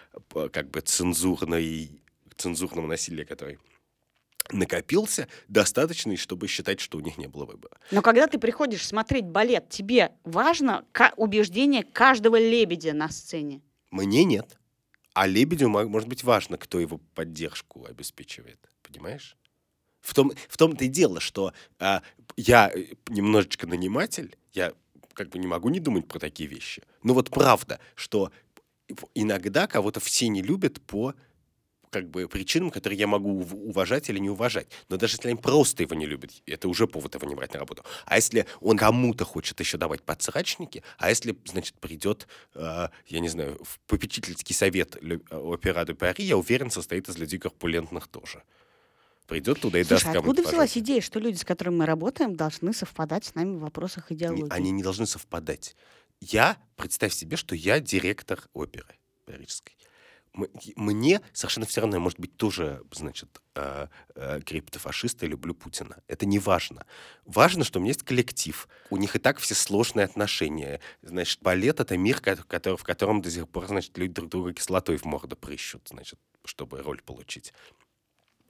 как 0.53 0.71
бы 0.71 0.81
цензурной, 0.81 2.03
цензурного 2.37 2.89
насилия, 2.89 3.25
который 3.25 3.59
накопился, 4.53 5.29
достаточный, 5.49 6.17
чтобы 6.17 6.49
считать, 6.49 6.81
что 6.81 6.99
у 6.99 7.01
них 7.01 7.19
не 7.19 7.27
было 7.27 7.45
выбора. 7.45 7.79
Но 7.91 8.03
когда 8.03 8.27
ты 8.27 8.39
приходишь 8.39 8.87
смотреть 8.87 9.25
балет, 9.25 9.69
тебе 9.69 10.13
важно 10.25 10.85
убеждение 11.17 11.85
каждого 11.85 12.39
лебедя 12.39 12.93
на 12.93 13.09
сцене? 13.09 13.63
Мне 13.91 14.25
нет. 14.25 14.59
А 15.15 15.27
Лебедю 15.27 15.69
мо- 15.69 15.89
может 15.89 16.09
быть 16.09 16.23
важно, 16.23 16.59
кто 16.59 16.79
его 16.79 16.99
поддержку 17.15 17.85
обеспечивает. 17.87 18.59
Понимаешь? 18.83 19.37
В, 20.01 20.15
том, 20.15 20.33
в 20.49 20.57
том-то 20.57 20.85
и 20.85 20.89
дело, 20.89 21.21
что 21.21 21.53
а, 21.79 22.03
я 22.37 22.73
немножечко 23.09 23.67
наниматель, 23.67 24.37
я 24.53 24.73
как 25.15 25.31
бы 25.31 25.39
не 25.39 25.47
могу 25.49 25.69
не 25.71 25.81
думать 25.81 26.07
про 26.07 26.21
такие 26.21 26.49
вещи. 26.49 26.83
Но 27.03 27.15
вот 27.15 27.31
правда, 27.31 27.81
что 27.97 28.31
иногда 29.15 29.67
кого-то 29.67 30.01
все 30.01 30.29
не 30.29 30.43
любят 30.43 30.81
по 30.83 31.15
как 31.91 32.09
бы 32.11 32.29
причинам, 32.29 32.71
которые 32.71 32.99
я 32.99 33.07
могу 33.07 33.41
уважать 33.41 34.11
или 34.11 34.19
не 34.19 34.31
уважать. 34.31 34.69
Но 34.89 34.97
даже 34.97 35.17
если 35.17 35.29
они 35.29 35.41
просто 35.41 35.83
его 35.83 35.95
не 35.95 36.07
любят, 36.07 36.31
это 36.47 36.69
уже 36.69 36.87
повод 36.87 37.15
его 37.15 37.27
не 37.29 37.35
брать 37.35 37.53
на 37.55 37.61
работу. 37.61 37.85
А 38.07 38.17
если 38.17 38.47
он 38.61 38.77
кому-то 38.77 39.25
хочет 39.25 39.61
еще 39.61 39.79
давать 39.79 40.03
подсрачники, 40.03 40.83
а 40.99 41.09
если, 41.09 41.37
значит, 41.45 41.75
придет, 41.81 42.29
э, 42.55 42.89
я 43.07 43.21
не 43.21 43.29
знаю, 43.29 43.59
в 43.63 43.79
попечительский 43.87 44.55
совет 44.55 44.97
опера 45.31 45.85
де 45.85 45.95
Пари, 45.95 46.25
я 46.25 46.37
уверен, 46.37 46.71
состоит 46.71 47.09
из 47.09 47.19
людей 47.19 47.39
корпулентных 47.39 48.09
тоже 48.09 48.43
придет 49.29 49.61
туда 49.61 49.79
и 49.79 49.85
Слушай, 49.85 50.05
даст 50.05 50.17
а 50.17 50.19
откуда 50.19 50.43
взялась 50.43 50.77
идея, 50.79 51.01
что 51.03 51.21
люди, 51.21 51.37
с 51.37 51.45
которыми 51.45 51.77
мы 51.77 51.87
работаем, 51.87 52.35
должны 52.35 52.73
совпадать 52.73 53.27
с 53.27 53.35
нами 53.35 53.57
в 53.57 53.61
вопросах 53.61 54.11
идеологии? 54.11 54.47
Они 54.51 54.71
не 54.71 54.83
должны 54.83 55.07
совпадать. 55.07 55.77
Я, 56.21 56.57
представь 56.77 57.13
себе, 57.13 57.37
что 57.37 57.55
я 57.55 57.79
директор 57.79 58.43
оперы 58.55 58.97
парижской 59.27 59.77
мне 60.77 61.21
совершенно 61.33 61.67
все 61.67 61.81
равно, 61.81 61.99
может 61.99 62.21
быть, 62.21 62.37
тоже, 62.37 62.83
значит, 62.93 63.41
э, 63.55 63.89
э, 64.15 64.41
криптофашист 64.41 65.23
и 65.23 65.27
люблю 65.27 65.55
Путина. 65.55 66.03
Это 66.07 66.27
не 66.27 66.39
важно. 66.39 66.87
Важно, 67.25 67.65
что 67.65 67.79
у 67.79 67.83
меня 67.83 67.91
есть 67.91 68.05
коллектив. 68.05 68.69
У 68.91 68.97
них 68.97 69.17
и 69.17 69.19
так 69.19 69.39
все 69.39 69.55
сложные 69.55 70.05
отношения. 70.05 70.81
Значит, 71.03 71.43
балет— 71.43 71.81
это 71.81 71.97
мир, 71.97 72.21
который, 72.21 72.77
в 72.77 72.85
котором 72.85 73.23
до 73.23 73.31
сих 73.31 73.49
пор, 73.49 73.67
значит, 73.67 73.97
люди 73.99 74.15
друг 74.15 74.29
друга 74.31 74.53
кислотой 74.53 74.97
в 74.97 75.05
морду 75.05 75.37
прыщут, 75.37 75.89
значит, 75.89 76.19
чтобы 76.45 76.83
роль 76.83 77.03
получить. 77.03 77.53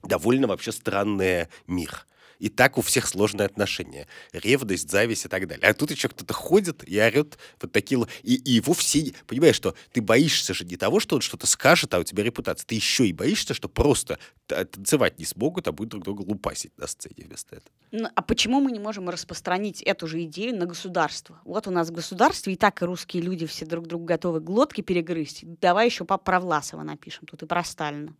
Довольно 0.03 0.47
вообще 0.47 0.71
странный 0.71 1.47
мир. 1.67 2.05
И 2.39 2.49
так 2.49 2.77
у 2.77 2.81
всех 2.81 3.07
сложные 3.07 3.45
отношения. 3.45 4.07
Ревность, 4.31 4.89
зависть 4.89 5.25
и 5.25 5.27
так 5.27 5.47
далее. 5.47 5.69
А 5.69 5.73
тут 5.73 5.91
еще 5.91 6.07
кто-то 6.07 6.33
ходит 6.33 6.87
и 6.87 6.99
орет 6.99 7.37
вот 7.61 7.71
такие... 7.71 8.05
И, 8.23 8.35
и 8.35 8.51
его 8.51 8.73
все... 8.73 9.13
Понимаешь, 9.27 9.55
что 9.55 9.75
ты 9.91 10.01
боишься 10.01 10.53
же 10.53 10.65
не 10.65 10.77
того, 10.77 10.99
что 10.99 11.15
он 11.15 11.21
что-то 11.21 11.47
скажет, 11.47 11.93
а 11.93 11.99
у 11.99 12.03
тебя 12.03 12.23
репутация. 12.23 12.65
Ты 12.65 12.75
еще 12.75 13.05
и 13.07 13.13
боишься, 13.13 13.53
что 13.53 13.67
просто 13.67 14.19
танцевать 14.47 15.19
не 15.19 15.25
смогут, 15.25 15.67
а 15.67 15.71
будут 15.71 15.91
друг 15.91 16.03
друга 16.03 16.21
лупасить 16.21 16.77
на 16.77 16.87
сцене 16.87 17.25
вместо 17.25 17.57
этого. 17.57 17.71
Ну, 17.91 18.07
а 18.15 18.21
почему 18.21 18.61
мы 18.61 18.71
не 18.71 18.79
можем 18.79 19.09
распространить 19.09 19.81
эту 19.81 20.07
же 20.07 20.23
идею 20.23 20.55
на 20.55 20.65
государство? 20.65 21.41
Вот 21.43 21.67
у 21.67 21.71
нас 21.71 21.89
в 21.89 21.91
государстве 21.91 22.53
и 22.53 22.55
так 22.55 22.81
и 22.81 22.85
русские 22.85 23.21
люди 23.21 23.45
все 23.45 23.65
друг 23.65 23.87
другу 23.87 24.05
готовы 24.05 24.39
глотки 24.39 24.81
перегрызть. 24.81 25.43
Давай 25.59 25.87
еще 25.87 26.05
про 26.05 26.39
Власова 26.39 26.83
напишем 26.83 27.25
тут 27.27 27.43
и 27.43 27.45
про 27.45 27.63
Сталина. 27.63 28.15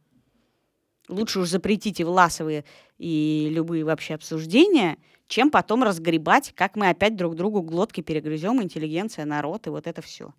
Лучше 1.09 1.39
уж 1.39 1.49
запретите 1.49 2.05
Власовые 2.05 2.63
и 2.99 3.49
любые 3.51 3.83
вообще 3.83 4.13
обсуждения, 4.13 4.97
чем 5.27 5.49
потом 5.49 5.83
разгребать, 5.83 6.53
как 6.55 6.75
мы 6.75 6.89
опять 6.89 7.15
друг 7.15 7.35
другу 7.35 7.63
глотки 7.63 8.01
перегрызем, 8.01 8.61
интеллигенция, 8.61 9.25
народ 9.25 9.65
и 9.65 9.71
вот 9.71 9.87
это 9.87 10.03
все. 10.03 10.33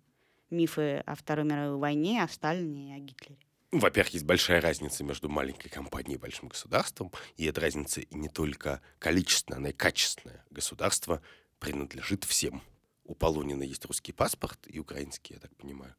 Мифы 0.49 1.03
о 1.05 1.15
Второй 1.15 1.45
мировой 1.45 1.77
войне, 1.77 2.23
о 2.23 2.27
Сталине 2.29 2.89
и 2.89 2.97
о 2.97 2.99
Гитлере. 2.99 3.37
Во-первых, 3.71 4.13
есть 4.13 4.25
большая 4.25 4.61
разница 4.61 5.03
между 5.03 5.29
маленькой 5.29 5.69
компанией 5.69 6.15
и 6.15 6.19
большим 6.19 6.47
государством, 6.47 7.11
и 7.35 7.45
эта 7.45 7.61
разница 7.61 8.01
не 8.11 8.29
только 8.29 8.81
количественная, 8.99 9.59
она 9.59 9.69
и 9.69 9.73
качественная. 9.73 10.43
Государство 10.51 11.21
принадлежит 11.59 12.23
всем. 12.23 12.61
У 13.03 13.13
Полунина 13.13 13.63
есть 13.63 13.85
русский 13.85 14.13
паспорт 14.13 14.59
и 14.67 14.79
украинский, 14.79 15.35
я 15.35 15.39
так 15.39 15.53
понимаю. 15.55 15.95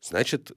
Значит, 0.00 0.52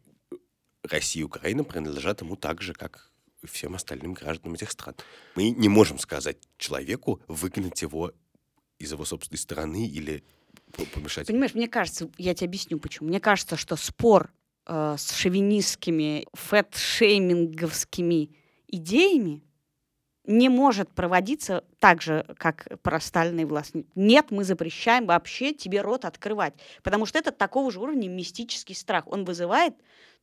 Россия 0.83 1.21
и 1.21 1.25
Украина 1.25 1.63
принадлежат 1.63 2.21
ему 2.21 2.35
так 2.35 2.61
же, 2.61 2.73
как 2.73 3.11
всем 3.47 3.75
остальным 3.75 4.13
гражданам 4.13 4.55
этих 4.55 4.71
стран. 4.71 4.95
Мы 5.35 5.49
не 5.49 5.69
можем 5.69 5.99
сказать 5.99 6.37
человеку 6.57 7.21
выгнать 7.27 7.81
его 7.81 8.13
из 8.79 8.91
его 8.91 9.05
собственной 9.05 9.39
страны 9.39 9.87
или 9.87 10.23
помешать. 10.93 11.27
Понимаешь, 11.27 11.55
мне 11.55 11.67
кажется, 11.67 12.09
я 12.17 12.33
тебе 12.33 12.47
объясню 12.47 12.79
почему. 12.79 13.09
Мне 13.09 13.19
кажется, 13.19 13.57
что 13.57 13.75
спор 13.75 14.31
э, 14.65 14.95
с 14.97 15.13
шовинистскими, 15.13 16.25
фэт-шейминговскими 16.33 18.35
идеями 18.67 19.43
не 20.27 20.49
может 20.49 20.93
проводиться 20.93 21.63
так 21.79 22.01
же, 22.01 22.25
как 22.37 22.67
про 22.81 22.99
Сталина 22.99 23.39
и 23.39 23.45
власть. 23.45 23.73
Нет, 23.95 24.29
мы 24.29 24.43
запрещаем 24.43 25.05
вообще 25.05 25.53
тебе 25.53 25.81
рот 25.81 26.03
открывать. 26.03 26.53
Потому 26.83 27.05
что 27.05 27.17
это 27.17 27.31
такого 27.31 27.71
же 27.71 27.79
уровня 27.79 28.09
мистический 28.09 28.75
страх. 28.75 29.07
Он 29.07 29.23
вызывает 29.23 29.73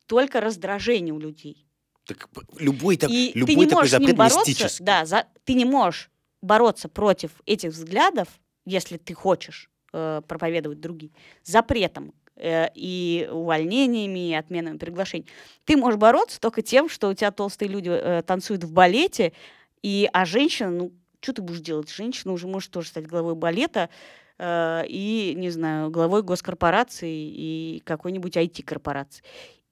только 0.06 0.40
раздражение 0.40 1.14
у 1.14 1.18
людей. 1.18 1.66
Так 2.06 2.28
любой, 2.58 2.96
так, 2.96 3.10
и 3.10 3.32
любой 3.34 3.54
ты 3.54 3.60
не 3.60 3.66
такой 3.66 3.88
запрет 3.88 4.16
бороться, 4.16 4.40
мистический. 4.40 4.84
Да, 4.84 5.06
за, 5.06 5.26
ты 5.44 5.54
не 5.54 5.64
можешь 5.64 6.10
бороться 6.42 6.88
против 6.88 7.30
этих 7.46 7.70
взглядов, 7.70 8.28
если 8.66 8.98
ты 8.98 9.14
хочешь 9.14 9.70
э, 9.92 10.20
проповедовать 10.26 10.80
другие, 10.80 11.12
запретом 11.42 12.12
э, 12.36 12.68
и 12.74 13.28
увольнениями, 13.32 14.30
и 14.30 14.34
отменами 14.34 14.76
приглашений. 14.76 15.26
Ты 15.64 15.76
можешь 15.76 15.98
бороться 15.98 16.38
только 16.40 16.60
тем, 16.60 16.88
что 16.88 17.08
у 17.08 17.14
тебя 17.14 17.30
толстые 17.30 17.70
люди 17.70 17.88
э, 17.88 18.22
танцуют 18.22 18.64
в 18.64 18.72
балете, 18.72 19.32
и, 19.82 20.08
а 20.12 20.24
женщина, 20.26 20.70
ну, 20.70 20.92
что 21.20 21.32
ты 21.32 21.42
будешь 21.42 21.60
делать? 21.60 21.90
Женщина 21.90 22.32
уже 22.32 22.46
может 22.46 22.70
тоже 22.70 22.88
стать 22.88 23.06
главой 23.06 23.34
балета, 23.34 23.88
э, 24.38 24.84
и, 24.88 25.32
не 25.36 25.50
знаю, 25.50 25.90
главой 25.90 26.22
госкорпорации 26.22 27.14
и 27.14 27.82
какой-нибудь 27.84 28.36
IT-корпорации. 28.36 29.22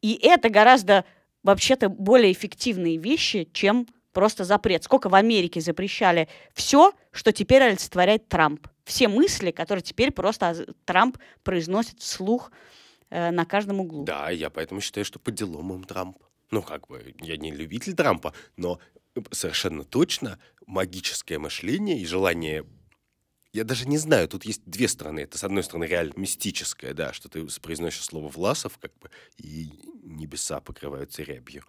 И 0.00 0.18
это 0.22 0.48
гораздо 0.48 1.04
вообще-то 1.43 1.88
более 1.88 2.32
эффективные 2.32 2.97
вещи, 2.97 3.49
чем 3.53 3.86
просто 4.12 4.45
запрет. 4.45 4.84
Сколько 4.84 5.09
в 5.09 5.14
Америке 5.14 5.61
запрещали 5.61 6.28
все, 6.55 6.93
что 7.11 7.32
теперь 7.32 7.62
олицетворяет 7.62 8.28
Трамп. 8.28 8.68
Все 8.84 9.09
мысли, 9.09 9.51
которые 9.51 9.82
теперь 9.82 10.11
просто 10.11 10.66
Трамп 10.84 11.18
произносит 11.43 12.01
вслух 12.01 12.51
э, 13.11 13.30
на 13.30 13.45
каждом 13.45 13.80
углу. 13.80 14.05
Да, 14.05 14.30
я 14.30 14.51
поэтому 14.51 14.80
считаю, 14.80 15.05
что 15.05 15.18
по 15.18 15.30
делам 15.30 15.72
им 15.72 15.84
Трамп. 15.84 16.18
Ну, 16.51 16.62
как 16.62 16.88
бы, 16.88 17.14
я 17.20 17.36
не 17.36 17.51
любитель 17.51 17.95
Трампа, 17.95 18.34
но 18.57 18.78
совершенно 19.30 19.84
точно 19.84 20.38
магическое 20.66 21.38
мышление 21.38 21.99
и 21.99 22.07
желание 22.07 22.64
я 23.53 23.64
даже 23.64 23.86
не 23.86 23.98
знаю, 23.98 24.28
тут 24.28 24.44
есть 24.44 24.62
две 24.64 24.88
стороны. 24.88 25.20
Это, 25.20 25.36
с 25.36 25.44
одной 25.44 25.62
стороны, 25.62 25.84
реально 25.84 26.14
мистическое, 26.16 26.94
да, 26.94 27.12
что 27.12 27.28
ты 27.28 27.46
произносишь 27.61 28.05
слово 28.05 28.28
«Власов», 28.28 28.78
как 28.78 28.92
бы, 28.98 29.11
и 29.36 29.70
небеса 30.03 30.61
покрываются 30.61 31.22
рябью. 31.22 31.64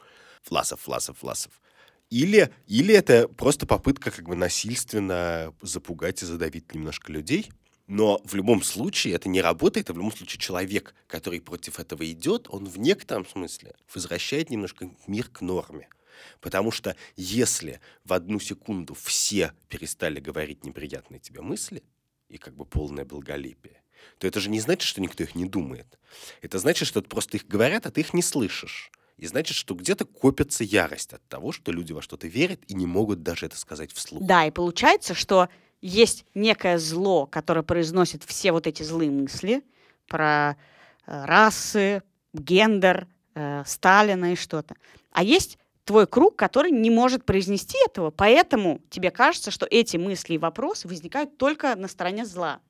Власов, 0.50 0.88
Власов, 0.88 1.22
Власов. 1.22 1.62
Или, 2.10 2.54
или 2.68 2.94
это 2.94 3.28
просто 3.28 3.66
попытка 3.66 4.12
как 4.12 4.26
бы 4.26 4.36
насильственно 4.36 5.54
запугать 5.62 6.22
и 6.22 6.26
задавить 6.26 6.74
немножко 6.74 7.12
людей. 7.12 7.52
Но 7.88 8.22
в 8.24 8.34
любом 8.36 8.64
случае 8.64 9.16
это 9.16 9.28
не 9.28 9.42
работает, 9.42 9.90
а 9.90 9.94
в 9.94 9.98
любом 9.98 10.16
случае 10.16 10.40
человек, 10.40 10.96
который 11.08 11.42
против 11.42 11.80
этого 11.80 12.10
идет, 12.10 12.48
он 12.50 12.66
в 12.66 12.80
некотором 12.80 13.28
смысле 13.28 13.76
возвращает 13.94 14.50
немножко 14.50 14.90
мир 15.08 15.28
к 15.28 15.42
норме. 15.42 15.90
Потому 16.40 16.72
что 16.72 16.96
если 17.16 17.80
в 18.04 18.14
одну 18.14 18.40
секунду 18.40 18.94
все 18.94 19.54
перестали 19.70 20.20
говорить 20.20 20.66
неприятные 20.66 21.20
тебе 21.20 21.42
мысли, 21.42 21.84
и 22.30 22.38
как 22.38 22.56
бы 22.56 22.66
полное 22.66 23.06
благолепие, 23.06 23.82
то 24.18 24.28
это 24.28 24.40
же 24.40 24.50
не 24.50 24.60
значит, 24.60 24.84
что 24.84 25.02
никто 25.02 25.24
их 25.24 25.36
не 25.36 25.46
думает. 25.46 26.00
Это 26.42 26.58
значит, 26.60 26.88
что 26.88 27.02
просто 27.02 27.38
их 27.38 27.48
говорят, 27.48 27.86
а 27.86 27.92
ты 27.92 28.02
их 28.02 28.14
не 28.14 28.22
слышишь. 28.22 28.92
И 29.18 29.28
значит, 29.28 29.56
что 29.56 29.76
где-то 29.76 30.06
копится 30.06 30.64
ярость 30.64 31.14
от 31.14 31.26
того, 31.28 31.52
что 31.52 31.72
люди 31.72 31.94
во 31.94 32.02
что-то 32.02 32.28
верят 32.28 32.60
и 32.68 32.74
не 32.74 32.88
могут 32.88 33.22
даже 33.22 33.46
это 33.46 33.58
сказать 33.58 33.92
вслух. 33.92 34.24
Да, 34.24 34.46
и 34.46 34.52
получается, 34.52 35.14
что 35.14 35.50
есть 35.82 36.26
некое 36.34 36.80
зло, 36.80 37.28
которое 37.28 37.62
произносит 37.62 38.24
все 38.24 38.52
вот 38.52 38.68
эти 38.68 38.84
злые 38.84 39.12
мысли 39.12 39.64
про 40.08 40.58
э, 41.06 41.26
расы, 41.26 42.02
гендер, 42.34 43.08
э, 43.36 43.64
Сталина 43.66 44.34
и 44.34 44.36
что-то. 44.36 44.76
А 45.12 45.24
есть 45.24 45.60
твой 45.86 46.08
круг, 46.08 46.36
который 46.36 46.72
не 46.72 46.90
может 46.90 47.26
произнести 47.26 47.78
этого, 47.86 48.12
поэтому 48.12 48.82
тебе 48.90 49.12
кажется, 49.12 49.52
что 49.52 49.66
эти 49.70 49.98
мысли 49.98 50.36
и 50.36 50.38
вопросы 50.38 50.88
возникают 50.88 51.38
только 51.38 51.76
на 51.76 51.88
стороне 51.88 52.26
зла. 52.26 52.62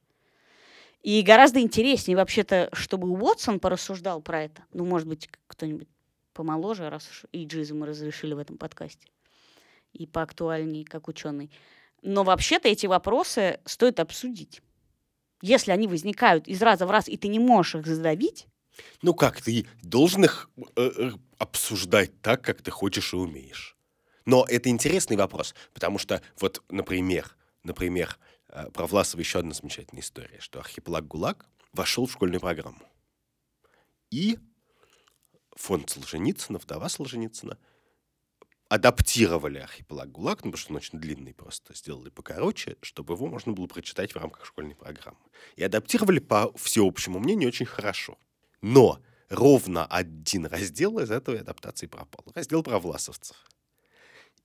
И 1.03 1.21
гораздо 1.21 1.59
интереснее 1.59 2.15
вообще-то, 2.15 2.69
чтобы 2.71 3.09
Уотсон 3.09 3.59
порассуждал 3.59 4.21
про 4.21 4.43
это. 4.43 4.63
Ну, 4.71 4.85
может 4.85 5.07
быть, 5.07 5.29
кто-нибудь 5.47 5.89
помоложе, 6.33 6.89
раз 6.89 7.07
уж 7.09 7.25
иджизм 7.33 7.79
мы 7.79 7.87
разрешили 7.87 8.33
в 8.33 8.39
этом 8.39 8.57
подкасте. 8.57 9.07
И 9.91 10.07
поактуальнее, 10.07 10.85
как 10.85 11.07
ученый. 11.07 11.51
Но 12.01 12.23
вообще-то 12.23 12.69
эти 12.69 12.87
вопросы 12.87 13.59
стоит 13.65 13.99
обсудить. 13.99 14.61
Если 15.41 15.71
они 15.71 15.87
возникают 15.87 16.47
из 16.47 16.61
раза 16.61 16.87
в 16.87 16.91
раз, 16.91 17.09
и 17.09 17.17
ты 17.17 17.27
не 17.27 17.39
можешь 17.39 17.75
их 17.75 17.85
задавить, 17.85 18.47
ну 19.01 19.13
как, 19.13 19.41
ты 19.41 19.67
должен 19.83 20.23
их 20.23 20.49
э, 20.75 20.91
э, 20.97 21.11
обсуждать 21.43 22.21
так, 22.21 22.41
как 22.41 22.61
ты 22.61 22.71
хочешь 22.71 23.13
и 23.13 23.17
умеешь. 23.17 23.77
Но 24.25 24.45
это 24.47 24.69
интересный 24.69 25.17
вопрос, 25.17 25.53
потому 25.73 25.99
что 25.99 26.21
вот, 26.39 26.63
например, 26.69 27.35
например, 27.63 28.17
э, 28.49 28.69
про 28.71 28.87
Власова 28.87 29.19
еще 29.19 29.39
одна 29.39 29.53
замечательная 29.53 30.01
история, 30.01 30.39
что 30.39 30.59
архипелаг 30.59 31.05
ГУЛАГ 31.05 31.45
вошел 31.73 32.05
в 32.05 32.11
школьную 32.11 32.39
программу. 32.39 32.81
И 34.09 34.39
фонд 35.55 35.89
Солженицына, 35.89 36.59
вдова 36.59 36.87
Солженицына, 36.87 37.57
адаптировали 38.69 39.59
архипелаг 39.59 40.11
ГУЛАГ, 40.11 40.45
ну, 40.45 40.51
потому 40.51 40.57
что 40.57 40.71
он 40.71 40.77
очень 40.77 40.99
длинный 40.99 41.33
просто, 41.33 41.75
сделали 41.75 42.09
покороче, 42.09 42.77
чтобы 42.81 43.15
его 43.15 43.27
можно 43.27 43.51
было 43.51 43.67
прочитать 43.67 44.13
в 44.13 44.17
рамках 44.17 44.45
школьной 44.45 44.75
программы. 44.75 45.19
И 45.57 45.63
адаптировали, 45.63 46.19
по 46.19 46.51
всеобщему 46.57 47.19
мнению, 47.19 47.49
очень 47.49 47.65
хорошо. 47.65 48.17
Но 48.61 48.99
ровно 49.33 49.85
один 49.85 50.45
раздел 50.45 50.99
из 50.99 51.11
этой 51.11 51.39
адаптации 51.39 51.87
пропал. 51.87 52.25
Раздел 52.35 52.63
про 52.63 52.79
власовцев. 52.79 53.35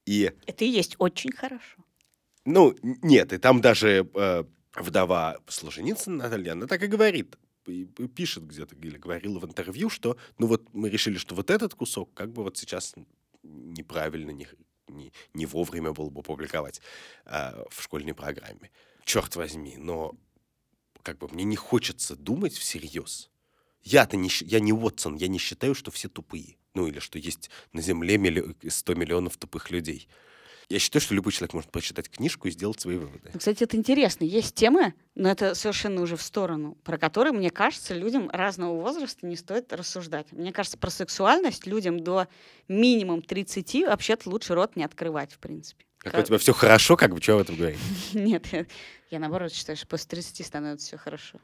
И, 0.07 0.32
Это 0.47 0.64
и 0.64 0.68
есть 0.68 0.97
очень 0.99 1.32
хорошо. 1.32 1.84
ну, 2.45 2.74
нет, 2.82 3.32
и 3.32 3.39
там 3.39 3.61
даже 3.61 4.09
э, 4.14 4.45
вдова 4.74 5.39
Солженицына 5.47 6.24
Наталья, 6.24 6.53
она 6.53 6.66
так 6.66 6.82
и 6.82 6.86
говорит, 6.86 7.36
и 7.66 7.84
пишет 7.84 8.47
где-то, 8.47 8.74
или 8.76 8.97
говорила 8.97 9.39
в 9.39 9.45
интервью, 9.45 9.91
что, 9.91 10.16
ну 10.39 10.47
вот 10.47 10.72
мы 10.72 10.89
решили, 10.89 11.18
что 11.18 11.34
вот 11.34 11.51
этот 11.51 11.74
кусок 11.74 12.14
как 12.14 12.32
бы 12.32 12.43
вот 12.43 12.57
сейчас 12.57 12.95
неправильно, 13.43 14.30
не, 14.30 14.49
не, 14.89 15.12
не 15.34 15.47
вовремя 15.47 15.93
было 15.93 16.09
бы 16.09 16.22
публиковать 16.22 16.80
э, 17.26 17.62
в 17.70 17.82
школьной 17.82 18.14
программе. 18.14 18.70
Черт 19.05 19.36
возьми, 19.36 19.76
но 19.76 20.14
как 21.03 21.18
бы 21.18 21.28
мне 21.28 21.45
не 21.45 21.57
хочется 21.57 22.16
думать 22.16 22.55
всерьез. 22.55 23.30
Я-то 23.91 24.18
не, 24.18 24.28
я 24.43 24.61
не 24.61 24.72
Уотсон, 24.72 25.16
я 25.16 25.28
не 25.28 25.39
считаю, 25.39 25.74
что 25.74 25.91
все 25.91 26.09
тупые. 26.09 26.57
Ну 26.74 26.86
или 26.86 26.99
что 26.99 27.18
есть 27.18 27.49
на 27.72 27.80
Земле 27.80 28.18
милли- 28.18 28.55
100 28.68 28.95
миллионов 28.95 29.39
тупых 29.39 29.70
людей. 29.70 30.09
Я 30.68 30.78
считаю, 30.78 31.01
что 31.01 31.14
любой 31.14 31.32
человек 31.32 31.55
может 31.55 31.70
прочитать 31.70 32.11
книжку 32.11 32.49
и 32.49 32.51
сделать 32.51 32.78
свои 32.78 32.99
выводы. 32.99 33.30
Ну, 33.32 33.39
Кстати, 33.39 33.64
это 33.64 33.78
интересно. 33.78 34.24
Есть 34.24 34.55
темы, 34.55 34.93
но 35.14 35.30
это 35.30 35.55
совершенно 35.55 36.03
уже 36.03 36.16
в 36.16 36.22
сторону, 36.22 36.76
про 36.84 36.99
которые, 36.99 37.32
мне 37.32 37.51
кажется, 37.51 37.95
людям 37.95 38.28
разного 38.28 38.78
возраста 38.78 39.26
не 39.26 39.36
стоит 39.36 39.72
рассуждать. 39.72 40.30
Мне 40.32 40.53
кажется, 40.53 40.76
про 40.76 40.91
сексуальность 40.91 41.66
людям 41.66 42.01
до 42.01 42.28
минимум 42.68 43.22
30 43.22 43.86
вообще-то 43.86 44.28
лучше 44.28 44.55
рот 44.55 44.76
не 44.76 44.84
открывать, 44.84 45.32
в 45.32 45.39
принципе. 45.39 45.86
Как 45.97 46.18
у 46.18 46.22
тебя 46.22 46.36
все 46.36 46.53
хорошо, 46.53 46.99
как 46.99 47.14
бы, 47.14 47.22
что 47.22 47.36
в 47.36 47.41
этом 47.41 47.57
говорить? 47.57 47.80
Нет, 48.12 48.47
я, 48.53 48.66
я 49.11 49.18
наоборот 49.18 49.55
считаю, 49.55 49.78
что 49.78 49.86
после 49.86 50.09
30 50.11 50.47
становится 50.47 50.86
все 50.86 50.99
хорошо. 50.99 51.39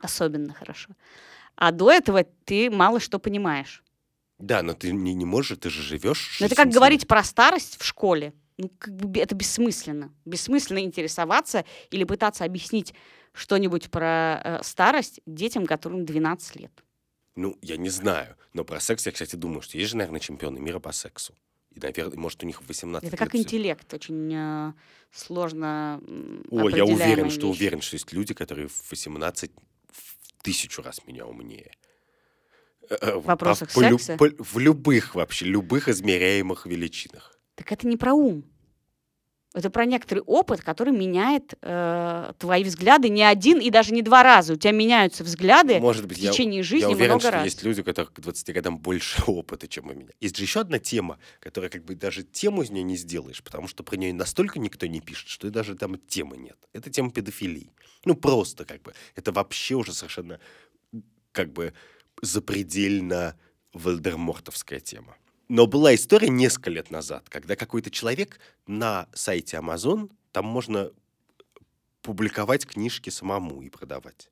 Особенно 0.00 0.52
хорошо. 0.52 0.88
А 1.56 1.72
до 1.72 1.90
этого 1.90 2.24
ты 2.44 2.70
мало 2.70 3.00
что 3.00 3.18
понимаешь. 3.18 3.82
Да, 4.38 4.62
но 4.62 4.72
ты 4.72 4.92
не, 4.92 5.14
не 5.14 5.24
можешь, 5.26 5.58
ты 5.58 5.68
же 5.68 5.82
живешь. 5.82 6.38
Но 6.40 6.46
это 6.46 6.54
как 6.54 6.68
говорить 6.68 7.06
про 7.06 7.22
старость 7.22 7.80
в 7.80 7.84
школе. 7.84 8.32
Ну, 8.56 8.70
как 8.78 8.94
бы 8.94 9.20
это 9.20 9.34
бессмысленно. 9.34 10.12
Бессмысленно 10.24 10.80
интересоваться 10.80 11.64
или 11.90 12.04
пытаться 12.04 12.44
объяснить 12.44 12.94
что-нибудь 13.32 13.90
про 13.90 14.40
э, 14.42 14.62
старость 14.62 15.20
детям, 15.26 15.66
которым 15.66 16.04
12 16.04 16.56
лет. 16.56 16.72
Ну, 17.36 17.56
я 17.62 17.76
не 17.76 17.90
знаю. 17.90 18.36
Но 18.52 18.64
про 18.64 18.80
секс 18.80 19.06
я, 19.06 19.12
кстати, 19.12 19.36
думаю, 19.36 19.62
что 19.62 19.78
есть 19.78 19.90
же, 19.90 19.96
наверное, 19.96 20.20
чемпионы 20.20 20.58
мира 20.58 20.78
по 20.78 20.92
сексу. 20.92 21.34
И, 21.70 21.78
наверное, 21.78 22.18
может, 22.18 22.42
у 22.42 22.46
них 22.46 22.60
в 22.62 22.66
18 22.68 23.08
Это 23.08 23.16
как 23.16 23.34
интеллект, 23.36 23.92
очень 23.94 24.32
э, 24.34 24.72
сложно 25.12 26.00
О, 26.50 26.68
я 26.68 26.84
уверен, 26.84 26.94
определяемая 26.94 27.30
что 27.30 27.46
вещь. 27.46 27.56
уверен, 27.56 27.80
что 27.80 27.94
есть 27.94 28.12
люди, 28.12 28.34
которые 28.34 28.68
в 28.68 28.90
18 28.90 29.52
в 29.52 29.69
тысячу 30.42 30.82
раз 30.82 31.06
меня 31.06 31.26
умнее. 31.26 31.72
Э, 32.88 32.96
э, 33.00 33.14
В 33.16 33.24
вопросах 33.26 33.68
по- 33.72 33.80
по 33.80 33.88
лю- 33.88 33.98
секса? 33.98 34.16
по- 34.16 34.42
в 34.42 34.58
любых 34.58 35.14
вообще, 35.14 35.44
любых 35.46 35.88
измеряемых 35.88 36.66
величинах. 36.66 37.38
Так 37.54 37.70
это 37.72 37.86
не 37.86 37.96
про 37.96 38.14
ум. 38.14 38.44
Это 39.52 39.68
про 39.68 39.84
некоторый 39.84 40.20
опыт, 40.20 40.60
который 40.60 40.92
меняет 40.92 41.54
э, 41.60 42.32
твои 42.38 42.62
взгляды 42.62 43.08
не 43.08 43.24
один 43.24 43.58
и 43.58 43.68
даже 43.70 43.92
не 43.92 44.00
два 44.00 44.22
раза. 44.22 44.52
У 44.52 44.56
тебя 44.56 44.70
меняются 44.70 45.24
взгляды 45.24 45.80
Может 45.80 46.04
в 46.04 46.08
быть, 46.08 46.18
я, 46.18 46.30
течение 46.30 46.58
я 46.58 46.62
жизни 46.62 46.86
уверен, 46.92 47.14
много 47.14 47.20
что 47.20 47.30
раз. 47.32 47.44
есть 47.44 47.62
люди, 47.64 47.80
у 47.80 47.84
которых 47.84 48.12
к 48.12 48.20
20 48.20 48.54
годам 48.54 48.78
больше 48.78 49.20
опыта, 49.26 49.66
чем 49.66 49.88
у 49.88 49.92
меня. 49.92 50.10
Есть 50.20 50.36
же 50.36 50.44
еще 50.44 50.60
одна 50.60 50.78
тема, 50.78 51.18
которая 51.40 51.68
как 51.68 51.84
бы 51.84 51.96
даже 51.96 52.22
тему 52.22 52.62
из 52.62 52.70
нее 52.70 52.84
не 52.84 52.96
сделаешь, 52.96 53.42
потому 53.42 53.66
что 53.66 53.82
про 53.82 53.96
нее 53.96 54.14
настолько 54.14 54.60
никто 54.60 54.86
не 54.86 55.00
пишет, 55.00 55.28
что 55.28 55.50
даже 55.50 55.74
там 55.74 55.98
темы 55.98 56.36
нет. 56.36 56.56
Это 56.72 56.88
тема 56.88 57.10
педофилии. 57.10 57.72
Ну, 58.04 58.14
просто 58.14 58.64
как 58.64 58.82
бы. 58.82 58.94
Это 59.16 59.32
вообще 59.32 59.74
уже 59.74 59.92
совершенно 59.92 60.38
как 61.32 61.52
бы 61.52 61.72
запредельно 62.22 63.36
вальдермортовская 63.72 64.78
тема. 64.78 65.16
Но 65.50 65.66
была 65.66 65.96
история 65.96 66.28
несколько 66.28 66.70
лет 66.70 66.92
назад, 66.92 67.28
когда 67.28 67.56
какой-то 67.56 67.90
человек 67.90 68.38
на 68.68 69.08
сайте 69.12 69.56
Amazon, 69.56 70.08
там 70.30 70.44
можно 70.44 70.92
публиковать 72.02 72.64
книжки 72.64 73.10
самому 73.10 73.60
и 73.60 73.68
продавать. 73.68 74.30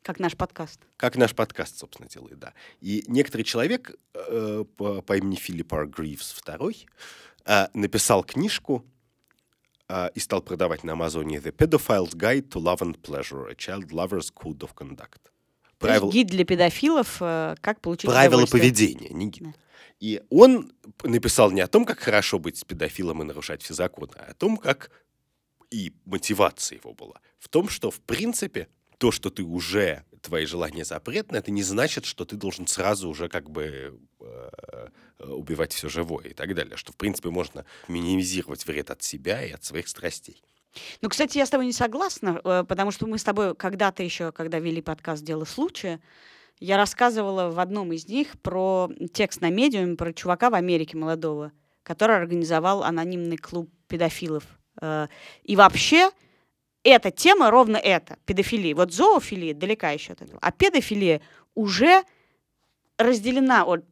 Как 0.00 0.18
наш 0.18 0.34
подкаст. 0.34 0.80
Как 0.96 1.16
наш 1.16 1.34
подкаст, 1.34 1.78
собственно, 1.78 2.08
делает, 2.08 2.38
да. 2.38 2.54
И 2.80 3.04
некоторый 3.06 3.42
человек 3.42 3.96
э, 4.14 4.64
по, 4.78 5.02
по 5.02 5.14
имени 5.18 5.36
Филипп 5.36 5.74
Ар 5.74 5.86
Гривс 5.86 6.34
II 6.42 6.74
э, 7.44 7.66
написал 7.74 8.24
книжку 8.24 8.82
э, 9.90 10.08
и 10.14 10.20
стал 10.20 10.40
продавать 10.40 10.84
на 10.84 10.94
Амазоне 10.94 11.36
The 11.36 11.54
Pedophile's 11.54 12.14
Guide 12.14 12.48
to 12.48 12.62
Love 12.62 12.78
and 12.78 12.98
Pleasure, 12.98 13.50
a 13.50 13.54
Child 13.54 13.90
Lover's 13.90 14.32
Code 14.34 14.60
of 14.60 14.70
Conduct. 14.74 15.20
Правил- 15.78 16.10
гид 16.10 16.28
для 16.28 16.46
педофилов, 16.46 17.18
э, 17.20 17.56
как 17.60 17.82
получить 17.82 18.08
правила 18.08 18.46
поведения, 18.46 19.10
не. 19.10 19.30
Да. 19.30 19.52
И 20.00 20.22
он 20.30 20.72
написал 21.02 21.50
не 21.50 21.60
о 21.60 21.66
том, 21.66 21.84
как 21.84 21.98
хорошо 21.98 22.38
быть 22.38 22.66
педофилом 22.66 23.22
и 23.22 23.24
нарушать 23.24 23.62
все 23.62 23.74
законы, 23.74 24.12
а 24.16 24.30
о 24.30 24.34
том, 24.34 24.56
как 24.56 24.90
и 25.70 25.92
мотивация 26.04 26.78
его 26.78 26.92
была. 26.92 27.20
В 27.38 27.48
том, 27.48 27.68
что, 27.68 27.90
в 27.90 28.00
принципе, 28.00 28.68
то, 28.98 29.10
что 29.10 29.30
ты 29.30 29.42
уже, 29.42 30.04
твои 30.22 30.46
желания 30.46 30.84
запретны, 30.84 31.36
это 31.36 31.50
не 31.50 31.62
значит, 31.62 32.04
что 32.04 32.24
ты 32.24 32.36
должен 32.36 32.66
сразу 32.66 33.08
уже 33.08 33.28
как 33.28 33.50
бы 33.50 33.98
э, 34.20 34.50
э, 35.18 35.26
убивать 35.26 35.72
все 35.72 35.88
живое 35.88 36.26
и 36.26 36.34
так 36.34 36.54
далее. 36.54 36.76
Что, 36.76 36.92
в 36.92 36.96
принципе, 36.96 37.30
можно 37.30 37.64
минимизировать 37.88 38.64
вред 38.66 38.90
от 38.90 39.02
себя 39.02 39.44
и 39.44 39.52
от 39.52 39.64
своих 39.64 39.88
страстей. 39.88 40.42
Ну, 41.02 41.08
кстати, 41.08 41.38
я 41.38 41.46
с 41.46 41.50
тобой 41.50 41.66
не 41.66 41.72
согласна, 41.72 42.40
э, 42.42 42.64
потому 42.68 42.90
что 42.90 43.06
мы 43.06 43.18
с 43.18 43.24
тобой 43.24 43.54
когда-то 43.54 44.02
еще, 44.02 44.32
когда 44.32 44.58
вели 44.58 44.80
подкаст 44.82 45.22
«Дело 45.22 45.44
случая», 45.44 46.00
я 46.60 46.76
рассказывала 46.76 47.50
в 47.50 47.58
одном 47.60 47.92
из 47.92 48.08
них 48.08 48.38
про 48.40 48.90
текст 49.12 49.40
на 49.40 49.50
медиуме, 49.50 49.96
про 49.96 50.12
чувака 50.12 50.50
в 50.50 50.54
Америке 50.54 50.96
молодого, 50.96 51.52
который 51.82 52.16
организовал 52.16 52.82
анонимный 52.84 53.36
клуб 53.36 53.70
педофилов. 53.88 54.44
Э, 54.80 55.08
И 55.42 55.56
вообще 55.56 56.10
эта 56.82 57.10
тема 57.10 57.50
ровно 57.50 57.76
это, 57.76 58.18
педофилия. 58.26 58.74
Вот 58.74 58.92
зоофилия 58.92 59.54
далека 59.54 59.90
еще 59.90 60.12
от 60.12 60.22
этого. 60.22 60.38
А 60.40 60.52
педофилия 60.52 61.20
уже 61.54 62.04
разделена 62.98 63.64
от 63.64 63.84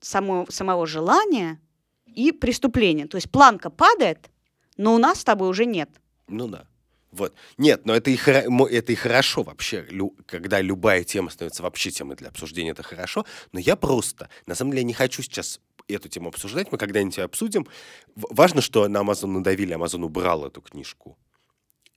само, 0.00 0.46
самого 0.48 0.86
желания 0.86 1.60
и 2.06 2.32
преступления. 2.32 3.06
То 3.06 3.16
есть 3.16 3.30
планка 3.30 3.70
падает, 3.70 4.30
но 4.76 4.94
у 4.94 4.98
нас 4.98 5.20
с 5.20 5.24
тобой 5.24 5.48
уже 5.48 5.66
нет. 5.66 5.90
Ну 6.26 6.48
да. 6.48 6.64
Вот. 7.10 7.34
Нет, 7.56 7.86
но 7.86 7.94
это 7.94 8.10
и, 8.10 8.16
хоро- 8.16 8.66
это 8.68 8.92
и 8.92 8.94
хорошо 8.94 9.42
вообще, 9.42 9.86
лю- 9.90 10.14
когда 10.26 10.60
любая 10.60 11.04
тема 11.04 11.30
становится 11.30 11.62
вообще 11.62 11.90
темой 11.90 12.16
для 12.16 12.28
обсуждения, 12.28 12.70
это 12.70 12.82
хорошо. 12.82 13.24
Но 13.52 13.60
я 13.60 13.76
просто, 13.76 14.28
на 14.46 14.54
самом 14.54 14.72
деле, 14.72 14.84
не 14.84 14.92
хочу 14.92 15.22
сейчас 15.22 15.60
эту 15.88 16.08
тему 16.08 16.28
обсуждать, 16.28 16.70
мы 16.70 16.76
когда-нибудь 16.78 17.16
её 17.16 17.24
обсудим. 17.24 17.66
Важно, 18.14 18.60
что 18.60 18.86
на 18.88 18.98
Amazon 18.98 19.28
надавили, 19.28 19.74
Amazon 19.74 20.04
убрал 20.04 20.44
эту 20.46 20.60
книжку 20.60 21.18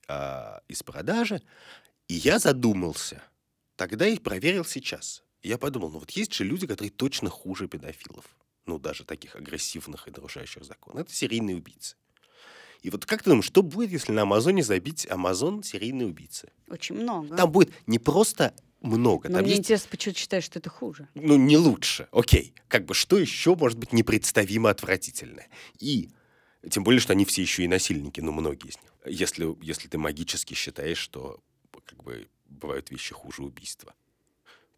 а, 0.08 0.62
из 0.68 0.82
продажи. 0.82 1.42
И 2.08 2.14
я 2.14 2.38
задумался. 2.38 3.22
Тогда 3.76 4.06
и 4.06 4.18
проверил 4.18 4.64
сейчас. 4.64 5.22
Я 5.42 5.58
подумал, 5.58 5.90
ну 5.90 5.98
вот 5.98 6.10
есть 6.12 6.32
же 6.32 6.44
люди, 6.44 6.66
которые 6.66 6.90
точно 6.90 7.28
хуже 7.28 7.68
педофилов. 7.68 8.24
Ну, 8.64 8.78
даже 8.78 9.04
таких 9.04 9.34
агрессивных 9.34 10.06
и 10.06 10.10
нарушающих 10.12 10.64
закон. 10.64 10.96
Это 10.98 11.12
серийные 11.12 11.56
убийцы. 11.56 11.96
И 12.82 12.90
вот 12.90 13.06
как 13.06 13.22
ты 13.22 13.30
думаешь, 13.30 13.46
что 13.46 13.62
будет, 13.62 13.90
если 13.90 14.12
на 14.12 14.22
Амазоне 14.22 14.62
забить 14.62 15.06
Амазон 15.08 15.62
серийные 15.62 16.08
убийцы? 16.08 16.50
Очень 16.68 16.96
много. 16.96 17.36
Там 17.36 17.50
будет 17.50 17.72
не 17.86 17.98
просто 17.98 18.54
много, 18.80 19.28
Но 19.28 19.36
там 19.36 19.44
мне 19.44 19.52
есть, 19.52 19.60
интересно, 19.60 19.88
почему 19.90 20.14
ты 20.14 20.20
считаешь, 20.20 20.44
что 20.44 20.58
это 20.58 20.68
хуже? 20.68 21.08
ну, 21.14 21.36
не 21.36 21.56
лучше. 21.56 22.08
Окей. 22.10 22.54
Как 22.66 22.84
бы 22.84 22.94
что 22.94 23.18
еще 23.18 23.54
может 23.54 23.78
быть 23.78 23.92
непредставимо 23.92 24.70
отвратительное? 24.70 25.48
И 25.78 26.10
тем 26.68 26.82
более, 26.82 27.00
что 27.00 27.12
они 27.12 27.24
все 27.24 27.42
еще 27.42 27.62
и 27.62 27.68
насильники, 27.68 28.20
ну, 28.20 28.32
многие 28.32 28.70
из 28.70 28.76
них. 28.82 28.92
Если, 29.06 29.56
если 29.64 29.88
ты 29.88 29.98
магически 29.98 30.54
считаешь, 30.54 30.98
что 30.98 31.40
как 31.84 32.02
бы 32.02 32.28
бывают 32.46 32.90
вещи 32.90 33.14
хуже 33.14 33.42
убийства. 33.42 33.94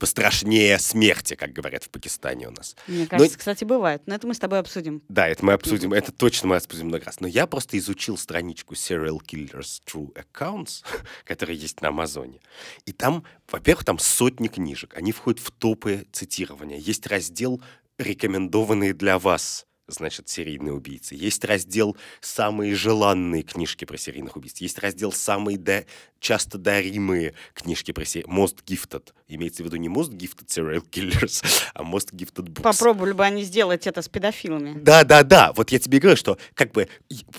Пострашнее 0.05 0.79
смерти, 0.79 1.35
как 1.35 1.55
говорят 1.55 1.85
в 1.85 1.89
Пакистане 1.89 2.49
у 2.49 2.51
нас. 2.51 2.77
Мне 2.87 3.07
кажется, 3.07 3.39
кстати, 3.39 3.65
бывает. 3.65 4.03
Но 4.05 4.15
это 4.15 4.27
мы 4.27 4.35
с 4.35 4.39
тобой 4.39 4.59
обсудим. 4.59 5.03
Да, 5.09 5.27
это 5.27 5.43
мы 5.43 5.55
обсудим, 5.55 5.95
это 5.95 6.13
точно 6.13 6.49
мы 6.49 6.57
обсудим 6.57 6.89
много 6.89 7.07
раз. 7.07 7.21
Но 7.21 7.27
я 7.27 7.47
просто 7.47 7.79
изучил 7.79 8.19
страничку 8.19 8.75
Serial 8.75 9.19
Killers 9.27 9.81
True 9.91 10.13
Accounts, 10.13 10.85
которая 11.25 11.57
есть 11.57 11.81
на 11.81 11.89
Амазоне. 11.89 12.41
И 12.85 12.93
там, 12.93 13.25
во-первых, 13.51 13.87
там 13.87 13.99
сотни 13.99 14.49
книжек. 14.49 14.95
Они 14.95 15.11
входят 15.11 15.41
в 15.41 15.51
топы 15.51 16.07
цитирования. 16.13 16.77
Есть 16.77 17.07
раздел 17.07 17.63
«Рекомендованные 17.97 18.93
для 18.93 19.19
вас 19.19 19.65
значит, 19.87 20.29
серийные 20.29 20.73
убийцы. 20.73 21.15
Есть 21.15 21.45
раздел 21.45 21.97
«Самые 22.21 22.75
желанные 22.75 23.43
книжки 23.43 23.85
про 23.85 23.97
серийных 23.97 24.37
убийц». 24.37 24.61
Есть 24.61 24.79
раздел 24.79 25.13
«Самые 25.13 25.59
да... 25.59 25.85
часто 26.21 26.59
даримые 26.59 27.35
книжки 27.53 27.93
про 27.93 28.05
серийных 28.05 28.35
Most 28.35 28.65
Gifted. 28.65 29.13
Имеется 29.29 29.63
в 29.63 29.67
виду 29.67 29.77
не 29.77 29.89
Most 29.89 30.11
Gifted 30.11 30.47
Serial 30.47 30.83
Killers, 30.89 31.45
а 31.75 31.83
Most 31.83 32.13
Gifted 32.13 32.47
Books. 32.47 32.63
Попробовали 32.63 33.13
бы 33.13 33.25
они 33.25 33.43
сделать 33.43 33.87
это 33.87 34.01
с 34.03 34.09
педофилами. 34.09 34.79
Да, 34.79 35.05
да, 35.05 35.23
да. 35.23 35.53
Вот 35.53 35.71
я 35.71 35.79
тебе 35.79 35.99
говорю, 35.99 36.17
что 36.17 36.39
как 36.55 36.73
бы 36.73 36.89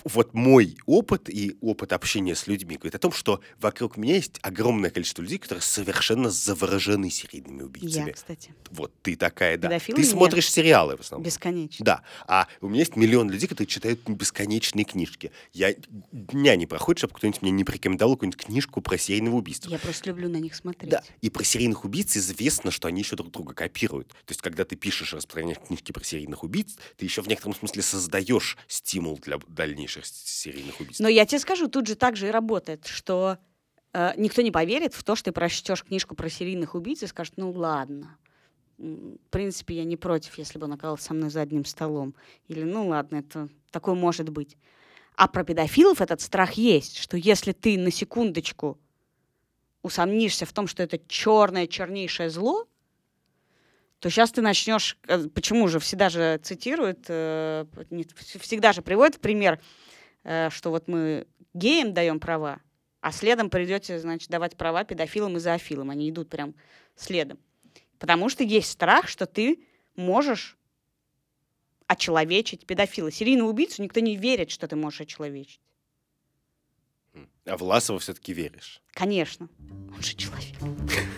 вот 0.03 0.33
мой 0.33 0.77
опыт 0.85 1.29
и 1.29 1.57
опыт 1.61 1.93
общения 1.93 2.35
с 2.35 2.47
людьми 2.47 2.75
говорит 2.75 2.95
о 2.95 2.99
том, 2.99 3.11
что 3.11 3.41
вокруг 3.59 3.97
меня 3.97 4.15
есть 4.15 4.39
огромное 4.41 4.89
количество 4.89 5.21
людей, 5.21 5.37
которые 5.37 5.61
совершенно 5.61 6.29
заворожены 6.29 7.09
серийными 7.09 7.63
убийцами. 7.63 8.09
Я, 8.09 8.13
кстати. 8.13 8.53
Вот 8.71 8.93
ты 9.01 9.15
такая, 9.15 9.57
да. 9.57 9.67
Педофилы 9.69 9.97
ты 9.97 10.03
смотришь 10.03 10.49
сериалы 10.51 10.97
в 10.97 11.01
основном. 11.01 11.25
Бесконечно. 11.25 11.85
Да. 11.85 12.01
А 12.27 12.34
у 12.61 12.69
меня 12.69 12.79
есть 12.79 12.95
миллион 12.95 13.29
людей, 13.29 13.47
которые 13.47 13.67
читают 13.67 14.01
бесконечные 14.07 14.85
книжки. 14.85 15.31
Я 15.53 15.73
дня 16.11 16.55
не 16.55 16.65
проходит, 16.65 16.99
чтобы 16.99 17.13
кто-нибудь 17.13 17.41
мне 17.41 17.51
не 17.51 17.63
порекомендовал 17.63 18.15
какую-нибудь 18.15 18.45
книжку 18.45 18.81
про 18.81 18.97
серийного 18.97 19.35
убийства. 19.35 19.69
Я 19.69 19.79
просто 19.79 20.09
люблю 20.09 20.29
на 20.29 20.37
них 20.37 20.55
смотреть. 20.55 20.89
Да, 20.89 21.03
и 21.21 21.29
про 21.29 21.43
серийных 21.43 21.85
убийц 21.85 22.15
известно, 22.17 22.71
что 22.71 22.87
они 22.87 23.01
еще 23.01 23.15
друг 23.15 23.31
друга 23.31 23.53
копируют. 23.53 24.09
То 24.09 24.31
есть, 24.31 24.41
когда 24.41 24.65
ты 24.65 24.75
пишешь 24.75 25.13
и 25.13 25.15
распространяешь 25.15 25.59
книжки 25.59 25.91
про 25.91 26.03
серийных 26.03 26.43
убийц, 26.43 26.77
ты 26.97 27.05
еще 27.05 27.21
в 27.21 27.27
некотором 27.27 27.55
смысле 27.55 27.81
создаешь 27.81 28.57
стимул 28.67 29.19
для 29.23 29.39
дальнейших 29.47 30.05
серийных 30.05 30.79
убийств. 30.79 31.01
Но 31.01 31.07
я 31.07 31.25
тебе 31.25 31.39
скажу, 31.39 31.67
тут 31.67 31.87
же 31.87 31.95
так 31.95 32.15
же 32.15 32.27
и 32.27 32.31
работает, 32.31 32.87
что 32.87 33.37
э, 33.93 34.13
никто 34.17 34.41
не 34.41 34.51
поверит 34.51 34.93
в 34.93 35.03
то, 35.03 35.15
что 35.15 35.25
ты 35.25 35.31
прочтешь 35.31 35.83
книжку 35.83 36.15
про 36.15 36.29
серийных 36.29 36.75
убийц 36.75 37.03
и 37.03 37.07
скажет, 37.07 37.33
ну 37.37 37.51
ладно. 37.51 38.17
В 38.77 39.29
принципе, 39.29 39.75
я 39.75 39.83
не 39.85 39.95
против, 39.95 40.37
если 40.37 40.59
бы 40.59 40.65
он 40.65 40.73
оказался 40.73 41.05
со 41.05 41.13
мной 41.13 41.29
за 41.29 41.41
одним 41.41 41.63
столом. 41.65 42.13
Или, 42.47 42.63
ну 42.63 42.87
ладно, 42.87 43.17
это 43.17 43.49
такое 43.71 43.95
может 43.95 44.29
быть. 44.29 44.57
А 45.15 45.27
про 45.29 45.45
педофилов 45.45 46.01
этот 46.01 46.19
страх 46.19 46.53
есть, 46.53 46.97
что 46.97 47.15
если 47.15 47.53
ты 47.53 47.77
на 47.77 47.89
секундочку 47.89 48.77
усомнишься 49.81 50.45
в 50.45 50.51
том, 50.51 50.67
что 50.67 50.83
это 50.83 50.99
черное, 51.07 51.67
чернейшее 51.67 52.29
зло, 52.29 52.67
то 53.99 54.09
сейчас 54.09 54.31
ты 54.31 54.41
начнешь... 54.41 54.97
э, 55.07 55.29
Почему 55.29 55.67
же 55.69 55.79
всегда 55.79 56.09
же 56.09 56.37
цитируют, 56.43 57.05
э, 57.07 57.65
не- 57.89 58.03
вс- 58.03 58.39
всегда 58.39 58.73
же 58.73 58.81
приводят 58.81 59.21
пример, 59.21 59.61
э, 60.23 60.49
что 60.49 60.69
вот 60.69 60.89
мы 60.89 61.27
геям 61.53 61.93
даем 61.93 62.19
права, 62.19 62.59
а 62.99 63.11
следом 63.13 63.49
придете, 63.49 63.99
значит, 63.99 64.29
давать 64.29 64.57
права 64.57 64.83
педофилам 64.83 65.37
и 65.37 65.39
зоофилам. 65.39 65.91
Они 65.91 66.09
идут 66.09 66.29
прям 66.29 66.55
следом. 66.95 67.39
Потому 67.99 68.29
что 68.29 68.43
есть 68.43 68.71
страх, 68.71 69.07
что 69.07 69.25
ты 69.25 69.59
можешь 69.95 70.57
очеловечить 71.87 72.65
педофила. 72.65 73.11
Серийного 73.11 73.49
убийцу 73.49 73.83
никто 73.83 73.99
не 73.99 74.15
верит, 74.17 74.51
что 74.51 74.67
ты 74.67 74.75
можешь 74.75 75.01
очеловечить. 75.01 75.59
А 77.45 77.57
Власова 77.57 77.99
все-таки 77.99 78.33
веришь. 78.33 78.81
Конечно. 78.91 79.47
Он 79.95 80.01
же 80.01 80.15
человек. 80.15 80.55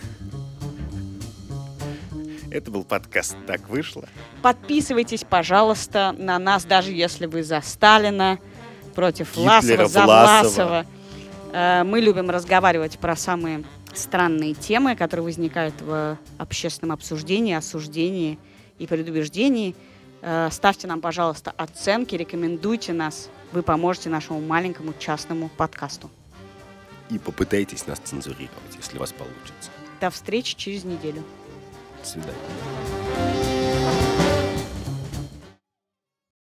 Это 2.50 2.70
был 2.70 2.84
подкаст 2.84 3.36
«Так 3.46 3.68
вышло». 3.68 4.08
Подписывайтесь, 4.42 5.24
пожалуйста, 5.24 6.12
на 6.12 6.38
нас, 6.38 6.64
даже 6.64 6.92
если 6.92 7.26
вы 7.26 7.42
за 7.42 7.60
Сталина, 7.60 8.38
против 8.94 9.28
Гитлера, 9.36 9.86
Власова, 9.86 9.88
за 9.88 10.04
Власова. 10.04 10.66
Власова. 10.68 10.86
Э, 11.52 11.84
Мы 11.84 12.00
любим 12.00 12.30
разговаривать 12.30 12.98
про 12.98 13.16
самые 13.16 13.64
странные 13.94 14.54
темы, 14.54 14.96
которые 14.96 15.24
возникают 15.24 15.80
в 15.80 16.18
общественном 16.38 16.92
обсуждении, 16.92 17.54
осуждении 17.54 18.38
и 18.78 18.86
предубеждении. 18.86 19.74
Э, 20.22 20.48
Ставьте 20.50 20.86
нам, 20.86 21.00
пожалуйста, 21.00 21.52
оценки, 21.56 22.14
рекомендуйте 22.14 22.92
нас. 22.92 23.30
Вы 23.52 23.62
поможете 23.62 24.10
нашему 24.10 24.40
маленькому 24.40 24.92
частному 24.98 25.48
подкасту. 25.56 26.10
И 27.10 27.18
попытайтесь 27.18 27.86
нас 27.86 27.98
цензурировать, 28.00 28.76
если 28.76 28.96
у 28.98 29.00
вас 29.00 29.12
получится. 29.12 29.70
До 30.00 30.10
встречи 30.10 30.54
через 30.56 30.84
неделю. 30.84 31.24
До 32.02 32.08
свидания. 32.08 33.37